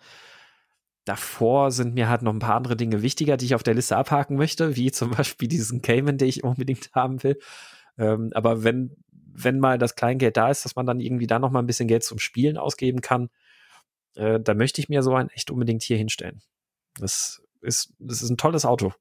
[1.04, 3.96] Davor sind mir halt noch ein paar andere Dinge wichtiger, die ich auf der Liste
[3.96, 7.38] abhaken möchte, wie zum Beispiel diesen Cayman, den ich unbedingt haben will.
[8.00, 11.50] Ähm, aber wenn, wenn mal das Kleingeld da ist, dass man dann irgendwie da noch
[11.50, 13.28] mal ein bisschen Geld zum Spielen ausgeben kann,
[14.16, 16.40] äh, da möchte ich mir so ein echt unbedingt hier hinstellen.
[16.98, 18.92] Das ist, das ist ein tolles Auto.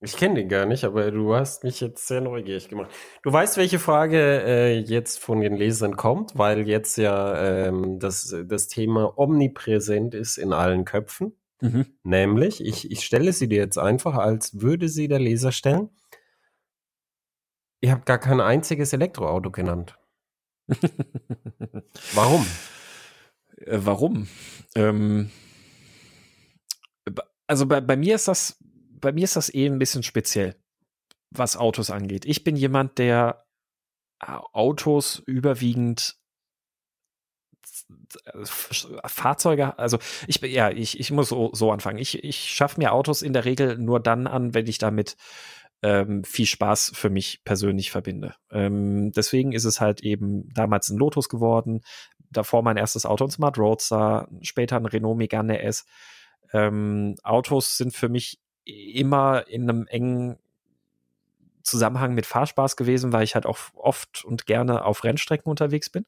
[0.00, 2.90] Ich kenne den gar nicht, aber du hast mich jetzt sehr neugierig gemacht.
[3.22, 8.34] Du weißt, welche Frage äh, jetzt von den Lesern kommt, weil jetzt ja ähm, das,
[8.44, 11.32] das Thema omnipräsent ist in allen Köpfen.
[11.62, 11.86] Mhm.
[12.02, 15.88] Nämlich, ich, ich stelle sie dir jetzt einfach, als würde sie der Leser stellen.
[17.84, 19.98] Ihr habt gar kein einziges Elektroauto genannt.
[22.14, 22.46] warum?
[23.56, 24.26] Äh, warum?
[24.74, 25.30] Ähm,
[27.46, 28.58] also bei, bei mir ist das
[29.00, 30.56] bei mir ist das eh ein bisschen speziell,
[31.30, 32.24] was Autos angeht.
[32.24, 33.46] Ich bin jemand, der
[34.20, 36.16] äh, Autos überwiegend
[39.04, 41.98] Fahrzeuge, also ich ja, ich, ich muss so, so anfangen.
[41.98, 45.16] Ich, ich schaffe mir Autos in der Regel nur dann an, wenn ich damit
[45.84, 48.34] ähm, viel Spaß für mich persönlich verbinde.
[48.50, 51.82] Ähm, deswegen ist es halt eben damals ein Lotus geworden,
[52.30, 55.84] davor mein erstes Auto, ein Smart Roadster, später ein Renault Megane S.
[56.54, 60.38] Ähm, Autos sind für mich immer in einem engen
[61.62, 66.06] Zusammenhang mit Fahrspaß gewesen, weil ich halt auch oft und gerne auf Rennstrecken unterwegs bin.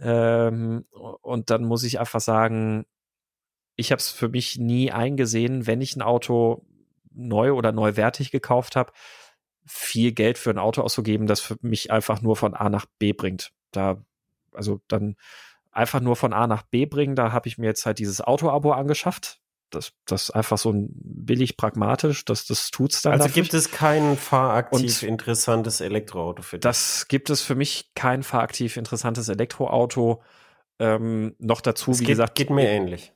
[0.00, 2.86] Ähm, und dann muss ich einfach sagen,
[3.76, 6.66] ich habe es für mich nie eingesehen, wenn ich ein Auto
[7.10, 8.92] neu oder neuwertig gekauft habe,
[9.66, 13.12] viel Geld für ein Auto auszugeben, das für mich einfach nur von A nach B
[13.12, 13.52] bringt.
[13.72, 14.02] Da,
[14.52, 15.16] also dann
[15.70, 18.72] einfach nur von A nach B bringen, da habe ich mir jetzt halt dieses Auto-Abo
[18.72, 23.12] angeschafft das, das einfach so ein billig pragmatisch, dass das tut's dann.
[23.12, 23.42] Also dafür.
[23.42, 26.62] gibt es kein fahraktiv Und interessantes Elektroauto für dich?
[26.62, 30.22] Das gibt es für mich kein fahraktiv interessantes Elektroauto.
[30.78, 33.12] Ähm, noch dazu, das wie geht, gesagt, geht mir ähnlich.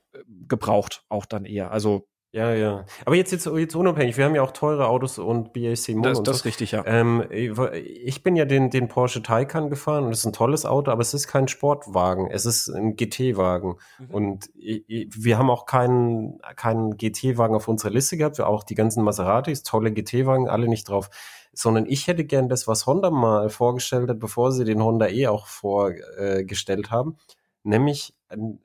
[0.48, 1.70] Gebraucht auch dann eher.
[1.70, 2.84] Also ja, ja.
[3.04, 6.02] Aber jetzt, jetzt, jetzt unabhängig, wir haben ja auch teure Autos und BAC Mono.
[6.02, 6.82] Das, das ist richtig, ja.
[6.84, 10.90] Ähm, ich bin ja den, den Porsche Taycan gefahren und das ist ein tolles Auto,
[10.90, 13.76] aber es ist kein Sportwagen, es ist ein GT-Wagen.
[14.00, 14.10] Mhm.
[14.10, 19.04] Und wir haben auch keinen, keinen GT-Wagen auf unserer Liste gehabt, wir auch die ganzen
[19.04, 21.10] Maseratis, tolle GT-Wagen, alle nicht drauf.
[21.52, 25.28] Sondern ich hätte gern das, was Honda mal vorgestellt hat, bevor sie den Honda E
[25.28, 27.16] auch vorgestellt haben,
[27.62, 28.58] nämlich ein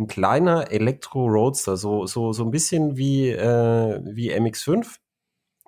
[0.00, 4.98] ein kleiner Elektro-Roadster, so, so, so ein bisschen wie, äh, wie MX5,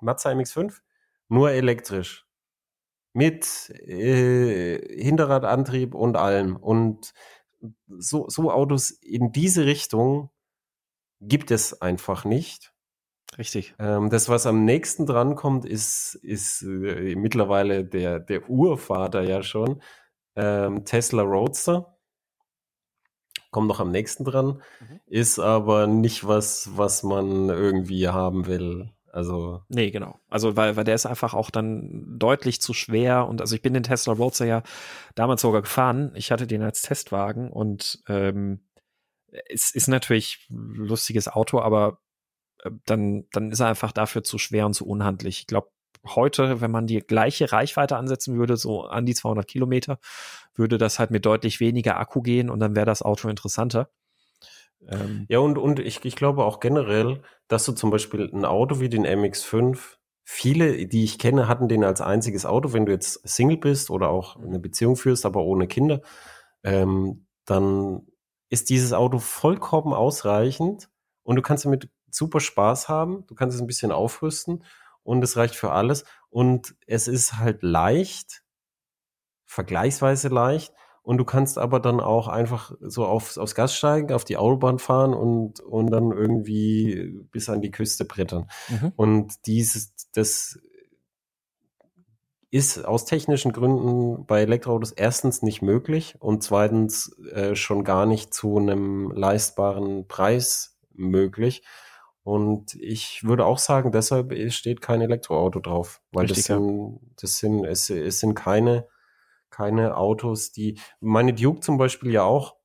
[0.01, 0.81] Mazda MX5,
[1.29, 2.25] nur elektrisch.
[3.13, 6.55] Mit äh, Hinterradantrieb und allem.
[6.55, 7.13] Und
[7.87, 10.31] so, so Autos in diese Richtung
[11.21, 12.73] gibt es einfach nicht.
[13.37, 13.75] Richtig.
[13.79, 19.81] Ähm, das, was am nächsten drankommt, ist, ist äh, mittlerweile der, der Urvater ja schon.
[20.35, 21.92] Ähm, Tesla Roadster
[23.53, 24.99] kommt noch am nächsten dran, mhm.
[25.05, 28.89] ist aber nicht was, was man irgendwie haben will.
[29.13, 29.61] Also.
[29.69, 30.19] Nee, genau.
[30.27, 33.27] Also, weil, weil der ist einfach auch dann deutlich zu schwer.
[33.27, 34.63] Und also ich bin den Tesla Roadster ja
[35.13, 36.11] damals sogar gefahren.
[36.15, 38.65] Ich hatte den als Testwagen und ähm,
[39.49, 41.99] es ist natürlich ein lustiges Auto, aber
[42.63, 45.41] äh, dann, dann ist er einfach dafür zu schwer und zu unhandlich.
[45.41, 45.69] Ich glaube,
[46.05, 49.99] heute, wenn man die gleiche Reichweite ansetzen würde, so an die 200 Kilometer,
[50.55, 53.89] würde das halt mit deutlich weniger Akku gehen und dann wäre das Auto interessanter.
[54.87, 58.79] Ähm ja, und, und ich, ich glaube auch generell, dass du zum Beispiel ein Auto
[58.79, 63.27] wie den MX5, viele, die ich kenne, hatten den als einziges Auto, wenn du jetzt
[63.27, 66.01] Single bist oder auch eine Beziehung führst, aber ohne Kinder,
[66.63, 68.07] ähm, dann
[68.49, 70.89] ist dieses Auto vollkommen ausreichend
[71.23, 74.63] und du kannst damit super Spaß haben, du kannst es ein bisschen aufrüsten
[75.03, 76.05] und es reicht für alles.
[76.29, 78.43] Und es ist halt leicht,
[79.45, 80.73] vergleichsweise leicht.
[81.03, 84.79] Und du kannst aber dann auch einfach so aufs, aufs Gas steigen, auf die Autobahn
[84.79, 88.47] fahren und, und dann irgendwie bis an die Küste brettern.
[88.69, 88.93] Mhm.
[88.95, 90.59] Und dieses, das
[92.53, 98.33] ist aus technischen Gründen bei Elektroautos erstens nicht möglich und zweitens äh, schon gar nicht
[98.33, 101.63] zu einem leistbaren Preis möglich.
[102.23, 107.37] Und ich würde auch sagen, deshalb steht kein Elektroauto drauf, weil Richtig, das sind, das
[107.37, 108.87] sind, es, es sind keine,
[109.49, 112.55] keine Autos, die, meine Duke zum Beispiel ja auch.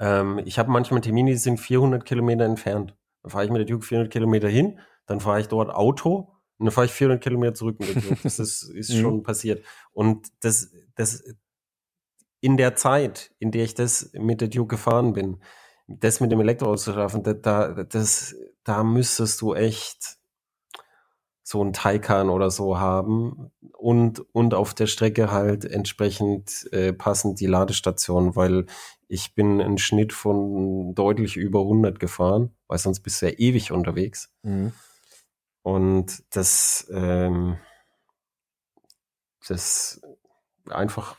[0.00, 2.96] Ähm, ich habe manchmal Termine, die sind 400 Kilometer entfernt.
[3.22, 6.66] Dann fahre ich mit der Duke 400 Kilometer hin, dann fahre ich dort Auto und
[6.66, 8.18] dann fahre ich 400 Kilometer zurück mit der Duke.
[8.24, 9.00] Das ist, ist mhm.
[9.00, 9.64] schon passiert.
[9.92, 11.22] Und das, das,
[12.40, 15.40] in der Zeit, in der ich das mit der Duke gefahren bin,
[15.86, 18.34] das mit dem Elektroauto zu schaffen, da, da, das,
[18.64, 20.18] da müsstest du echt
[21.42, 27.38] so ein Taycan oder so haben und, und auf der Strecke halt entsprechend äh, passend
[27.38, 28.64] die Ladestation, weil
[29.08, 33.72] ich bin einen Schnitt von deutlich über 100 gefahren, weil sonst bist du ja ewig
[33.72, 34.32] unterwegs.
[34.42, 34.72] Mhm.
[35.62, 37.58] Und das, ähm,
[39.46, 40.00] das
[40.70, 41.16] einfach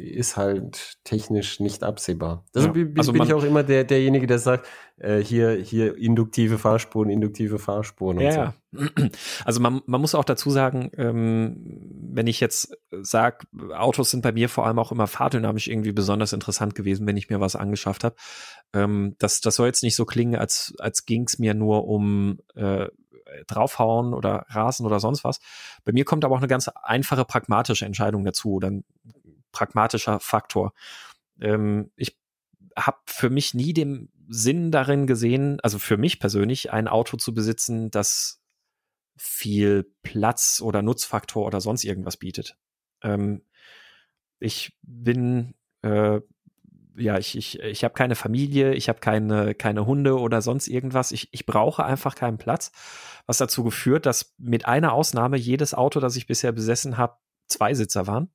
[0.00, 2.44] ist halt technisch nicht absehbar.
[2.54, 4.66] Deshalb ja, also bin ich auch immer der, derjenige, der sagt,
[4.98, 9.10] äh, hier, hier induktive Fahrspuren, induktive Fahrspuren ja, und so.
[9.44, 11.56] Also man, man muss auch dazu sagen, ähm,
[12.12, 13.46] wenn ich jetzt sage,
[13.76, 17.30] Autos sind bei mir vor allem auch immer fahrdynamisch irgendwie besonders interessant gewesen, wenn ich
[17.30, 18.16] mir was angeschafft habe.
[18.72, 22.38] Ähm, das, das soll jetzt nicht so klingen, als, als ging es mir nur um
[22.54, 22.86] äh,
[23.46, 25.40] draufhauen oder rasen oder sonst was.
[25.84, 28.58] Bei mir kommt aber auch eine ganz einfache pragmatische Entscheidung dazu.
[28.60, 28.84] Dann
[29.52, 30.72] pragmatischer Faktor.
[31.40, 32.18] Ähm, ich
[32.76, 37.34] habe für mich nie den Sinn darin gesehen, also für mich persönlich, ein Auto zu
[37.34, 38.42] besitzen, das
[39.16, 42.56] viel Platz oder Nutzfaktor oder sonst irgendwas bietet.
[43.02, 43.44] Ähm,
[44.38, 46.20] ich bin äh,
[46.96, 51.12] ja, ich, ich, ich habe keine Familie, ich habe keine, keine Hunde oder sonst irgendwas.
[51.12, 52.72] Ich, ich brauche einfach keinen Platz,
[53.26, 57.16] was dazu geführt, dass mit einer Ausnahme jedes Auto, das ich bisher besessen habe,
[57.48, 58.30] Zweisitzer waren.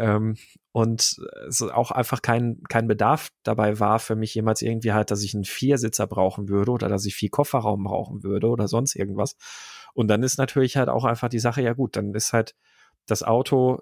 [0.00, 0.36] Ähm,
[0.72, 5.22] und es auch einfach kein, kein Bedarf dabei war für mich jemals irgendwie halt, dass
[5.22, 9.36] ich einen Viersitzer brauchen würde oder dass ich viel Kofferraum brauchen würde oder sonst irgendwas.
[9.92, 12.54] Und dann ist natürlich halt auch einfach die Sache, ja gut, dann ist halt
[13.06, 13.80] das Auto,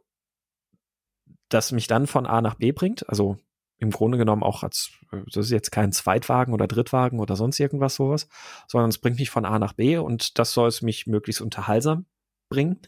[1.49, 3.37] das mich dann von A nach B bringt, also
[3.79, 7.95] im Grunde genommen auch als, das ist jetzt kein Zweitwagen oder Drittwagen oder sonst irgendwas
[7.95, 8.29] sowas,
[8.67, 12.07] sondern es bringt mich von A nach B und das soll es mich möglichst unterhaltsam
[12.51, 12.81] bringen.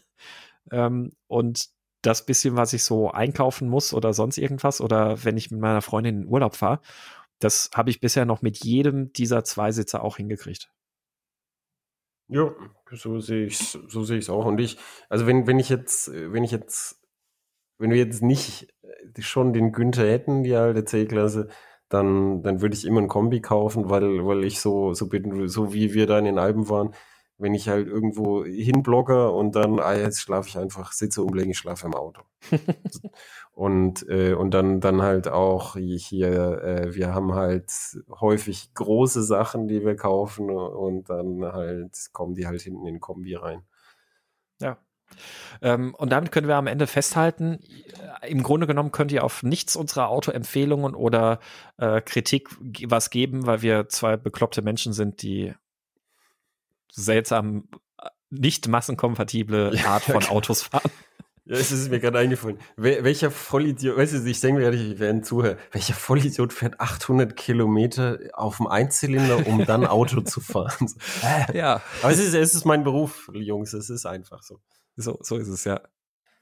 [0.69, 1.69] Ähm, und
[2.01, 5.81] das bisschen, was ich so einkaufen muss oder sonst irgendwas oder wenn ich mit meiner
[5.81, 6.81] Freundin in Urlaub fahre,
[7.39, 10.71] das habe ich bisher noch mit jedem dieser Zweisitzer auch hingekriegt.
[12.27, 12.49] Ja,
[12.91, 14.45] so sehe ich so sehe es auch.
[14.45, 14.77] Und ich,
[15.09, 17.01] also wenn, wenn ich jetzt, wenn ich jetzt,
[17.77, 18.73] wenn wir jetzt nicht
[19.19, 21.49] schon den Günther hätten, die alte C-Klasse,
[21.89, 25.73] dann, dann würde ich immer ein Kombi kaufen, weil, weil ich so, so bin, so
[25.73, 26.93] wie wir da in den Alpen waren,
[27.41, 31.57] wenn ich halt irgendwo hinblogge und dann, ah, jetzt schlafe ich einfach, sitze umlegen, ich
[31.57, 32.21] schlafe im Auto.
[33.53, 37.71] und, äh, und dann, dann halt auch hier, äh, wir haben halt
[38.19, 42.99] häufig große Sachen, die wir kaufen und dann halt kommen die halt hinten in den
[42.99, 43.63] Kombi rein.
[44.59, 44.77] Ja.
[45.61, 47.59] Ähm, und damit können wir am Ende festhalten,
[48.25, 51.39] im Grunde genommen könnt ihr auf nichts unserer Autoempfehlungen oder
[51.77, 52.49] äh, Kritik
[52.87, 55.53] was geben, weil wir zwei bekloppte Menschen sind, die
[56.91, 57.67] seltsam
[58.29, 60.91] nicht massenkompatible Art von Autos fahren.
[61.43, 62.59] Ja, es ist mir gerade eingefallen.
[62.77, 67.35] Wel welcher Vollidiot, weißt du, ich denke mir, ich werde zuhören, welcher Vollidiot fährt 800
[67.35, 70.87] Kilometer auf dem Einzylinder, um dann Auto zu fahren?
[71.53, 71.81] ja.
[72.03, 74.61] Aber es ist, es ist mein Beruf, Jungs, es ist einfach so.
[74.95, 75.81] So, so ist es, ja.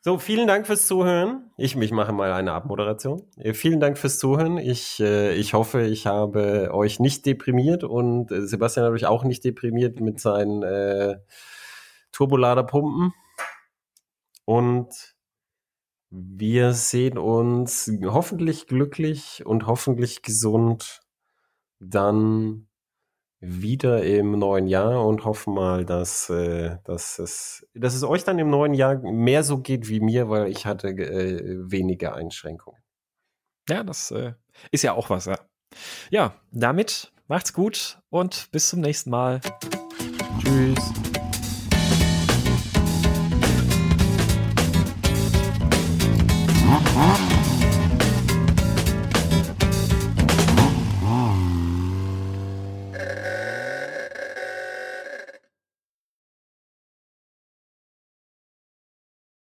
[0.02, 1.52] So, vielen Dank fürs Zuhören.
[1.58, 3.22] Ich, ich mache mal eine Abmoderation.
[3.36, 4.58] Äh, vielen Dank fürs Zuhören.
[4.58, 9.44] Ich, äh, ich hoffe, ich habe euch nicht deprimiert und äh, Sebastian euch auch nicht
[9.44, 11.18] deprimiert mit seinen äh,
[12.14, 13.14] Turboladerpumpen.
[14.46, 15.16] Und
[16.10, 21.02] wir sehen uns hoffentlich glücklich und hoffentlich gesund
[21.82, 22.69] dann
[23.41, 28.38] wieder im neuen Jahr und hoffen mal, dass, äh, dass, es, dass es euch dann
[28.38, 32.82] im neuen Jahr mehr so geht wie mir, weil ich hatte äh, weniger Einschränkungen.
[33.70, 34.34] Ja, das äh,
[34.72, 35.40] ist ja auch was, ja.
[36.10, 39.40] Ja, damit macht's gut und bis zum nächsten Mal.
[40.41, 41.09] Tschüss.